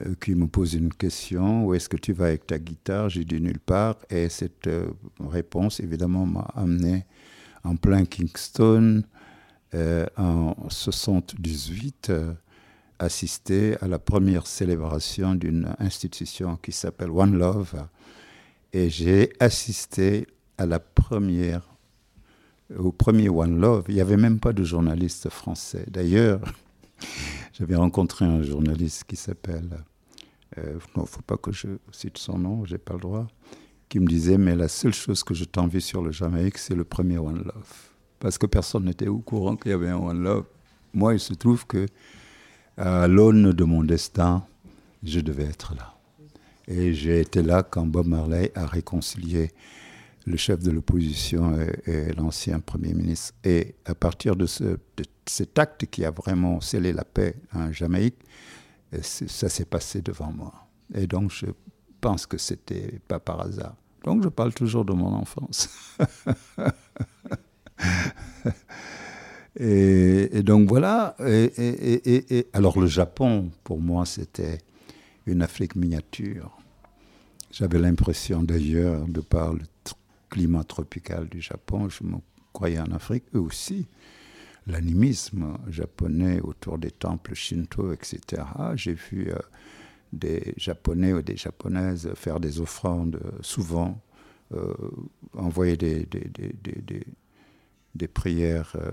euh, 0.00 0.14
qui 0.22 0.34
me 0.34 0.46
pose 0.46 0.72
une 0.72 0.92
question 0.92 1.66
Où 1.66 1.74
est-ce 1.74 1.90
que 1.90 1.98
tu 1.98 2.14
vas 2.14 2.28
avec 2.28 2.46
ta 2.46 2.58
guitare? 2.58 3.10
J'ai 3.10 3.26
dit 3.26 3.42
nulle 3.42 3.60
part. 3.60 3.96
Et 4.08 4.30
cette 4.30 4.68
euh, 4.68 4.86
réponse, 5.20 5.80
évidemment, 5.80 6.24
m'a 6.24 6.48
amené 6.54 7.04
en 7.62 7.76
plein 7.76 8.06
Kingston 8.06 9.02
euh, 9.74 10.06
en 10.16 10.54
78 10.68 12.12
assisté 12.98 13.76
à 13.80 13.88
la 13.88 13.98
première 13.98 14.46
célébration 14.46 15.34
d'une 15.34 15.74
institution 15.78 16.56
qui 16.56 16.72
s'appelle 16.72 17.10
One 17.10 17.36
Love 17.36 17.74
et 18.72 18.90
j'ai 18.90 19.32
assisté 19.40 20.26
à 20.58 20.66
la 20.66 20.78
première 20.78 21.62
au 22.78 22.92
premier 22.92 23.28
One 23.28 23.60
Love. 23.60 23.84
Il 23.88 23.94
n'y 23.94 24.00
avait 24.00 24.16
même 24.16 24.40
pas 24.40 24.52
de 24.52 24.64
journaliste 24.64 25.28
français. 25.28 25.84
D'ailleurs, 25.88 26.40
j'avais 27.52 27.76
rencontré 27.76 28.24
un 28.24 28.42
journaliste 28.42 29.04
qui 29.04 29.16
s'appelle, 29.16 29.84
euh, 30.58 30.78
non, 30.96 31.04
faut 31.04 31.22
pas 31.22 31.36
que 31.36 31.52
je 31.52 31.68
cite 31.90 32.18
son 32.18 32.38
nom, 32.38 32.64
j'ai 32.64 32.78
pas 32.78 32.94
le 32.94 33.00
droit, 33.00 33.26
qui 33.88 34.00
me 34.00 34.06
disait, 34.06 34.38
mais 34.38 34.56
la 34.56 34.68
seule 34.68 34.94
chose 34.94 35.22
que 35.22 35.34
je 35.34 35.44
t'envie 35.44 35.82
sur 35.82 36.02
le 36.02 36.12
Jamaïque, 36.12 36.58
c'est 36.58 36.74
le 36.74 36.84
premier 36.84 37.18
One 37.18 37.42
Love. 37.44 37.91
Parce 38.22 38.38
que 38.38 38.46
personne 38.46 38.84
n'était 38.84 39.08
au 39.08 39.18
courant 39.18 39.56
qu'il 39.56 39.72
y 39.72 39.74
avait 39.74 39.88
un 39.88 39.96
One 39.96 40.22
Love. 40.22 40.44
Moi, 40.94 41.14
il 41.14 41.18
se 41.18 41.34
trouve 41.34 41.66
que 41.66 41.86
à 42.76 43.08
l'aune 43.08 43.52
de 43.52 43.64
mon 43.64 43.82
destin, 43.82 44.46
je 45.02 45.18
devais 45.18 45.46
être 45.46 45.74
là. 45.74 45.96
Et 46.68 46.94
j'ai 46.94 47.20
été 47.20 47.42
là 47.42 47.64
quand 47.64 47.84
Bob 47.84 48.06
Marley 48.06 48.52
a 48.54 48.64
réconcilié 48.64 49.50
le 50.24 50.36
chef 50.36 50.60
de 50.60 50.70
l'opposition 50.70 51.58
et, 51.84 52.12
l'ancien 52.12 52.60
Premier 52.60 52.94
ministre. 52.94 53.34
Et 53.42 53.74
à 53.86 53.96
partir 53.96 54.36
de, 54.36 54.46
ce, 54.46 54.78
cet 55.26 55.58
acte 55.58 55.86
qui 55.86 56.04
a 56.04 56.12
vraiment 56.12 56.60
scellé 56.60 56.92
la 56.92 57.04
paix 57.04 57.34
en 57.52 57.72
Jamaïque, 57.72 58.20
ça 59.02 59.48
s'est 59.48 59.64
passé 59.64 60.00
devant 60.00 60.30
moi. 60.30 60.54
Et 60.94 61.08
donc 61.08 61.32
je 61.32 61.46
pense 62.00 62.26
que 62.26 62.38
c'était 62.38 63.00
pas 63.08 63.18
par 63.18 63.40
hasard. 63.40 63.74
Donc 64.04 64.22
je 64.22 64.28
parle 64.28 64.54
toujours 64.54 64.84
de 64.84 64.92
mon 64.92 65.12
enfance. 65.12 65.68
Et, 69.60 70.42
donc 70.42 70.68
voilà. 70.68 71.14
Et, 71.26 72.46
alors 72.52 72.80
le 72.80 72.86
Japon, 72.86 73.50
pour 73.64 73.80
moi, 73.80 74.06
c'était 74.06 74.58
une 75.26 75.42
Afrique 75.42 75.76
miniature. 75.76 76.56
J'avais 77.52 77.78
l'impression 77.78 78.42
d'ailleurs, 78.42 79.06
de 79.06 79.20
par 79.20 79.52
le 79.52 79.60
climat 80.30 80.64
tropical 80.64 81.28
du 81.28 81.42
Japon, 81.42 81.90
je 81.90 82.02
me 82.04 82.16
croyais 82.54 82.80
en 82.80 82.90
Afrique, 82.92 83.24
eux 83.34 83.40
aussi. 83.40 83.86
L'animisme 84.66 85.58
japonais 85.68 86.40
autour 86.40 86.78
des 86.78 86.92
temples 86.92 87.34
shinto, 87.34 87.92
etc. 87.92 88.42
J'ai 88.76 88.94
vu 88.94 89.28
euh, 89.28 89.36
des 90.12 90.54
Japonais 90.56 91.12
ou 91.12 91.20
des 91.20 91.36
Japonaises 91.36 92.10
faire 92.14 92.38
des 92.38 92.60
offrandes, 92.60 93.20
souvent 93.40 94.00
euh, 94.54 94.72
envoyer 95.36 95.76
des, 95.76 96.06
des 97.94 98.08
prières. 98.08 98.74
Euh, 98.76 98.90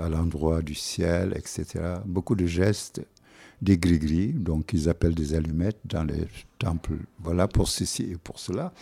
à 0.00 0.08
l'endroit 0.08 0.62
du 0.62 0.74
ciel, 0.74 1.34
etc. 1.36 1.96
Beaucoup 2.06 2.34
de 2.34 2.46
gestes, 2.46 3.02
des 3.60 3.76
gris-gris, 3.76 4.32
donc 4.32 4.72
ils 4.72 4.88
appellent 4.88 5.14
des 5.14 5.34
allumettes 5.34 5.80
dans 5.84 6.04
les 6.04 6.26
temples, 6.58 6.96
voilà 7.18 7.46
pour 7.46 7.68
ceci 7.68 8.04
et 8.04 8.16
pour 8.16 8.38
cela. 8.38 8.72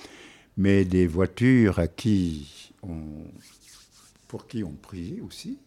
Mais 0.57 0.85
des 0.85 1.07
voitures 1.07 1.79
à 1.79 1.89
qui 1.89 2.73
on, 2.83 3.01
pour 4.29 4.47
qui 4.47 4.63
on 4.63 4.73
prie 4.73 5.21
aussi, 5.21 5.59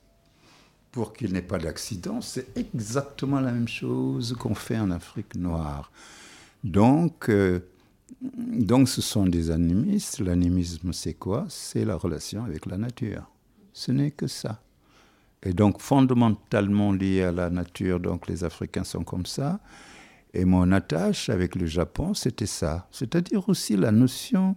pour 0.92 1.14
qu'il 1.14 1.32
n'ait 1.32 1.42
pas 1.42 1.58
d'accident, 1.58 2.22
c'est 2.22 2.58
exactement 2.58 3.39
la 3.39 3.52
même 3.52 3.68
chose 3.68 4.36
qu'on 4.38 4.56
fait 4.56 4.80
en 4.80 4.92
Afrique 4.92 5.36
noire. 5.36 5.92
Donc, 6.64 7.30
euh, 7.30 7.60
donc 8.22 8.89
ce 8.89 9.02
sont 9.02 9.26
des 9.26 9.52
animistes. 9.52 10.20
L'animisme, 10.20 10.92
c'est 10.92 11.14
quoi? 11.14 11.46
C'est 11.50 11.86
la 11.86 11.96
relation 11.96 12.44
avec 12.44 12.66
la 12.66 12.78
nature. 12.78 13.31
Ce 13.74 13.91
n'est 13.91 14.11
que 14.11 14.28
ça 14.28 14.61
est 15.43 15.53
donc 15.53 15.82
fondamentalement 15.82 16.91
lié 16.91 17.24
à 17.24 17.32
la 17.32 17.49
nature, 17.49 17.99
donc 17.99 18.28
les 18.28 18.43
Africains 18.43 18.84
sont 18.84 19.03
comme 19.03 19.26
ça. 19.26 19.59
Et 20.34 20.45
mon 20.45 20.72
attache 20.72 21.30
avec 21.30 21.55
le 21.55 21.65
Japon, 21.65 22.13
c'était 22.13 22.45
ça. 22.45 22.88
C'est-à-dire 22.91 23.49
aussi 23.49 23.76
la 23.76 23.91
notion 23.91 24.55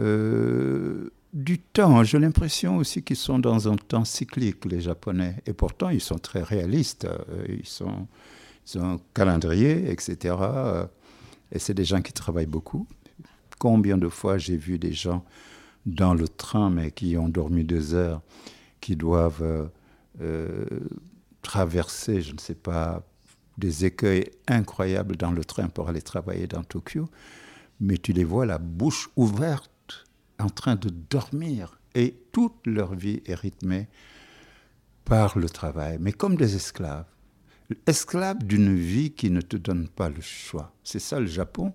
euh, 0.00 1.10
du 1.32 1.58
temps. 1.58 2.04
J'ai 2.04 2.18
l'impression 2.18 2.76
aussi 2.76 3.02
qu'ils 3.02 3.16
sont 3.16 3.38
dans 3.38 3.70
un 3.72 3.76
temps 3.76 4.04
cyclique, 4.04 4.64
les 4.66 4.80
Japonais. 4.80 5.36
Et 5.46 5.54
pourtant, 5.54 5.88
ils 5.88 6.00
sont 6.00 6.18
très 6.18 6.42
réalistes. 6.42 7.06
Euh, 7.06 7.44
ils, 7.48 7.66
sont, 7.66 8.06
ils 8.66 8.78
ont 8.78 8.92
un 8.92 9.00
calendrier, 9.12 9.90
etc. 9.90 10.36
Et 11.50 11.58
c'est 11.58 11.74
des 11.74 11.84
gens 11.84 12.02
qui 12.02 12.12
travaillent 12.12 12.46
beaucoup. 12.46 12.86
Combien 13.58 13.96
de 13.98 14.08
fois 14.08 14.38
j'ai 14.38 14.56
vu 14.56 14.78
des 14.78 14.92
gens 14.92 15.24
dans 15.86 16.14
le 16.14 16.28
train, 16.28 16.68
mais 16.68 16.90
qui 16.90 17.16
ont 17.16 17.28
dormi 17.28 17.64
deux 17.64 17.94
heures, 17.94 18.22
qui 18.80 18.96
doivent... 18.96 19.42
Euh, 19.42 19.66
euh, 20.20 20.64
traverser, 21.42 22.22
je 22.22 22.32
ne 22.32 22.38
sais 22.38 22.56
pas, 22.56 23.06
des 23.56 23.84
écueils 23.84 24.30
incroyables 24.48 25.16
dans 25.16 25.30
le 25.30 25.44
train 25.44 25.68
pour 25.68 25.88
aller 25.88 26.02
travailler 26.02 26.48
dans 26.48 26.64
Tokyo, 26.64 27.08
mais 27.80 27.98
tu 27.98 28.12
les 28.12 28.24
vois 28.24 28.46
la 28.46 28.58
bouche 28.58 29.10
ouverte, 29.14 30.06
en 30.40 30.48
train 30.48 30.74
de 30.74 30.88
dormir, 30.88 31.78
et 31.94 32.16
toute 32.32 32.66
leur 32.66 32.94
vie 32.94 33.22
est 33.26 33.34
rythmée 33.36 33.88
par 35.04 35.38
le 35.38 35.48
travail, 35.48 35.98
mais 36.00 36.12
comme 36.12 36.36
des 36.36 36.56
esclaves. 36.56 37.06
esclave 37.86 38.42
d'une 38.42 38.74
vie 38.74 39.12
qui 39.12 39.30
ne 39.30 39.40
te 39.40 39.56
donne 39.56 39.88
pas 39.88 40.08
le 40.08 40.20
choix. 40.20 40.72
C'est 40.82 40.98
ça 40.98 41.20
le 41.20 41.26
Japon. 41.26 41.72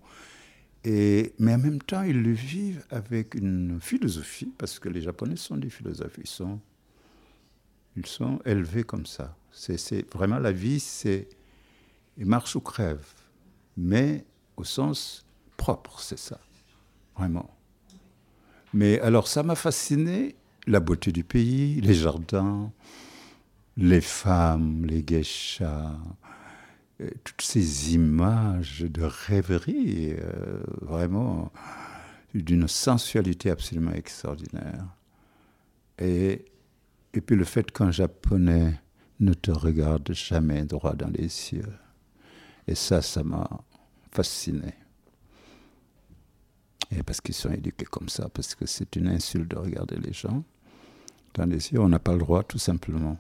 Mais 0.84 1.32
en 1.40 1.58
même 1.58 1.82
temps, 1.82 2.02
ils 2.02 2.22
le 2.22 2.32
vivent 2.32 2.86
avec 2.90 3.36
une 3.36 3.80
philosophie, 3.80 4.52
parce 4.58 4.80
que 4.80 4.90
les 4.90 5.02
Japonais 5.02 5.36
sont 5.36 5.58
des 5.58 5.70
philosophes, 5.70 6.18
ils 6.18 6.28
sont, 6.28 6.60
ils 7.96 8.06
sont 8.06 8.40
élevés 8.46 8.84
comme 8.84 9.06
ça. 9.06 9.36
C'est 9.52 10.12
vraiment 10.14 10.40
la 10.40 10.52
vie, 10.52 10.80
c'est 10.80 11.28
marche 12.18 12.56
ou 12.56 12.62
crève, 12.62 13.06
mais 13.78 14.26
au 14.58 14.64
sens 14.64 15.26
propre, 15.58 16.00
c'est 16.00 16.20
ça, 16.20 16.40
vraiment. 17.16 17.50
Mais 18.74 19.00
alors 19.02 19.28
ça 19.28 19.44
m'a 19.44 19.56
fasciné, 19.56 20.36
la 20.68 20.80
beauté 20.80 21.12
du 21.12 21.24
pays, 21.24 21.82
les 21.82 21.94
jardins, 21.94 22.72
les 23.78 24.02
femmes, 24.02 24.86
les 24.86 25.04
geishas, 25.06 25.98
toutes 27.24 27.42
ces 27.42 27.94
images 27.94 28.82
de 28.82 29.04
rêverie, 29.04 30.14
euh, 30.18 30.62
vraiment 30.82 31.52
d'une 32.34 32.68
sensualité 32.68 33.50
absolument 33.50 33.92
extraordinaire. 33.92 34.86
Et, 36.00 36.46
et 37.14 37.22
puis 37.22 37.36
le 37.36 37.44
fait 37.44 37.72
qu'un 37.72 37.92
japonais 37.92 38.80
ne 39.20 39.34
te 39.34 39.52
regarde 39.52 40.12
jamais 40.14 40.64
droit 40.66 40.94
dans 40.96 41.10
les 41.10 41.54
yeux. 41.54 41.74
Et 42.68 42.76
ça, 42.76 43.02
ça 43.02 43.24
m'a 43.24 43.48
fasciné. 44.12 44.74
Et 46.96 47.04
parce 47.04 47.22
qu'ils 47.22 47.36
sont 47.36 47.52
éduqués 47.52 47.86
comme 47.86 48.10
ça, 48.10 48.30
parce 48.30 48.56
que 48.56 48.66
c'est 48.66 48.96
une 48.96 49.08
insulte 49.08 49.50
de 49.52 49.58
regarder 49.58 49.98
les 49.98 50.14
gens 50.14 50.44
dans 51.34 51.46
les 51.46 51.72
yeux. 51.72 51.80
On 51.80 51.90
n'a 51.90 52.00
pas 52.00 52.14
le 52.14 52.20
droit, 52.20 52.44
tout 52.44 52.58
simplement. 52.58 53.18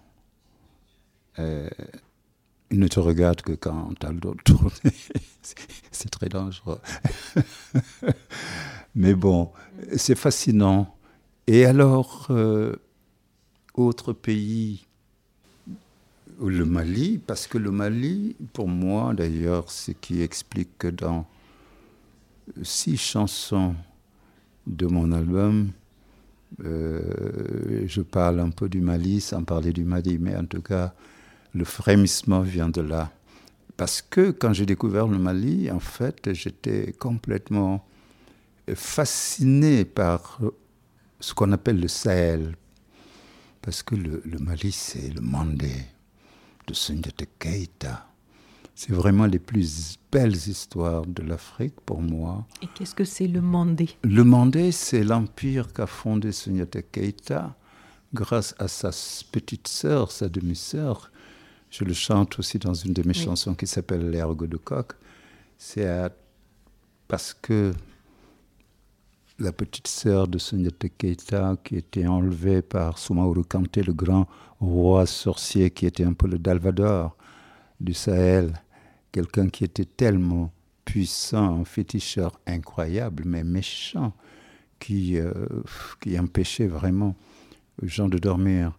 Euh, 1.40 1.70
il 2.72 2.80
ne 2.80 2.88
te 2.88 3.00
regarde 3.00 3.42
que 3.42 3.52
quand 3.52 3.94
tu 4.00 4.06
as 4.06 4.12
le 4.12 4.20
dos 4.20 4.36
tourné. 4.44 4.72
c'est 5.92 6.10
très 6.10 6.30
dangereux. 6.30 6.80
Mais 8.96 9.14
bon, 9.14 9.52
c'est 9.96 10.16
fascinant. 10.16 10.96
Et 11.48 11.66
alors, 11.66 12.28
euh, 12.30 12.76
autre 13.74 14.14
pays, 14.14 14.86
le 16.42 16.66
Mali, 16.66 17.20
parce 17.26 17.46
que 17.48 17.58
le 17.58 17.72
Mali, 17.72 18.36
pour 18.54 18.68
moi 18.68 19.14
d'ailleurs, 19.14 19.70
ce 19.70 19.92
qui 19.92 20.22
explique 20.22 20.78
que 20.78 20.88
dans 20.88 21.28
six 22.64 22.98
chansons 22.98 23.76
de 24.66 24.88
mon 24.88 25.12
album, 25.12 25.72
euh, 26.64 27.84
je 27.86 28.02
parle 28.02 28.40
un 28.40 28.50
peu 28.50 28.70
du 28.70 28.82
Mali 28.82 29.22
sans 29.22 29.44
parler 29.44 29.72
du 29.72 29.84
Mali, 29.84 30.18
mais 30.20 30.36
en 30.36 30.46
tout 30.46 30.62
cas, 30.62 30.94
le 31.54 31.66
frémissement 31.66 32.42
vient 32.42 32.70
de 32.70 32.82
là. 32.82 33.12
Parce 33.78 34.02
que 34.02 34.32
quand 34.32 34.54
j'ai 34.54 34.66
découvert 34.66 35.08
le 35.08 35.18
Mali, 35.18 35.72
en 35.72 35.80
fait, 35.80 36.34
j'étais 36.34 36.94
complètement 36.94 37.86
fasciné 38.76 39.86
par 39.86 40.40
ce 41.20 41.34
qu'on 41.34 41.52
appelle 41.52 41.80
le 41.80 41.88
Sahel. 41.88 42.56
Parce 43.62 43.84
que 43.84 43.96
le, 43.96 44.22
Mali, 44.40 44.72
c'est 44.72 45.10
le 45.10 45.22
Mandé 45.22 45.72
de 46.68 46.74
Sundiata 46.74 47.26
Keita. 47.40 48.08
C'est 48.74 48.94
vraiment 48.94 49.26
les 49.26 49.38
plus 49.38 50.00
belles 50.12 50.36
histoires 50.36 51.06
de 51.06 51.22
l'Afrique 51.22 51.80
pour 51.86 52.02
moi. 52.02 52.48
Et 52.62 52.68
qu'est-ce 52.68 52.96
que 52.96 53.04
c'est 53.04 53.28
le 53.28 53.42
Mandé? 53.42 53.90
Le 54.04 54.24
Mandé, 54.24 54.72
c'est 54.72 55.04
l'empire 55.04 55.74
qu'a 55.74 55.86
fondé 55.86 56.32
Sundiata 56.32 56.82
Keita 56.82 57.56
grâce 58.14 58.56
à 58.58 58.68
sa 58.68 58.90
petite 59.32 59.68
sœur, 59.68 60.12
sa 60.12 60.30
demi-sœur, 60.30 61.11
je 61.72 61.86
le 61.86 61.94
chante 61.94 62.38
aussi 62.38 62.60
dans 62.60 62.74
une 62.74 62.94
de 62.94 63.08
mes 63.08 63.14
chansons 63.14 63.56
qui 63.56 63.66
s'appelle 63.66 64.10
L'ergo 64.10 64.46
de 64.46 64.58
coq. 64.58 64.92
C'est 65.58 65.88
parce 67.08 67.34
que 67.34 67.72
la 69.40 69.52
petite 69.52 69.88
sœur 69.88 70.28
de 70.28 70.38
Sundiata 70.38 70.90
Keita, 70.90 71.56
qui 71.64 71.78
était 71.78 72.06
enlevée 72.06 72.62
par 72.62 72.98
Soumaoro 72.98 73.44
Kanté, 73.44 73.82
le 73.84 73.94
grand 73.94 74.28
roi 74.60 75.06
sorcier 75.06 75.72
qui 75.72 75.86
était 75.86 76.04
un 76.04 76.14
peu 76.14 76.28
le 76.28 76.38
Dalvador 76.38 77.16
du 77.80 77.94
Sahel, 77.94 78.54
quelqu'un 79.12 79.50
qui 79.50 79.64
était 79.64 79.86
tellement 79.86 80.54
puissant, 80.84 81.62
un 81.62 81.66
féticheur 81.66 82.40
incroyable, 82.46 83.24
mais 83.26 83.44
méchant, 83.44 84.14
qui, 84.80 85.18
euh, 85.18 85.32
qui 86.02 86.20
empêchait 86.20 86.68
vraiment 86.68 87.16
les 87.82 87.88
gens 87.88 88.10
de 88.10 88.18
dormir. 88.18 88.78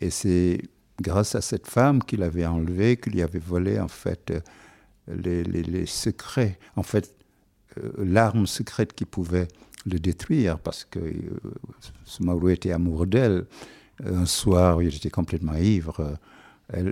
Et 0.00 0.10
c'est 0.10 0.60
grâce 1.00 1.34
à 1.34 1.40
cette 1.40 1.66
femme 1.66 2.02
qu'il 2.02 2.22
avait 2.22 2.46
enlevée, 2.46 2.96
qu'il 2.96 3.12
lui 3.14 3.22
avait 3.22 3.38
volé 3.38 3.78
en 3.78 3.88
fait 3.88 4.30
euh, 4.30 4.40
les, 5.08 5.86
secrets, 5.86 6.58
en 6.76 6.82
fait 6.82 7.14
euh, 7.78 7.92
l'arme 7.98 8.46
secrète 8.46 8.92
qui 8.92 9.04
pouvait 9.04 9.48
le 9.86 9.98
détruire 9.98 10.58
parce 10.58 10.84
que 10.84 10.98
euh, 10.98 12.48
était 12.50 12.72
amoureux 12.72 13.06
d'elle. 13.06 13.46
Un 14.04 14.26
soir, 14.26 14.80
il 14.80 14.94
était 14.94 15.10
complètement 15.10 15.56
ivre. 15.56 16.18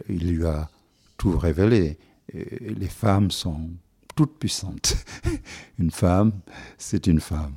il 0.09 0.29
lui 0.33 0.45
a 0.45 0.69
tout 1.17 1.39
révélé. 1.39 1.99
les 2.33 2.89
femmes 2.89 3.31
sont 3.31 3.71
toutes 4.17 4.37
puissantes. 4.41 4.97
une 5.79 5.93
femme, 5.93 6.33
c'est 6.79 7.07
une 7.07 7.21
femme. 7.21 7.55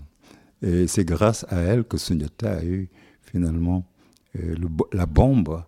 Et 0.61 0.85
c'est 0.85 1.03
grâce 1.03 1.47
à 1.49 1.57
elle 1.61 1.83
que 1.83 1.97
Sunyata 1.97 2.57
a 2.57 2.63
eu 2.63 2.89
finalement 3.23 3.87
la 4.93 5.07
bombe 5.07 5.63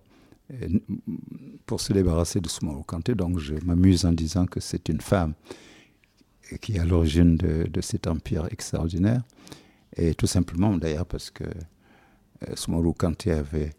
pour 1.65 1.81
se 1.81 1.93
débarrasser 1.93 2.39
de 2.41 2.49
Soumaoro 2.49 2.83
Kanté. 2.83 3.15
Donc 3.15 3.39
je 3.39 3.53
m'amuse 3.65 4.05
en 4.05 4.11
disant 4.11 4.45
que 4.45 4.59
c'est 4.59 4.89
une 4.89 5.01
femme 5.01 5.33
qui 6.59 6.73
est 6.73 6.79
à 6.79 6.85
l'origine 6.85 7.37
de, 7.37 7.81
cet 7.81 8.07
empire 8.07 8.47
extraordinaire. 8.51 9.21
Et 9.95 10.13
tout 10.15 10.27
simplement 10.27 10.77
d'ailleurs 10.77 11.05
parce 11.05 11.29
que 11.29 11.43
euh, 12.49 12.93
Kanté 12.97 13.31
avait 13.31 13.71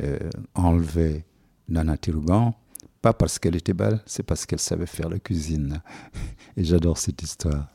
euh, 0.00 0.18
enlevé 0.54 1.24
Nana 1.68 1.96
Tiruban, 1.96 2.54
pas 3.00 3.12
parce 3.12 3.38
qu'elle 3.38 3.56
était 3.56 3.72
belle, 3.72 4.00
c'est 4.06 4.22
parce 4.22 4.46
qu'elle 4.46 4.58
savait 4.60 4.86
faire 4.86 5.08
la 5.08 5.18
cuisine. 5.18 5.82
Et 6.56 6.64
j'adore 6.64 6.98
cette 6.98 7.22
histoire. 7.22 7.68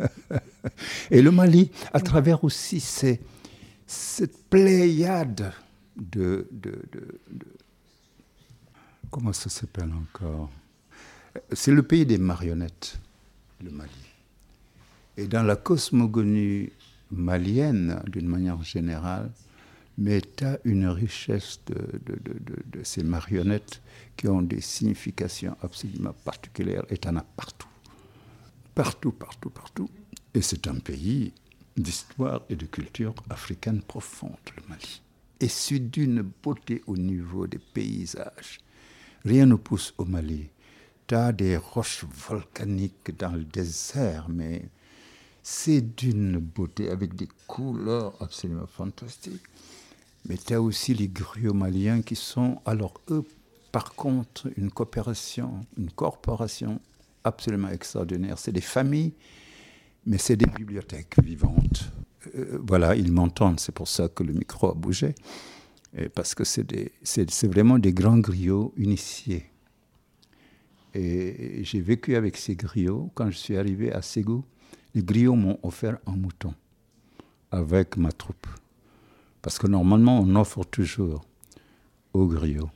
Et 1.10 1.22
le 1.22 1.30
Mali, 1.30 1.70
à 1.92 2.00
travers 2.00 2.44
aussi 2.44 2.80
ces, 2.80 3.20
cette 3.86 4.48
pléiade 4.48 5.52
de, 5.98 6.48
Comment 9.10 9.32
ça 9.32 9.48
s'appelle 9.48 9.90
encore? 9.92 10.50
C'est 11.52 11.72
le 11.72 11.82
pays 11.82 12.04
des 12.04 12.18
marionnettes, 12.18 13.00
le 13.62 13.70
Mali. 13.70 13.90
Et 15.16 15.26
dans 15.26 15.42
la 15.42 15.56
cosmogonie 15.56 16.70
malienne, 17.10 18.02
d'une 18.06 18.26
manière 18.26 18.62
générale, 18.62 19.30
mais 19.96 20.20
tu 20.20 20.44
une 20.64 20.86
richesse 20.88 21.60
de, 21.66 22.82
ces 22.82 23.02
marionnettes 23.02 23.80
qui 24.16 24.28
ont 24.28 24.42
des 24.42 24.60
significations 24.60 25.56
absolument 25.62 26.12
particulières, 26.12 26.84
et 26.90 27.00
en 27.06 27.16
as 27.16 27.22
partout. 27.22 27.68
Partout, 28.74 29.12
partout, 29.12 29.50
partout. 29.50 29.90
Et 30.34 30.42
c'est 30.42 30.68
un 30.68 30.76
pays 30.76 31.32
d'histoire 31.76 32.42
et 32.50 32.56
de 32.56 32.66
culture 32.66 33.14
africaine 33.30 33.80
profonde, 33.80 34.36
le 34.56 34.68
Mali 34.68 35.00
et 35.40 35.48
c'est 35.48 35.78
d'une 35.78 36.22
beauté 36.22 36.82
au 36.86 36.96
niveau 36.96 37.46
des 37.46 37.58
paysages. 37.58 38.58
Rien 39.24 39.46
ne 39.46 39.54
pousse 39.54 39.94
au 39.98 40.04
Mali. 40.04 40.48
Tu 41.06 41.14
as 41.14 41.32
des 41.32 41.56
roches 41.56 42.04
volcaniques 42.04 43.16
dans 43.18 43.32
le 43.32 43.44
désert, 43.44 44.26
mais 44.28 44.68
c'est 45.42 45.96
d'une 45.96 46.38
beauté 46.38 46.90
avec 46.90 47.14
des 47.14 47.28
couleurs 47.46 48.14
absolument 48.20 48.66
fantastiques. 48.66 49.46
Mais 50.28 50.36
tu 50.36 50.52
as 50.52 50.60
aussi 50.60 50.92
les 50.94 51.08
griots 51.08 51.54
maliens 51.54 52.02
qui 52.02 52.16
sont, 52.16 52.60
alors 52.66 53.00
eux, 53.10 53.24
par 53.72 53.94
contre, 53.94 54.48
une 54.56 54.70
coopération, 54.70 55.64
une 55.78 55.90
corporation 55.90 56.80
absolument 57.24 57.68
extraordinaire. 57.68 58.38
C'est 58.38 58.52
des 58.52 58.60
familles, 58.60 59.12
mais 60.04 60.18
c'est 60.18 60.36
des 60.36 60.46
bibliothèques 60.46 61.14
vivantes. 61.22 61.92
Euh, 62.34 62.58
voilà, 62.66 62.96
ils 62.96 63.12
m'entendent, 63.12 63.60
c'est 63.60 63.74
pour 63.74 63.88
ça 63.88 64.08
que 64.08 64.22
le 64.22 64.32
micro 64.32 64.70
a 64.70 64.74
bougé, 64.74 65.14
parce 66.14 66.34
que 66.34 66.44
c'est 66.44 67.46
vraiment 67.46 67.78
des 67.78 67.92
grands 67.92 68.18
griots 68.18 68.72
initiés. 68.76 69.46
Et 70.94 71.62
j'ai 71.64 71.80
vécu 71.80 72.16
avec 72.16 72.36
ces 72.36 72.56
griots. 72.56 73.10
Quand 73.14 73.30
je 73.30 73.36
suis 73.36 73.56
arrivé 73.56 73.92
à 73.92 74.02
Ségou, 74.02 74.44
les 74.94 75.02
griots 75.02 75.34
m'ont 75.34 75.58
offert 75.62 75.98
un 76.06 76.16
mouton 76.16 76.54
avec 77.50 77.96
ma 77.96 78.12
troupe. 78.12 78.46
Parce 79.42 79.58
que 79.58 79.66
normalement, 79.66 80.20
on 80.20 80.34
offre 80.36 80.64
toujours 80.64 81.24
aux 82.12 82.26
griots. 82.26 82.70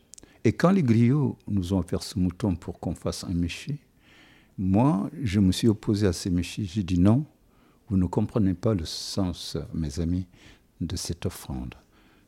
Et 0.44 0.52
quand 0.52 0.70
les 0.70 0.82
griots 0.82 1.36
nous 1.48 1.72
ont 1.72 1.78
offert 1.78 2.02
ce 2.02 2.18
mouton 2.18 2.54
pour 2.54 2.80
qu'on 2.80 2.94
fasse 2.94 3.24
un 3.24 3.34
méchi, 3.34 3.78
moi, 4.58 5.10
je 5.22 5.40
me 5.40 5.52
suis 5.52 5.68
opposé 5.68 6.06
à 6.06 6.12
ces 6.12 6.30
méchis. 6.30 6.66
J'ai 6.66 6.82
dit 6.82 6.98
non, 6.98 7.24
vous 7.92 7.98
ne 7.98 8.06
comprenez 8.06 8.54
pas 8.54 8.72
le 8.72 8.86
sens, 8.86 9.58
mes 9.74 10.00
amis, 10.00 10.26
de 10.80 10.96
cette 10.96 11.26
offrande. 11.26 11.74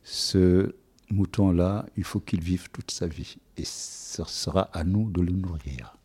Ce 0.03 0.75
mouton-là, 1.09 1.87
il 1.97 2.03
faut 2.03 2.19
qu'il 2.19 2.39
vive 2.39 2.69
toute 2.69 2.91
sa 2.91 3.07
vie. 3.07 3.37
Et 3.57 3.65
ce 3.65 4.23
sera 4.25 4.69
à 4.73 4.83
nous 4.83 5.09
de 5.09 5.21
le 5.21 5.31
nourrir. 5.31 5.97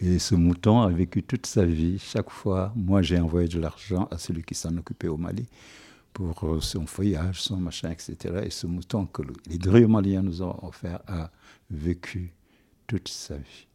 Et 0.00 0.18
ce 0.18 0.34
mouton 0.34 0.80
a 0.80 0.88
vécu 0.88 1.22
toute 1.22 1.44
sa 1.44 1.66
vie. 1.66 1.98
Chaque 1.98 2.30
fois, 2.30 2.72
moi, 2.74 3.02
j'ai 3.02 3.20
envoyé 3.20 3.46
de 3.46 3.60
l'argent 3.60 4.08
à 4.10 4.16
celui 4.16 4.42
qui 4.42 4.54
s'en 4.54 4.74
occupait 4.78 5.08
au 5.08 5.18
Mali 5.18 5.46
pour 6.14 6.42
euh, 6.44 6.62
son 6.62 6.86
feuillage, 6.86 7.42
son 7.42 7.58
machin, 7.58 7.90
etc. 7.90 8.16
Et 8.46 8.50
ce 8.50 8.66
mouton 8.66 9.04
que 9.04 9.20
les 9.50 9.58
griots 9.58 9.86
maliens 9.86 10.22
nous 10.22 10.40
ont 10.40 10.58
offert 10.64 11.00
a 11.06 11.30
vécu 11.70 12.32
toute 12.86 13.08
sa 13.08 13.36
vie. 13.36 13.66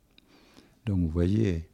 Donc, 0.87 1.01
vous 1.01 1.09
voyez 1.09 1.69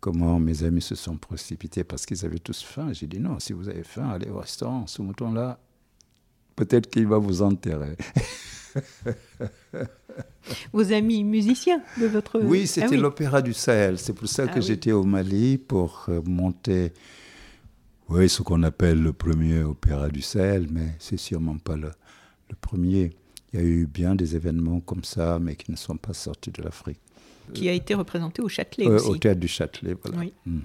comment 0.00 0.38
mes 0.38 0.64
amis 0.64 0.82
se 0.82 0.94
sont 0.94 1.16
précipités 1.16 1.84
parce 1.84 2.06
qu'ils 2.06 2.24
avaient 2.24 2.38
tous 2.38 2.62
faim. 2.62 2.92
J'ai 2.92 3.06
dit 3.06 3.20
non, 3.20 3.38
si 3.38 3.52
vous 3.52 3.68
avez 3.68 3.84
faim, 3.84 4.10
allez 4.10 4.30
au 4.30 4.38
restaurant. 4.38 4.86
Ce 4.86 5.02
mouton-là, 5.02 5.58
peut-être 6.56 6.88
qu'il 6.88 7.06
va 7.06 7.18
vous 7.18 7.42
enterrer. 7.42 7.96
Vos 10.72 10.92
amis 10.92 11.24
musiciens 11.24 11.80
de 12.00 12.06
votre... 12.06 12.40
Oui, 12.40 12.62
ah 12.64 12.66
c'était 12.66 12.96
l'Opéra 12.96 13.42
du 13.42 13.52
Sahel. 13.52 13.98
C'est 13.98 14.12
pour 14.12 14.28
ça 14.28 14.46
ah 14.48 14.52
que 14.52 14.60
j'étais 14.60 14.92
au 14.92 15.04
Mali 15.04 15.58
pour 15.58 16.06
euh, 16.08 16.20
monter, 16.24 16.92
oui, 18.08 18.28
ce 18.28 18.42
qu'on 18.42 18.62
appelle 18.62 19.02
le 19.02 19.12
premier 19.12 19.62
Opéra 19.62 20.08
du 20.08 20.20
Sahel, 20.20 20.68
mais 20.70 20.94
c'est 20.98 21.16
sûrement 21.16 21.56
pas 21.56 21.76
le, 21.76 21.90
premier. 22.60 23.10
Il 23.52 23.60
y 23.60 23.62
a 23.62 23.64
eu 23.66 23.86
bien 23.86 24.14
des 24.14 24.36
événements 24.36 24.80
comme 24.80 25.04
ça, 25.04 25.38
mais 25.40 25.56
qui 25.56 25.70
ne 25.70 25.76
sont 25.76 25.96
pas 25.96 26.12
sortis 26.12 26.50
de 26.50 26.62
l'Afrique. 26.62 27.00
Qui 27.52 27.68
a 27.68 27.72
été 27.72 27.94
représenté 27.94 28.42
au 28.42 28.48
Châtelet 28.48 28.86
euh, 28.86 28.96
aussi. 28.96 29.08
Au 29.08 29.16
théâtre 29.16 29.40
du 29.40 29.48
Châtelet, 29.48 29.94
voilà. 30.02 30.18
Oui. 30.18 30.32
Mhm. 30.46 30.62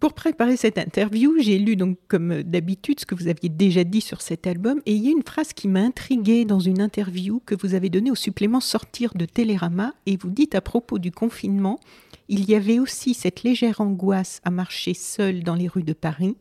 Pour 0.00 0.12
préparer 0.12 0.56
cette 0.58 0.76
interview, 0.76 1.36
j'ai 1.40 1.58
lu 1.58 1.74
donc 1.74 1.96
comme 2.08 2.42
d'habitude 2.42 3.00
ce 3.00 3.06
que 3.06 3.14
vous 3.14 3.26
aviez 3.26 3.48
déjà 3.48 3.84
dit 3.84 4.02
sur 4.02 4.20
cet 4.20 4.46
album 4.46 4.82
et 4.84 4.92
il 4.92 5.02
y 5.02 5.08
a 5.08 5.12
une 5.12 5.22
phrase 5.22 5.54
qui 5.54 5.66
m'a 5.66 5.80
intriguée 5.80 6.44
dans 6.44 6.60
une 6.60 6.82
interview 6.82 7.40
que 7.46 7.54
vous 7.54 7.72
avez 7.74 7.88
donnée 7.88 8.10
au 8.10 8.14
supplément 8.14 8.60
Sortir 8.60 9.14
de 9.14 9.24
Télérama 9.24 9.94
et 10.04 10.18
vous 10.18 10.28
dites 10.28 10.54
à 10.54 10.60
propos 10.60 10.98
du 10.98 11.10
confinement, 11.10 11.80
il 12.28 12.48
y 12.50 12.54
avait 12.54 12.78
aussi 12.78 13.14
cette 13.14 13.42
légère 13.44 13.80
angoisse 13.80 14.42
à 14.44 14.50
marcher 14.50 14.92
seul 14.92 15.42
dans 15.42 15.54
les 15.54 15.68
rues 15.68 15.84
de 15.84 15.94
Paris 15.94 16.36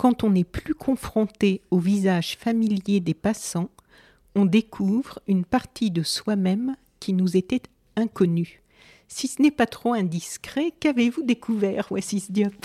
quand 0.00 0.24
on 0.24 0.30
n'est 0.30 0.44
plus 0.44 0.72
confronté 0.72 1.60
au 1.70 1.78
visage 1.78 2.38
familier 2.38 3.00
des 3.00 3.12
passants, 3.12 3.68
on 4.34 4.46
découvre 4.46 5.18
une 5.26 5.44
partie 5.44 5.90
de 5.90 6.02
soi-même 6.02 6.74
qui 7.00 7.12
nous 7.12 7.36
était 7.36 7.60
inconnue. 7.96 8.59
Si 9.12 9.26
ce 9.26 9.42
n'est 9.42 9.50
pas 9.50 9.66
trop 9.66 9.92
indiscret, 9.92 10.72
qu'avez-vous 10.78 11.24
découvert, 11.24 11.90
Wassis 11.90 12.26
Diop? 12.30 12.64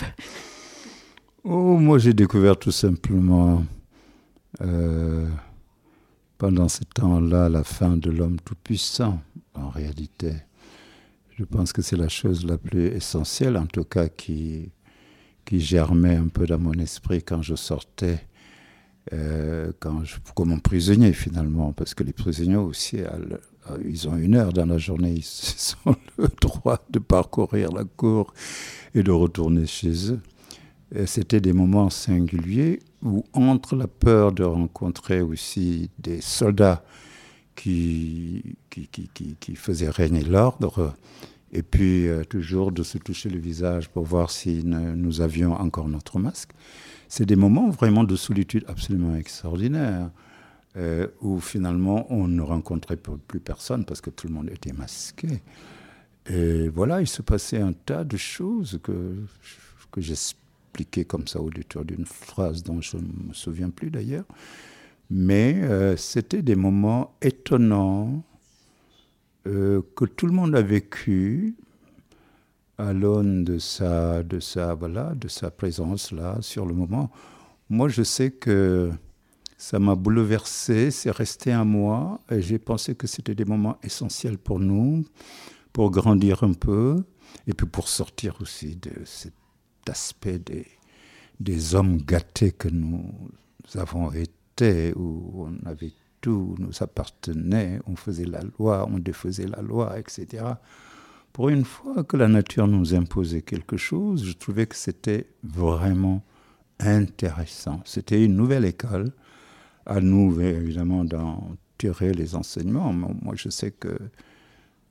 Oh, 1.42 1.76
moi 1.76 1.98
j'ai 1.98 2.14
découvert 2.14 2.56
tout 2.56 2.70
simplement 2.70 3.64
euh, 4.62 5.28
pendant 6.38 6.68
ce 6.68 6.84
temps-là 6.84 7.48
la 7.48 7.64
fin 7.64 7.96
de 7.96 8.10
l'homme 8.10 8.38
tout-puissant, 8.44 9.20
en 9.54 9.70
réalité. 9.70 10.34
Je 11.36 11.44
pense 11.44 11.72
que 11.72 11.82
c'est 11.82 11.96
la 11.96 12.08
chose 12.08 12.46
la 12.46 12.58
plus 12.58 12.86
essentielle, 12.86 13.56
en 13.56 13.66
tout 13.66 13.84
cas, 13.84 14.08
qui, 14.08 14.70
germait 15.50 16.16
un 16.16 16.28
peu 16.28 16.46
dans 16.46 16.60
mon 16.60 16.74
esprit 16.74 17.24
quand 17.24 17.42
je 17.42 17.56
sortais, 17.56 18.20
euh, 19.12 19.72
quand 19.80 20.04
je, 20.04 20.16
comme 20.36 20.52
un 20.52 20.58
prisonnier 20.58 21.12
finalement, 21.12 21.72
parce 21.72 21.92
que 21.92 22.04
les 22.04 22.12
prisonniers 22.12 22.56
aussi, 22.56 22.98
ils 23.84 24.08
ont 24.08 24.16
une 24.16 24.36
heure 24.36 24.52
dans 24.52 24.66
la 24.66 24.78
journée, 24.78 25.12
ils 25.12 25.74
ont 25.86 25.90
le 25.90 26.05
de 26.90 26.98
parcourir 26.98 27.72
la 27.72 27.84
cour 27.84 28.32
et 28.94 29.02
de 29.02 29.10
retourner 29.10 29.66
chez 29.66 30.12
eux. 30.12 30.20
C'était 31.04 31.40
des 31.40 31.52
moments 31.52 31.90
singuliers 31.90 32.78
où, 33.02 33.24
entre 33.32 33.74
la 33.74 33.88
peur 33.88 34.32
de 34.32 34.44
rencontrer 34.44 35.20
aussi 35.20 35.90
des 35.98 36.20
soldats 36.20 36.84
qui, 37.56 38.56
qui, 38.70 38.88
qui, 38.88 39.08
qui 39.40 39.56
faisaient 39.56 39.90
régner 39.90 40.22
l'ordre, 40.22 40.94
et 41.52 41.62
puis 41.62 42.06
euh, 42.06 42.22
toujours 42.24 42.70
de 42.70 42.82
se 42.82 42.98
toucher 42.98 43.30
le 43.30 43.38
visage 43.38 43.88
pour 43.88 44.04
voir 44.04 44.30
si 44.30 44.62
nous 44.64 45.20
avions 45.20 45.54
encore 45.54 45.88
notre 45.88 46.18
masque, 46.18 46.50
c'est 47.08 47.26
des 47.26 47.36
moments 47.36 47.70
vraiment 47.70 48.04
de 48.04 48.16
solitude 48.16 48.64
absolument 48.68 49.16
extraordinaires. 49.16 50.10
Euh, 50.78 51.06
où 51.22 51.40
finalement 51.40 52.06
on 52.10 52.28
ne 52.28 52.42
rencontrait 52.42 52.98
plus 52.98 53.40
personne 53.40 53.86
parce 53.86 54.02
que 54.02 54.10
tout 54.10 54.28
le 54.28 54.34
monde 54.34 54.50
était 54.50 54.74
masqué. 54.74 55.40
Et 56.28 56.68
voilà, 56.68 57.00
il 57.00 57.06
se 57.06 57.22
passait 57.22 57.60
un 57.60 57.72
tas 57.72 58.04
de 58.04 58.16
choses 58.16 58.80
que, 58.82 59.16
que 59.92 60.00
j'expliquais 60.00 61.04
comme 61.04 61.26
ça 61.28 61.40
au 61.40 61.50
détour 61.50 61.84
d'une 61.84 62.06
phrase 62.06 62.62
dont 62.62 62.80
je 62.80 62.96
ne 62.96 63.28
me 63.28 63.32
souviens 63.32 63.70
plus 63.70 63.90
d'ailleurs. 63.90 64.24
Mais 65.08 65.60
euh, 65.62 65.96
c'était 65.96 66.42
des 66.42 66.56
moments 66.56 67.14
étonnants 67.22 68.24
euh, 69.46 69.80
que 69.94 70.04
tout 70.04 70.26
le 70.26 70.32
monde 70.32 70.56
a 70.56 70.62
vécu 70.62 71.54
à 72.78 72.92
l'aune 72.92 73.44
de 73.44 73.58
sa, 73.58 74.22
de, 74.22 74.40
sa, 74.40 74.74
voilà, 74.74 75.14
de 75.14 75.28
sa 75.28 75.50
présence 75.50 76.10
là 76.10 76.38
sur 76.40 76.66
le 76.66 76.74
moment. 76.74 77.10
Moi, 77.70 77.88
je 77.88 78.02
sais 78.02 78.32
que 78.32 78.90
ça 79.56 79.78
m'a 79.78 79.94
bouleversé, 79.94 80.90
c'est 80.90 81.10
resté 81.10 81.52
à 81.52 81.64
moi, 81.64 82.20
et 82.30 82.42
j'ai 82.42 82.58
pensé 82.58 82.94
que 82.94 83.06
c'était 83.06 83.34
des 83.34 83.44
moments 83.44 83.78
essentiels 83.82 84.36
pour 84.36 84.58
nous, 84.58 85.04
pour 85.76 85.90
grandir 85.90 86.42
un 86.42 86.54
peu, 86.54 87.04
et 87.46 87.52
puis 87.52 87.66
pour 87.66 87.88
sortir 87.88 88.38
aussi 88.40 88.76
de 88.76 89.04
cet 89.04 89.34
aspect 89.86 90.38
des, 90.38 90.66
des 91.38 91.74
hommes 91.74 91.98
gâtés 91.98 92.52
que 92.52 92.68
nous 92.68 93.04
avons 93.74 94.10
été, 94.10 94.94
où 94.96 95.46
on 95.46 95.68
avait 95.68 95.92
tout, 96.22 96.54
nous 96.58 96.72
appartenait, 96.80 97.78
on 97.86 97.94
faisait 97.94 98.24
la 98.24 98.40
loi, 98.58 98.88
on 98.90 98.98
défaisait 98.98 99.48
la 99.48 99.60
loi, 99.60 99.98
etc. 99.98 100.46
Pour 101.34 101.50
une 101.50 101.66
fois 101.66 102.04
que 102.04 102.16
la 102.16 102.28
nature 102.28 102.68
nous 102.68 102.94
imposait 102.94 103.42
quelque 103.42 103.76
chose, 103.76 104.24
je 104.24 104.32
trouvais 104.32 104.66
que 104.66 104.76
c'était 104.76 105.26
vraiment 105.42 106.24
intéressant. 106.80 107.82
C'était 107.84 108.24
une 108.24 108.34
nouvelle 108.34 108.64
école 108.64 109.12
à 109.84 110.00
nous, 110.00 110.40
évidemment, 110.40 111.04
d'en 111.04 111.54
tirer 111.76 112.14
les 112.14 112.34
enseignements. 112.34 112.94
Moi, 112.94 113.34
je 113.36 113.50
sais 113.50 113.72
que 113.72 113.98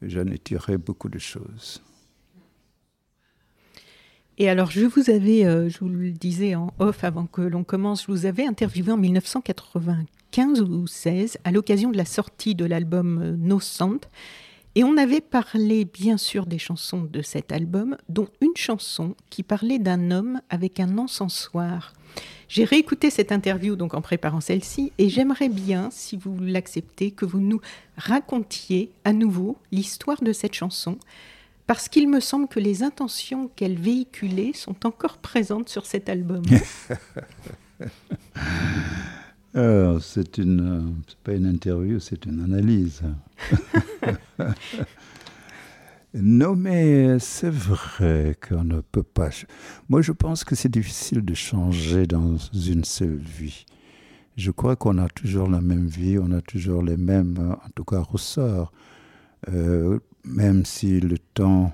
j'en 0.02 0.26
ai 0.28 0.38
tiré 0.38 0.78
beaucoup 0.78 1.10
de 1.10 1.20
choses. 1.20 1.82
Et 4.38 4.50
alors, 4.50 4.70
je 4.70 4.86
vous 4.86 5.10
avais, 5.10 5.46
euh, 5.46 5.70
je 5.70 5.80
vous 5.80 5.88
le 5.88 6.12
disais 6.12 6.56
en 6.56 6.74
off 6.80 7.06
avant 7.06 7.26
que 7.26 7.42
l'on 7.42 7.64
commence, 7.64 8.06
je 8.06 8.12
vous 8.12 8.26
avais 8.26 8.46
interviewé 8.46 8.92
en 8.92 8.98
1995 8.98 10.62
ou 10.62 10.88
16 10.88 11.38
à 11.46 11.52
l'occasion 11.52 11.90
de 11.90 11.98
la 11.98 12.04
sortie 12.04 12.54
de 12.54 12.66
l'album 12.66 13.22
euh, 13.22 13.36
No 13.38 13.62
Sound. 13.62 14.02
Et 14.78 14.84
on 14.84 14.98
avait 14.98 15.22
parlé 15.22 15.86
bien 15.86 16.18
sûr 16.18 16.46
des 16.46 16.58
chansons 16.58 17.04
de 17.04 17.22
cet 17.22 17.54
album, 17.54 17.96
dont 18.10 18.28
une 18.42 18.58
chanson 18.58 19.16
qui 19.30 19.42
parlait 19.42 19.80
d'un 19.80 20.12
homme 20.12 20.42
avec 20.50 20.82
un 20.82 20.98
encensoir. 20.98 21.94
J'ai 22.48 22.64
réécouté 22.64 23.10
cette 23.10 23.32
interview 23.32 23.76
donc 23.76 23.94
en 23.94 24.02
préparant 24.02 24.42
celle-ci 24.42 24.92
et 24.98 25.10
j'aimerais 25.10 25.50
bien, 25.50 25.90
si 25.92 26.18
vous 26.18 26.38
l'acceptez, 26.40 27.12
que 27.12 27.26
vous 27.26 27.40
nous 27.40 27.62
racontiez 27.98 28.92
à 29.04 29.14
nouveau 29.14 29.58
l'histoire 29.72 30.22
de 30.22 30.34
cette 30.34 30.54
chanson 30.54 30.98
parce 31.68 31.90
qu'il 31.90 32.08
me 32.08 32.20
semble 32.20 32.48
que 32.48 32.60
les 32.60 32.84
intentions 32.84 33.50
qu'elle 33.56 33.78
véhiculait 33.78 34.54
sont 34.54 34.86
encore 34.86 35.18
présentes 35.18 35.70
sur 35.70 35.88
cet 35.88 36.10
album. 36.10 36.44
c'est 40.02 40.38
une, 40.38 40.94
pas 41.24 41.34
une 41.34 41.48
interview, 41.48 42.00
c'est 42.00 42.26
une 42.26 42.44
analyse. 42.44 43.02
Non, 46.18 46.56
mais 46.56 47.20
c'est 47.20 47.50
vrai 47.50 48.38
qu'on 48.48 48.64
ne 48.64 48.80
peut 48.80 49.04
pas. 49.04 49.32
Moi, 49.90 50.02
je 50.02 50.14
pense 50.14 50.46
que 50.46 50.56
c'est 50.56 50.72
difficile 50.72 51.26
de 51.26 51.34
changer 51.34 52.08
dans 52.08 52.38
une 52.38 52.86
seule 52.86 53.18
vie. 53.18 53.66
Je 54.38 54.52
crois 54.52 54.78
qu'on 54.78 54.98
a 54.98 55.10
toujours 55.10 55.50
la 55.50 55.60
même 55.60 55.88
vie, 55.88 56.18
on 56.18 56.32
a 56.32 56.40
toujours 56.40 56.84
les 56.84 56.96
mêmes, 56.96 57.58
en 57.62 57.70
tout 57.76 57.84
cas, 57.84 58.00
ressorts. 58.00 58.72
Euh, 59.50 60.00
même 60.24 60.64
si 60.64 61.02
le 61.02 61.18
temps 61.18 61.74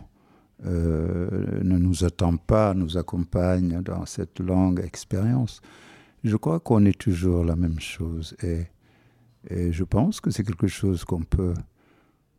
euh, 0.65 1.61
ne 1.61 1.77
nous 1.77 2.03
attend 2.03 2.35
pas, 2.35 2.73
nous 2.73 2.97
accompagne 2.97 3.83
dans 3.83 4.07
cette 4.07 4.39
longue 4.39 4.79
expérience, 4.79 5.61
je 6.23 6.35
crois 6.35 6.59
qu'on 6.59 6.85
est 6.85 6.99
toujours 6.99 7.45
la 7.45 7.55
même 7.55 7.79
chose. 7.79 8.35
Et 8.41 8.65
je 9.71 9.83
pense 9.83 10.19
que 10.19 10.31
c'est 10.31 10.43
quelque 10.43 10.67
chose 10.67 11.05
qu'on 11.05 11.21
peut 11.21 11.53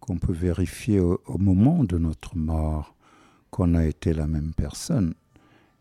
qu'on 0.02 0.18
peut 0.18 0.32
vérifier 0.32 0.98
au, 0.98 1.38
moment 1.38 1.84
de 1.84 1.96
notre 1.96 2.36
mort 2.36 2.94
qu'on 3.52 3.74
a 3.74 3.84
été 3.84 4.12
la 4.12 4.26
même 4.26 4.52
personne. 4.52 5.14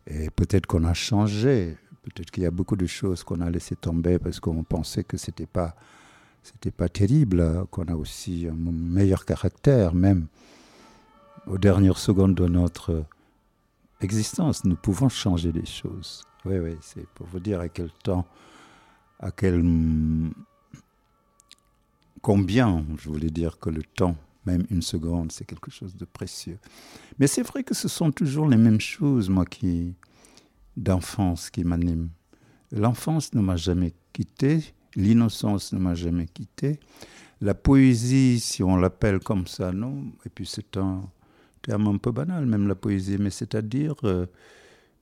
Et 0.05 0.30
peut-être 0.30 0.67
qu'on 0.67 0.84
a 0.84 0.93
changé, 0.93 1.76
peut-être 2.03 2.30
qu'il 2.30 2.43
y 2.43 2.45
a 2.45 2.51
beaucoup 2.51 2.76
de 2.76 2.86
choses 2.86 3.24
qu'on 3.24 3.41
a 3.41 3.49
laissé 3.49 3.76
tomber 3.76 4.19
parce 4.19 4.39
qu'on 4.39 4.63
pensait 4.63 5.03
que 5.03 5.17
c'était 5.17 5.47
pas 5.47 5.76
pas 6.78 6.89
terrible, 6.89 7.65
qu'on 7.69 7.86
a 7.86 7.95
aussi 7.95 8.47
un 8.47 8.55
meilleur 8.55 9.26
caractère 9.26 9.93
même 9.93 10.26
aux 11.47 11.57
dernières 11.57 11.99
secondes 11.99 12.36
de 12.36 12.47
notre 12.47 13.05
existence. 14.01 14.65
Nous 14.65 14.76
pouvons 14.76 15.09
changer 15.09 15.51
des 15.51 15.65
choses. 15.65 16.24
Oui, 16.45 16.57
oui, 16.59 16.78
c'est 16.82 17.07
pour 17.09 17.28
vous 17.28 17.39
dire 17.39 17.59
à 17.59 17.69
quel 17.69 17.91
temps, 18.03 18.26
à 19.19 19.32
quel 19.32 19.63
combien, 22.22 22.86
je 22.97 23.09
voulais 23.09 23.30
dire 23.30 23.59
que 23.59 23.69
le 23.69 23.84
temps, 23.84 24.15
même 24.45 24.65
une 24.69 24.82
seconde, 24.82 25.32
c'est 25.32 25.45
quelque 25.45 25.72
chose 25.72 25.95
de 25.95 26.05
précieux. 26.05 26.57
Mais 27.19 27.28
c'est 27.28 27.43
vrai 27.43 27.63
que 27.63 27.74
ce 27.74 27.88
sont 27.88 28.11
toujours 28.11 28.47
les 28.47 28.57
mêmes 28.57 28.80
choses, 28.82 29.30
moi, 29.30 29.45
qui, 29.45 29.93
d'enfance, 30.78 31.49
qui 31.49 31.63
m'animent. 31.63 32.09
L'enfance 32.72 33.34
ne 33.34 33.41
m'a 33.41 33.57
jamais 33.57 33.93
quitté, 34.13 34.74
l'innocence 34.95 35.74
ne 35.74 35.80
m'a 35.80 35.95
jamais 35.95 36.26
quitté. 36.28 36.80
La 37.41 37.53
poésie, 37.53 38.39
si 38.39 38.63
on 38.63 38.78
l'appelle 38.78 39.19
comme 39.19 39.47
ça, 39.47 39.72
non. 39.72 40.05
Et 40.26 40.30
puis 40.30 40.45
c'est 40.45 40.78
un 40.78 41.01
terme 41.61 41.88
un 41.88 41.97
peu 41.97 42.11
banal, 42.11 42.45
même 42.45 42.67
la 42.67 42.76
poésie, 42.76 43.17
mais 43.19 43.30
c'est-à-dire 43.30 43.95
euh, 44.03 44.26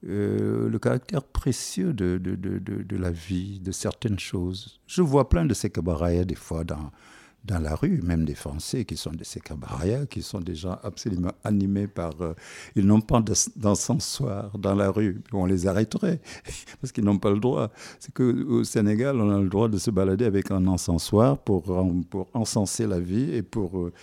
euh, 0.08 0.70
le 0.70 0.80
caractère 0.80 1.24
précieux 1.24 1.94
de, 1.94 2.18
de, 2.18 2.36
de, 2.36 2.60
de, 2.60 2.98
la 2.98 3.12
vie, 3.12 3.60
de 3.60 3.72
certaines 3.72 4.20
choses. 4.20 4.80
Je 4.88 5.02
vois 5.02 5.28
plein 5.28 5.46
de 5.46 5.54
ces 5.54 5.70
cabarets 5.70 6.24
des 6.24 6.36
fois 6.36 6.64
dans, 6.64 6.92
dans 7.44 7.60
la 7.60 7.76
rue, 7.76 8.02
même 8.02 8.26
des 8.26 8.36
Français 8.36 8.86
qui 8.86 8.96
sont 8.96 9.12
des 9.12 9.24
sécabarayas, 9.24 10.06
qui 10.06 10.22
sont 10.22 10.40
des 10.40 10.56
gens 10.56 10.78
absolument 10.84 11.32
animés 11.44 11.88
par... 11.88 12.12
Euh, 12.22 12.34
ils 12.76 12.86
n'ont 12.86 13.02
pas 13.02 13.22
d'encensoir 13.56 14.58
dans 14.58 14.76
la 14.76 14.90
rue. 14.90 15.22
On 15.34 15.46
les 15.46 15.68
arrêterait 15.68 16.22
parce 16.82 16.92
qu'ils 16.92 17.04
n'ont 17.04 17.18
pas 17.18 17.32
le 17.32 17.40
droit. 17.40 17.70
C'est 18.00 18.14
qu'au 18.14 18.64
Sénégal, 18.64 19.20
on 19.20 19.30
a 19.30 19.42
le 19.42 19.50
droit 19.50 19.68
de 19.68 19.78
se 19.78 19.92
balader 19.92 20.26
avec 20.26 20.52
un 20.52 20.66
encensoir 20.68 21.38
pour, 21.38 21.64
pour 22.10 22.30
encenser 22.34 22.88
la 22.88 23.00
vie 23.00 23.34
et 23.34 23.42
pour, 23.42 23.78
euh, 23.80 23.94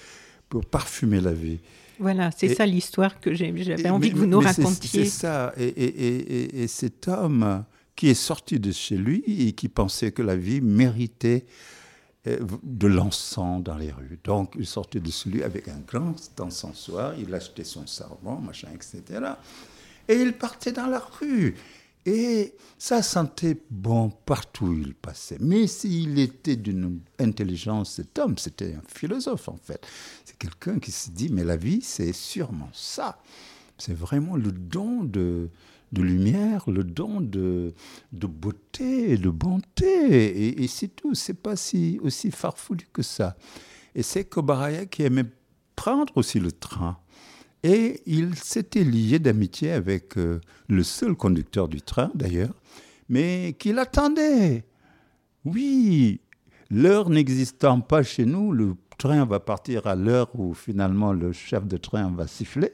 pour 0.49 0.65
parfumer 0.67 1.21
la 1.21 1.33
vie. 1.33 1.61
Voilà, 1.99 2.31
c'est 2.31 2.55
ça 2.55 2.67
l'histoire 2.67 3.21
que 3.21 3.35
j'avais 3.35 3.91
envie 3.91 4.11
que 4.11 4.17
vous 4.17 4.27
nous 4.27 4.41
racontiez. 4.41 5.05
C'est 5.05 5.11
ça. 5.11 5.53
Et, 5.57 5.67
et, 5.67 6.63
et, 6.63 6.67
cet 6.67 7.09
homme 7.09 7.65
qui 7.95 8.09
est 8.09 8.15
sorti 8.15 8.61
de 8.61 8.71
chez 8.73 8.97
lui 8.97 9.25
et 9.27 9.53
qui 9.53 9.69
pensait 9.69 10.13
que 10.13 10.23
la 10.23 10.37
vie 10.37 10.61
méritait 10.61 11.47
euh, 12.27 12.39
de 12.63 12.87
l'encens 12.87 13.63
dans 13.63 13.77
les 13.77 13.91
rues. 13.91 14.19
Donc, 14.25 14.55
il 14.59 14.67
sortait 14.67 15.01
de 15.01 15.11
celui 15.11 15.43
avec 15.43 15.69
un 15.69 15.79
grand 15.87 16.15
encensoir, 16.41 17.15
il 17.19 17.35
achetait 17.35 17.65
son 17.65 17.87
savon, 17.87 18.39
machin, 18.41 18.69
etc. 18.75 19.21
Et 20.09 20.17
il 20.17 20.35
partait 20.35 20.73
dans 20.73 20.87
la 20.87 20.99
rue. 20.99 21.55
Et 22.07 22.55
ça 22.79 23.03
sentait 23.03 23.61
bon 23.69 24.11
partout 24.11 24.67
où 24.67 24.79
il 24.79 24.95
passait. 24.95 25.39
Mais 25.41 25.67
s'il 25.67 26.21
était 26.21 26.55
d'une 26.55 27.01
intelligence, 27.19 27.95
cet 27.95 28.17
homme, 28.21 28.39
c'était 28.39 28.75
un 28.75 28.83
philosophe 28.87 29.49
en 29.49 29.57
fait. 29.57 29.85
C'est 30.25 30.39
quelqu'un 30.39 30.79
qui 30.79 30.93
se 30.93 31.11
dit, 31.11 31.29
mais 31.31 31.43
la 31.43 31.57
vie, 31.57 31.81
c'est 31.83 32.13
sûrement 32.13 32.71
ça. 32.73 33.19
C'est 33.77 33.93
vraiment 33.93 34.37
le 34.37 34.53
don 34.53 35.03
de, 35.03 35.51
lumière, 35.93 36.71
le 36.71 36.85
don 36.85 37.21
de, 37.21 37.75
beauté 38.13 39.19
de 39.19 39.29
bonté. 39.29 40.63
Et, 40.63 40.69
c'est 40.69 40.89
tout. 40.89 41.15
C'est 41.15 41.35
pas 41.35 41.57
si, 41.57 41.99
aussi 42.03 42.31
farfelu 42.31 42.87
que 42.93 43.03
ça. 43.03 43.37
Et 43.97 44.05
c'est 44.05 44.25
Kobaraya 44.25 44.87
qui 44.87 45.03
aimait 45.03 45.27
prendre 45.75 46.17
aussi 46.17 46.39
le 46.39 46.53
train. 46.53 46.99
Et 47.69 48.01
il 48.07 48.37
s'était 48.37 48.85
lié 48.85 49.19
d'amitié 49.19 49.73
avec 49.73 50.17
euh, 50.19 50.41
le 50.69 50.85
seul 50.85 51.17
conducteur 51.17 51.67
du 51.67 51.83
train, 51.83 52.13
d'ailleurs, 52.15 52.55
mais 53.09 53.57
qu'il 53.59 53.81
attendait. 53.81 54.65
Oui, 55.45 56.21
l'heure 56.71 57.11
n'existant 57.11 57.81
pas 57.81 58.05
chez 58.05 58.25
nous, 58.25 58.53
le 58.53 58.77
train 58.99 59.25
va 59.25 59.41
partir 59.41 59.89
à 59.89 59.97
l'heure 59.97 60.31
où 60.39 60.55
finalement 60.55 61.13
le 61.13 61.33
chef 61.33 61.67
de 61.67 61.77
train 61.77 62.09
va 62.13 62.29
siffler. 62.29 62.71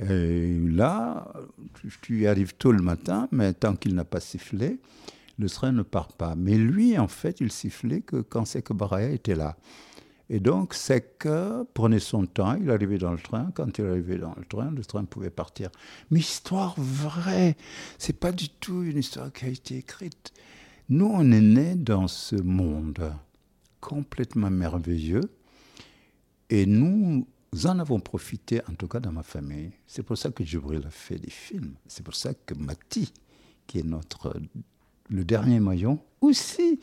Et 0.00 0.58
là, 0.58 1.32
tu 2.02 2.26
arrives 2.26 2.56
tôt 2.56 2.72
le 2.72 2.82
matin, 2.82 3.28
mais 3.30 3.52
tant 3.52 3.76
qu'il 3.76 3.94
n'a 3.94 4.04
pas 4.04 4.18
sifflé, 4.18 4.80
le 5.38 5.48
train 5.48 5.70
ne 5.70 5.82
part 5.82 6.08
pas. 6.08 6.34
Mais 6.36 6.56
lui, 6.56 6.98
en 6.98 7.06
fait, 7.06 7.40
il 7.40 7.52
sifflait 7.52 8.00
que 8.00 8.16
quand 8.16 8.44
Sek 8.44 8.72
Baraya 8.72 9.10
était 9.10 9.36
là. 9.36 9.56
Et 10.32 10.38
donc, 10.38 10.74
Sek 10.74 11.26
prenait 11.74 11.98
son 11.98 12.24
temps, 12.24 12.54
il 12.54 12.70
arrivait 12.70 12.98
dans 12.98 13.10
le 13.10 13.18
train. 13.18 13.50
Quand 13.52 13.76
il 13.78 13.84
arrivait 13.84 14.16
dans 14.16 14.34
le 14.36 14.44
train, 14.44 14.70
le 14.70 14.84
train 14.84 15.04
pouvait 15.04 15.28
partir. 15.28 15.70
Mais 16.12 16.20
histoire 16.20 16.76
vraie, 16.78 17.56
c'est 17.98 18.18
pas 18.18 18.30
du 18.30 18.48
tout 18.48 18.84
une 18.84 18.98
histoire 18.98 19.32
qui 19.32 19.46
a 19.46 19.48
été 19.48 19.78
écrite. 19.78 20.32
Nous, 20.88 21.06
on 21.06 21.32
est 21.32 21.40
nés 21.40 21.74
dans 21.74 22.06
ce 22.06 22.36
monde 22.36 23.12
complètement 23.80 24.50
merveilleux. 24.50 25.32
Et 26.48 26.64
nous 26.64 27.26
en 27.64 27.78
avons 27.80 27.98
profité, 27.98 28.60
en 28.70 28.74
tout 28.74 28.86
cas 28.86 29.00
dans 29.00 29.12
ma 29.12 29.24
famille. 29.24 29.72
C'est 29.88 30.04
pour 30.04 30.16
ça 30.16 30.30
que 30.30 30.44
Jibril 30.44 30.86
a 30.86 30.90
fait 30.90 31.18
des 31.18 31.30
films. 31.30 31.74
C'est 31.88 32.04
pour 32.04 32.14
ça 32.14 32.34
que 32.34 32.54
Mati, 32.54 33.12
qui 33.66 33.80
est 33.80 33.84
notre 33.84 34.40
le 35.08 35.24
dernier 35.24 35.58
maillon, 35.58 35.98
aussi, 36.20 36.78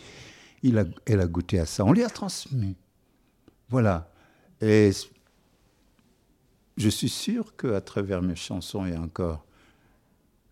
il 0.64 0.78
a, 0.78 0.84
elle 1.06 1.22
a 1.22 1.28
goûté 1.28 1.60
à 1.60 1.66
ça. 1.66 1.86
On 1.86 1.94
lui 1.94 2.04
a 2.04 2.10
transmis. 2.10 2.76
Voilà. 3.70 4.12
Et 4.62 4.92
je 6.78 6.90
suis 6.90 7.10
sûr 7.10 7.56
qu'à 7.56 7.82
travers 7.82 8.22
mes 8.22 8.36
chansons, 8.36 8.84
a 8.84 9.00
encore 9.00 9.46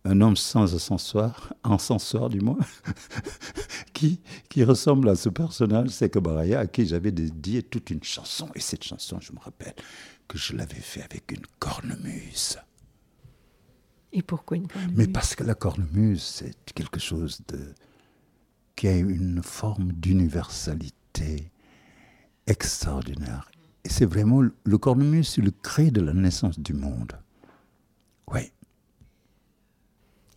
un 0.04 0.22
homme 0.22 0.36
sans 0.36 0.76
ascenseur, 0.76 1.54
ascenseur 1.64 2.30
du 2.30 2.40
moins, 2.40 2.60
qui, 3.94 4.22
qui 4.50 4.64
ressemble 4.64 5.10
à 5.10 5.16
ce 5.16 5.30
personnage, 5.30 5.90
c'est 5.90 6.16
Baraya, 6.18 6.60
à 6.60 6.68
qui 6.68 6.86
j'avais 6.86 7.12
dédié 7.12 7.64
toute 7.64 7.90
une 7.90 8.04
chanson. 8.04 8.50
Et 8.56 8.60
cette 8.60 8.84
chanson, 8.84 9.20
je 9.20 9.34
me 9.34 9.40
rappelle 9.40 9.76
que 10.28 10.38
je 10.38 10.56
l'avais 10.56 10.76
fait 10.76 11.02
avec 11.02 11.32
une 11.32 11.46
cornemuse. 11.60 12.58
Et 14.14 14.22
pourquoi 14.22 14.58
une 14.58 14.68
cornemuse? 14.68 14.98
Mais 14.98 15.08
parce 15.08 15.36
que 15.36 15.44
la 15.44 15.56
cornemuse, 15.56 16.24
c'est 16.24 16.56
quelque 16.74 17.00
chose 17.00 17.42
de, 17.48 17.74
qui 18.76 18.88
a 18.88 18.96
une 18.96 19.42
forme 19.44 19.92
d'universalité 19.92 21.52
extraordinaire. 22.48 23.50
Et 23.84 23.90
c'est 23.90 24.06
vraiment 24.06 24.42
le 24.42 24.78
cornemuse, 24.78 25.30
c'est 25.30 25.42
le 25.42 25.52
cri 25.52 25.92
de 25.92 26.02
la 26.02 26.14
naissance 26.14 26.60
du 26.60 26.74
monde. 26.74 27.14
Oui. 28.32 28.52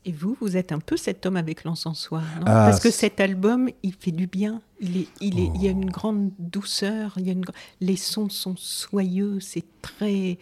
Et 0.04 0.12
vous, 0.12 0.36
vous 0.40 0.56
êtes 0.56 0.72
un 0.72 0.78
peu 0.78 0.96
cet 0.96 1.26
homme 1.26 1.36
avec 1.36 1.64
l'encensoir, 1.64 2.22
non 2.36 2.44
ah, 2.46 2.68
Parce 2.68 2.80
que 2.80 2.90
cet 2.90 3.20
album, 3.20 3.68
il 3.82 3.94
fait 3.94 4.12
du 4.12 4.26
bien. 4.26 4.62
Il, 4.80 4.96
est, 4.96 5.08
il, 5.20 5.38
est, 5.38 5.50
il 5.54 5.62
y 5.62 5.68
a 5.68 5.70
une 5.70 5.90
grande 5.90 6.30
douceur. 6.38 7.14
Il 7.16 7.26
y 7.26 7.30
a 7.30 7.32
une, 7.32 7.44
les 7.80 7.96
sons 7.96 8.28
sont 8.28 8.54
soyeux. 8.56 9.38
C'est 9.40 9.64
très, 9.82 10.38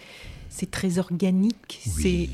c'est 0.49 0.71
très 0.71 0.99
organique. 0.99 1.81
C'est 1.85 2.29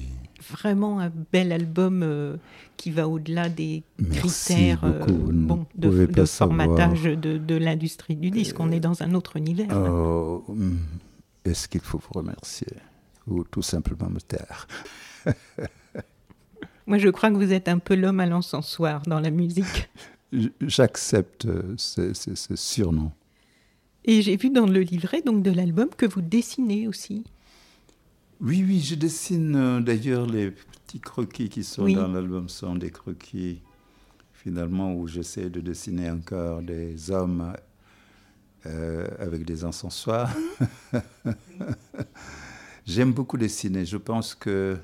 vraiment 0.50 1.00
un 1.00 1.12
bel 1.32 1.52
album 1.52 2.02
euh, 2.02 2.36
qui 2.76 2.90
va 2.90 3.08
au-delà 3.08 3.48
des 3.48 3.82
critères 4.12 4.84
euh, 4.84 5.04
bon, 5.08 5.66
de, 5.74 6.06
de 6.06 6.24
formatage 6.24 7.04
de, 7.04 7.38
de 7.38 7.54
l'industrie 7.54 8.16
du 8.16 8.30
disque. 8.30 8.58
On 8.60 8.70
est 8.70 8.80
dans 8.80 9.02
un 9.02 9.14
autre 9.14 9.36
univers. 9.36 9.68
Oh, 9.74 10.44
hmm. 10.48 10.76
Est-ce 11.44 11.68
qu'il 11.68 11.80
faut 11.80 11.98
vous 11.98 12.18
remercier 12.18 12.68
ou 13.26 13.44
tout 13.44 13.62
simplement 13.62 14.10
me 14.10 14.20
taire? 14.20 14.66
Moi, 16.86 16.98
je 16.98 17.08
crois 17.08 17.30
que 17.30 17.36
vous 17.36 17.52
êtes 17.52 17.68
un 17.68 17.78
peu 17.78 17.94
l'homme 17.94 18.20
à 18.20 18.26
l'encensoir 18.26 19.02
dans 19.06 19.20
la 19.20 19.30
musique. 19.30 19.90
J'accepte 20.60 21.46
euh, 21.46 21.74
ce, 21.76 22.56
surnom. 22.56 23.12
Et 24.04 24.22
j'ai 24.22 24.36
vu 24.36 24.50
dans 24.50 24.66
le 24.66 24.80
livret 24.80 25.22
donc 25.22 25.42
de 25.42 25.50
l'album 25.50 25.88
que 25.96 26.06
vous 26.06 26.22
dessinez 26.22 26.88
aussi. 26.88 27.24
Oui, 28.44 28.64
oui, 28.66 28.80
je 28.80 28.96
dessine. 28.96 29.54
Euh, 29.54 29.80
d'ailleurs, 29.80 30.26
les 30.26 30.50
petits 30.50 30.98
croquis 30.98 31.48
qui 31.48 31.62
sont 31.62 31.86
dans 31.88 32.08
l'album 32.08 32.48
sont 32.48 32.74
des 32.74 32.90
croquis, 32.90 33.62
finalement, 34.32 34.92
où 34.94 35.06
j'essaie 35.06 35.48
de 35.48 35.60
dessiner 35.60 36.10
encore 36.10 36.60
des 36.60 37.12
hommes 37.12 37.52
euh, 38.66 39.06
avec 39.20 39.44
des 39.44 39.64
encensoirs. 39.64 40.34
J'aime 42.84 43.12
beaucoup 43.12 43.38
dessiner. 43.38 43.84
Je 43.84 43.96
pense 43.96 44.34
que 44.34 44.76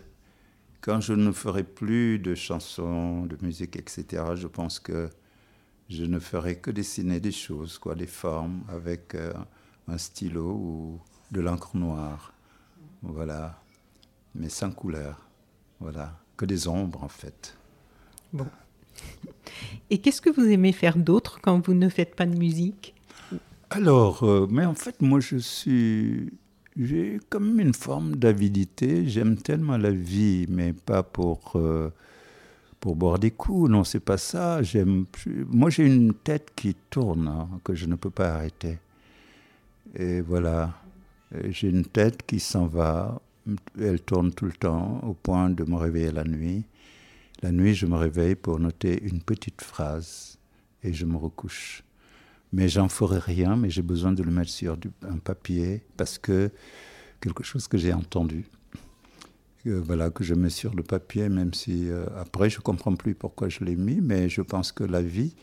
quand 0.80 1.00
je 1.00 1.14
ne 1.14 1.32
ferai 1.32 1.64
plus 1.64 2.20
de 2.20 2.36
chansons, 2.36 3.26
de 3.26 3.36
musique, 3.42 3.74
etc., 3.74 4.22
je 4.36 4.46
pense 4.46 4.78
que 4.78 5.10
je 5.88 6.04
ne 6.04 6.20
ferai 6.20 6.58
que 6.60 6.70
dessiner 6.70 7.18
des 7.18 7.32
choses, 7.32 7.76
quoi, 7.78 7.96
des 7.96 8.06
formes 8.06 8.62
avec 8.68 9.16
euh, 9.16 9.32
un 9.88 9.98
stylo 9.98 10.44
ou 10.44 11.00
de 11.32 11.40
l'encre 11.40 11.76
noire. 11.76 12.32
Voilà. 13.02 13.60
Mais 14.34 14.48
sans 14.48 14.70
couleur. 14.70 15.28
Voilà. 15.80 16.18
Que 16.36 16.44
des 16.44 16.68
ombres, 16.68 17.02
en 17.02 17.08
fait. 17.08 17.56
Bon. 18.32 18.46
Et 19.90 19.98
qu'est-ce 19.98 20.20
que 20.20 20.30
vous 20.30 20.46
aimez 20.46 20.72
faire 20.72 20.96
d'autre 20.96 21.40
quand 21.40 21.64
vous 21.66 21.74
ne 21.74 21.88
faites 21.88 22.14
pas 22.14 22.26
de 22.26 22.36
musique? 22.36 22.94
Alors, 23.70 24.22
euh, 24.22 24.46
mais 24.50 24.64
en 24.64 24.74
fait, 24.74 25.00
moi, 25.02 25.20
je 25.20 25.36
suis 25.36 26.30
j'ai 26.78 27.18
comme 27.28 27.58
une 27.58 27.74
forme 27.74 28.14
d'avidité. 28.16 29.06
J'aime 29.08 29.36
tellement 29.36 29.76
la 29.76 29.90
vie, 29.90 30.46
mais 30.48 30.72
pas 30.72 31.02
pour, 31.02 31.52
euh, 31.56 31.90
pour 32.78 32.94
boire 32.94 33.18
des 33.18 33.32
coups. 33.32 33.68
Non, 33.68 33.82
c'est 33.82 34.00
pas 34.00 34.16
ça. 34.16 34.62
J'aime, 34.62 35.06
moi, 35.48 35.70
j'ai 35.70 35.86
une 35.86 36.14
tête 36.14 36.52
qui 36.54 36.76
tourne, 36.90 37.26
hein, 37.26 37.48
que 37.64 37.74
je 37.74 37.86
ne 37.86 37.96
peux 37.96 38.10
pas 38.10 38.34
arrêter. 38.34 38.78
Et 39.96 40.20
voilà. 40.20 40.74
J'ai 41.50 41.68
une 41.68 41.84
tête 41.84 42.24
qui 42.26 42.40
s'en 42.40 42.66
va. 42.66 43.20
Elle 43.78 44.00
tourne 44.00 44.32
tout 44.32 44.44
le 44.44 44.52
temps, 44.52 45.00
au 45.04 45.14
point 45.14 45.50
de 45.50 45.64
me 45.64 45.76
réveiller 45.76 46.12
la 46.12 46.24
nuit. 46.24 46.64
La 47.42 47.52
nuit, 47.52 47.74
je 47.74 47.86
me 47.86 47.96
réveille 47.96 48.34
pour 48.34 48.58
noter 48.58 49.02
une 49.02 49.22
petite 49.22 49.62
phrase 49.62 50.38
et 50.82 50.92
je 50.92 51.06
me 51.06 51.16
recouche. 51.16 51.82
mais 52.52 52.68
j'en 52.68 52.88
ferai 52.88 53.18
rien, 53.18 53.56
mais 53.56 53.70
j'ai 53.70 53.82
besoin 53.82 54.12
de 54.12 54.22
le 54.22 54.30
mettre 54.30 54.50
sur 54.50 54.78
un 55.02 55.18
papier 55.18 55.82
parce 55.96 56.18
que 56.18 56.50
quelque 57.20 57.44
chose 57.44 57.68
que 57.68 57.76
j'ai 57.76 57.92
entendu, 57.92 58.46
voilà, 59.76 60.10
que 60.10 60.24
je 60.24 60.34
mets 60.34 60.50
sur 60.50 60.74
le 60.74 60.82
papier, 60.82 61.28
même 61.28 61.52
si 61.52 61.90
euh, 61.90 62.06
après 62.16 62.48
je 62.50 62.60
comprends 62.60 62.94
plus 62.94 63.14
pourquoi 63.14 63.48
je 63.48 63.64
l'ai 63.64 63.76
mis, 63.76 64.00
mais 64.00 64.28
je 64.28 64.42
pense 64.42 64.72
que 64.72 64.84
la 64.84 65.02
vie, 65.02 65.34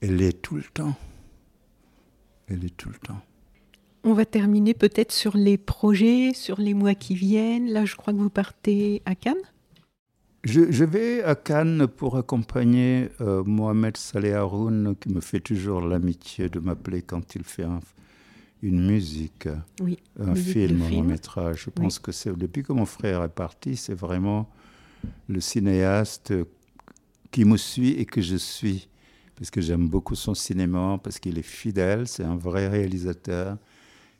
elle 0.00 0.20
est 0.22 0.40
tout 0.40 0.56
le 0.56 0.62
temps. 0.62 0.94
Elle 2.48 2.64
est 2.64 2.76
tout 2.76 2.88
le 2.88 2.98
temps. 2.98 3.20
On 4.08 4.14
va 4.14 4.24
terminer 4.24 4.72
peut-être 4.72 5.10
sur 5.10 5.36
les 5.36 5.58
projets, 5.58 6.32
sur 6.32 6.60
les 6.60 6.74
mois 6.74 6.94
qui 6.94 7.16
viennent. 7.16 7.72
Là, 7.72 7.84
je 7.84 7.96
crois 7.96 8.12
que 8.12 8.18
vous 8.18 8.30
partez 8.30 9.02
à 9.04 9.16
Cannes. 9.16 9.34
Je, 10.44 10.84
vais 10.84 11.24
à 11.24 11.34
Cannes 11.34 11.88
pour 11.88 12.16
accompagner 12.16 13.08
euh, 13.20 13.42
Mohamed 13.42 13.96
Saleh 13.96 14.32
Haroun, 14.32 14.94
qui 15.00 15.08
me 15.08 15.20
fait 15.20 15.40
toujours 15.40 15.80
l'amitié 15.80 16.48
de 16.48 16.60
m'appeler 16.60 17.02
quand 17.02 17.34
il 17.34 17.42
fait 17.42 17.66
une 18.62 18.86
musique, 18.86 19.48
un 20.20 20.36
film, 20.36 20.82
un 20.82 20.90
long 20.90 21.02
métrage. 21.02 21.64
Je 21.64 21.70
pense 21.70 21.98
que 21.98 22.12
c'est 22.12 22.32
depuis 22.38 22.62
que 22.62 22.72
mon 22.72 22.86
frère 22.86 23.24
est 23.24 23.28
parti, 23.28 23.74
c'est 23.74 23.94
vraiment 23.94 24.48
le 25.28 25.40
cinéaste 25.40 26.32
qui 27.32 27.44
me 27.44 27.56
suit 27.56 27.94
et 27.94 28.04
que 28.04 28.20
je 28.20 28.36
suis, 28.36 28.86
parce 29.34 29.50
que 29.50 29.60
j'aime 29.60 29.88
beaucoup 29.88 30.14
son 30.14 30.34
cinéma, 30.34 31.00
parce 31.02 31.18
qu'il 31.18 31.40
est 31.40 31.42
fidèle, 31.42 32.06
c'est 32.06 32.22
un 32.22 32.36
vrai 32.36 32.68
réalisateur 32.68 33.58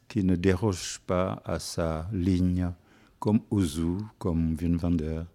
qui 0.08 0.24
ne 0.24 0.36
déroge 0.36 1.00
pas 1.06 1.42
à 1.44 1.58
sa 1.58 2.08
ligne, 2.12 2.70
comme 3.18 3.40
Ozu, 3.50 3.96
comme 4.18 4.56
Wim 4.60 4.76
Wenders 4.76 5.26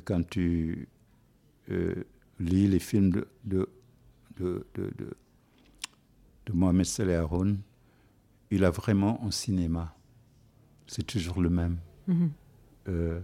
quand 0.00 0.28
tu 0.28 0.88
euh, 1.70 2.04
lis 2.40 2.68
les 2.68 2.78
films 2.78 3.10
de, 3.10 3.28
de, 3.44 3.68
de, 4.36 4.66
de, 4.74 5.16
Mohamed 6.52 6.86
Saleh 6.86 7.14
Haroun, 7.14 7.60
il 8.50 8.64
a 8.64 8.70
vraiment 8.70 9.24
un 9.24 9.30
cinéma. 9.30 9.94
C'est 10.86 11.06
toujours 11.06 11.40
le 11.40 11.48
même. 11.48 11.78
Mhm. 12.06 12.30
Euh, 12.88 13.20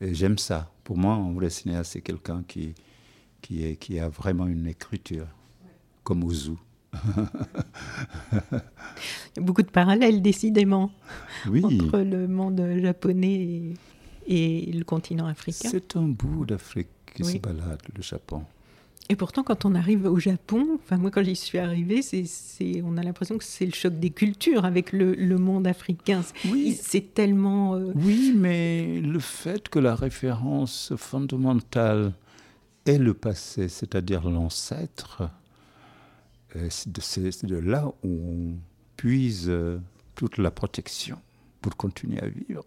et 0.00 0.14
j'aime 0.14 0.36
ça. 0.36 0.70
Pour 0.84 0.98
moi, 0.98 1.14
un 1.14 1.32
vrai 1.32 1.48
cinéaste, 1.48 1.92
c'est 1.92 2.02
quelqu'un 2.02 2.42
qui, 2.42 2.74
qui, 3.40 3.64
est, 3.64 3.76
qui 3.76 3.98
a 3.98 4.08
vraiment 4.08 4.46
une 4.46 4.66
écriture, 4.66 5.28
comme 6.02 6.24
Ozu. 6.24 6.56
Il 8.52 9.36
y 9.36 9.38
a 9.38 9.42
beaucoup 9.42 9.62
de 9.62 9.70
parallèles, 9.70 10.22
décidément, 10.22 10.90
oui. 11.48 11.64
entre 11.64 12.00
le 12.00 12.26
monde 12.26 12.62
japonais 12.80 13.34
et 13.34 13.74
et 14.28 14.70
le 14.72 14.84
continent 14.84 15.26
africain. 15.26 15.68
C'est 15.70 15.96
un 15.96 16.06
bout 16.06 16.44
d'Afrique 16.44 16.88
qui 17.14 17.24
se 17.24 17.38
balade, 17.38 17.80
le 17.96 18.02
Japon. 18.02 18.44
Et 19.10 19.16
pourtant, 19.16 19.42
quand 19.42 19.64
on 19.64 19.74
arrive 19.74 20.04
au 20.04 20.18
Japon, 20.18 20.66
enfin 20.74 20.98
moi 20.98 21.10
quand 21.10 21.22
j'y 21.22 21.34
suis 21.34 21.56
arrivée, 21.56 22.02
c'est, 22.02 22.82
on 22.84 22.98
a 22.98 23.02
l'impression 23.02 23.38
que 23.38 23.44
c'est 23.44 23.64
le 23.64 23.72
choc 23.72 23.98
des 23.98 24.10
cultures 24.10 24.66
avec 24.66 24.92
le, 24.92 25.14
le 25.14 25.38
monde 25.38 25.66
africain. 25.66 26.20
Oui, 26.44 26.78
c'est 26.78 27.14
tellement. 27.14 27.74
Euh, 27.74 27.92
oui, 27.94 28.34
mais 28.36 29.00
le 29.00 29.18
fait 29.18 29.70
que 29.70 29.78
la 29.78 29.94
référence 29.94 30.92
fondamentale 30.96 32.12
est 32.84 32.98
le 32.98 33.14
passé, 33.14 33.68
c'est-à-dire 33.68 34.28
l'ancêtre, 34.28 35.30
c'est 36.70 37.46
de, 37.46 37.56
là 37.56 37.92
où 38.02 38.08
on 38.08 38.58
puise 38.96 39.46
euh, 39.48 39.78
toute 40.14 40.38
la 40.38 40.50
protection 40.50 41.18
pour 41.60 41.76
continuer 41.76 42.20
à 42.20 42.28
vivre. 42.28 42.64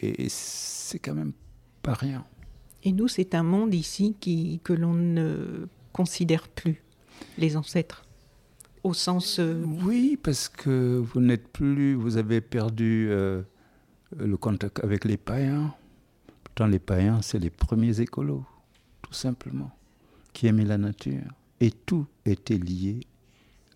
Et 0.00 0.28
c'est 0.28 0.98
quand 0.98 1.14
même 1.14 1.32
pas 1.82 1.94
rien. 1.94 2.24
Et 2.84 2.92
nous, 2.92 3.08
c'est 3.08 3.34
un 3.34 3.42
monde 3.42 3.74
ici 3.74 4.16
qui, 4.20 4.60
que 4.62 4.72
l'on 4.72 4.94
ne 4.94 5.66
considère 5.92 6.48
plus, 6.48 6.82
les 7.36 7.56
ancêtres, 7.56 8.04
au 8.84 8.94
sens... 8.94 9.40
Euh, 9.40 9.64
oui, 9.82 10.18
parce 10.22 10.48
que 10.48 10.96
vous 10.98 11.20
n'êtes 11.20 11.48
plus, 11.48 11.94
vous 11.94 12.16
avez 12.16 12.40
perdu 12.40 13.08
euh, 13.10 13.42
le 14.16 14.36
contact 14.36 14.82
avec 14.84 15.04
les 15.04 15.16
païens. 15.16 15.74
Pourtant, 16.44 16.66
les 16.66 16.78
païens, 16.78 17.20
c'est 17.22 17.40
les 17.40 17.50
premiers 17.50 18.00
écolos, 18.00 18.44
tout 19.02 19.12
simplement, 19.12 19.72
qui 20.32 20.46
aimaient 20.46 20.64
la 20.64 20.78
nature. 20.78 21.24
Et 21.60 21.72
tout 21.72 22.06
était 22.30 22.58
lié 22.58 23.00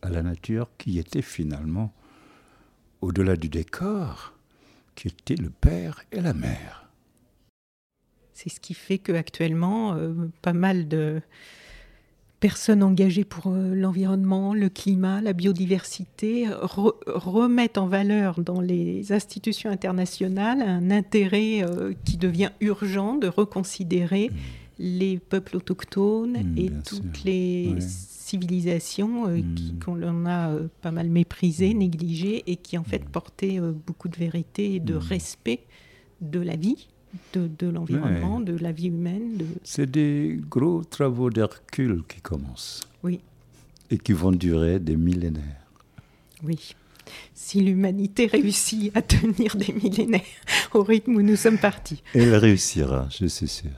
à 0.03 0.11
la 0.11 0.23
nature 0.23 0.69
qui 0.79 0.99
était 0.99 1.23
finalement 1.23 1.93
au-delà 3.01 3.37
du 3.37 3.49
décor 3.49 4.33
qui 4.95 5.09
étaient 5.09 5.37
le 5.37 5.51
père 5.51 6.03
et 6.13 6.21
la 6.21 6.35
mère. 6.35 6.89
C'est 8.35 8.51
ce 8.51 8.61
qui 8.61 8.75
fait 8.75 8.99
qu'actuellement, 8.99 9.95
euh, 9.95 10.13
pas 10.43 10.53
mal 10.53 10.89
de 10.89 11.21
personnes 12.41 12.83
engagées 12.83 13.25
pour 13.25 13.53
euh, 13.53 13.75
l'environnement, 13.75 14.53
le 14.53 14.69
climat, 14.69 15.21
la 15.21 15.33
biodiversité 15.33 16.49
remettent 16.51 17.79
en 17.79 17.87
valeur 17.87 18.41
dans 18.41 18.61
les 18.61 19.13
institutions 19.13 19.71
internationales 19.71 20.61
un 20.61 20.91
intérêt 20.91 21.63
euh, 21.63 21.95
qui 22.05 22.17
devient 22.17 22.51
urgent 22.61 23.17
de 23.17 23.29
reconsidérer 23.29 24.29
mmh. 24.29 24.35
les 24.81 25.19
peuples 25.19 25.57
autochtones 25.57 26.43
mmh, 26.43 26.59
et 26.59 26.71
toutes 26.85 27.25
les 27.25 27.77
civilisation 28.33 29.29
euh, 29.29 29.39
hmm. 29.39 29.79
qu'on 29.85 30.27
a 30.27 30.51
euh, 30.51 30.69
pas 30.81 30.91
mal 30.91 31.09
méprisé, 31.09 31.75
hmm. 31.75 31.79
négligé 31.79 32.43
et 32.47 32.57
qui 32.57 32.79
en 32.79 32.85
fait 32.85 33.05
hmm. 33.05 33.11
portait 33.11 33.61
euh, 33.61 33.73
beaucoup 33.73 34.09
de 34.09 34.17
vérité 34.17 34.75
et 34.75 34.81
de 34.81 34.95
respect 34.95 35.61
de 36.23 36.41
la 36.41 36.57
vie, 36.57 36.89
de, 37.35 37.69
l'environnement, 37.69 38.41
de 38.41 38.57
la 38.57 38.73
vie 38.73 38.89
humaine. 38.89 39.37
De... 39.37 39.45
C'est 39.65 39.91
des 39.91 40.41
gros 40.49 40.83
travaux 40.85 41.29
d'Hercule 41.29 42.05
qui 42.09 42.21
commencent. 42.21 42.81
Oui. 43.03 43.21
Et 43.91 43.99
qui 43.99 44.13
vont 44.13 44.33
durer 44.33 44.79
des 44.79 44.97
millénaires. 44.97 45.67
Oui. 46.43 46.75
Si 47.35 47.61
l'humanité 47.61 48.27
réussit 48.27 48.97
à 48.97 49.03
tenir 49.03 49.57
des 49.57 49.75
millénaires 49.75 50.23
au 50.73 50.83
rythme 50.83 51.17
où 51.17 51.23
nous 51.23 51.37
sommes 51.37 51.59
partis. 51.59 52.03
Elle 52.15 52.35
réussira, 52.37 53.09
je 53.11 53.27
suis 53.27 53.49
sûr. 53.49 53.71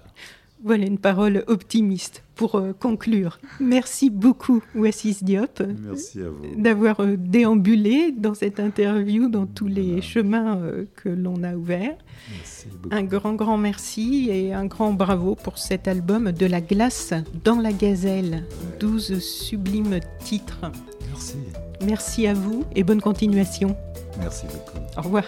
Voilà 0.64 0.86
une 0.86 0.96
parole 0.96 1.44
optimiste 1.46 2.24
pour 2.36 2.54
euh, 2.54 2.72
conclure. 2.72 3.38
Merci 3.60 4.08
beaucoup, 4.08 4.62
Wassis 4.74 5.18
Diop, 5.20 5.62
d'avoir 6.56 7.00
euh, 7.00 7.16
déambulé 7.18 8.12
dans 8.12 8.32
cette 8.32 8.58
interview, 8.58 9.28
dans 9.28 9.44
tous 9.44 9.66
les 9.66 10.00
chemins 10.00 10.56
euh, 10.56 10.86
que 10.96 11.10
l'on 11.10 11.42
a 11.42 11.54
ouverts. 11.54 11.98
Un 12.90 13.02
grand, 13.02 13.34
grand 13.34 13.58
merci 13.58 14.30
et 14.30 14.54
un 14.54 14.64
grand 14.64 14.94
bravo 14.94 15.34
pour 15.34 15.58
cet 15.58 15.86
album 15.86 16.32
De 16.32 16.46
la 16.46 16.62
glace 16.62 17.12
dans 17.44 17.60
la 17.60 17.72
gazelle. 17.72 18.44
12 18.80 19.18
sublimes 19.18 20.00
titres. 20.20 20.72
Merci. 21.10 21.36
Merci 21.84 22.26
à 22.26 22.32
vous 22.32 22.64
et 22.74 22.84
bonne 22.84 23.02
continuation. 23.02 23.76
Merci 24.18 24.46
beaucoup. 24.46 24.78
Au 24.96 25.02
revoir. 25.02 25.24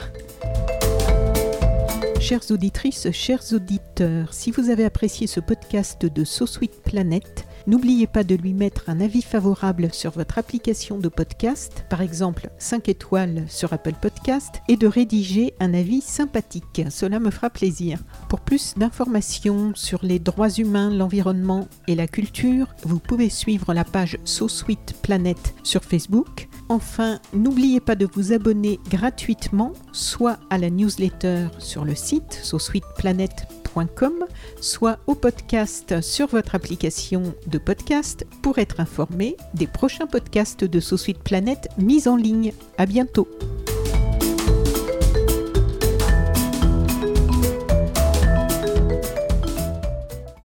Chères 2.26 2.50
auditrices, 2.50 3.08
chers 3.12 3.52
auditeurs, 3.52 4.34
si 4.34 4.50
vous 4.50 4.68
avez 4.70 4.84
apprécié 4.84 5.28
ce 5.28 5.38
podcast 5.38 6.06
de 6.06 6.24
So 6.24 6.44
Sweet 6.44 6.82
Planet, 6.82 7.46
n'oubliez 7.68 8.08
pas 8.08 8.24
de 8.24 8.34
lui 8.34 8.52
mettre 8.52 8.82
un 8.88 9.00
avis 9.00 9.22
favorable 9.22 9.90
sur 9.92 10.10
votre 10.10 10.36
application 10.36 10.98
de 10.98 11.08
podcast, 11.08 11.84
par 11.88 12.02
exemple 12.02 12.50
5 12.58 12.88
étoiles 12.88 13.44
sur 13.46 13.72
Apple 13.72 13.94
Podcast, 14.02 14.60
et 14.66 14.76
de 14.76 14.88
rédiger 14.88 15.54
un 15.60 15.72
avis 15.72 16.00
sympathique. 16.00 16.82
Cela 16.90 17.20
me 17.20 17.30
fera 17.30 17.48
plaisir. 17.48 18.00
Pour 18.28 18.40
plus 18.40 18.74
d'informations 18.76 19.70
sur 19.76 20.00
les 20.02 20.18
droits 20.18 20.50
humains, 20.50 20.90
l'environnement 20.90 21.68
et 21.86 21.94
la 21.94 22.08
culture, 22.08 22.74
vous 22.82 22.98
pouvez 22.98 23.30
suivre 23.30 23.72
la 23.72 23.84
page 23.84 24.18
So 24.24 24.48
Sweet 24.48 24.96
Planet 25.00 25.54
sur 25.62 25.84
Facebook 25.84 26.48
Enfin, 26.68 27.20
n'oubliez 27.32 27.80
pas 27.80 27.94
de 27.94 28.08
vous 28.12 28.32
abonner 28.32 28.80
gratuitement, 28.90 29.72
soit 29.92 30.38
à 30.50 30.58
la 30.58 30.70
newsletter 30.70 31.46
sur 31.58 31.84
le 31.84 31.94
site 31.94 32.40
sosweetplanet.com, 32.42 34.24
soit 34.60 34.98
au 35.06 35.14
podcast 35.14 36.00
sur 36.00 36.26
votre 36.26 36.54
application 36.54 37.34
de 37.46 37.58
podcast 37.58 38.26
pour 38.42 38.58
être 38.58 38.80
informé 38.80 39.36
des 39.54 39.66
prochains 39.66 40.06
podcasts 40.06 40.64
de 40.64 40.80
So 40.80 40.96
Planet 41.24 41.68
mis 41.78 42.08
en 42.08 42.16
ligne. 42.16 42.52
À 42.78 42.86
bientôt. 42.86 43.28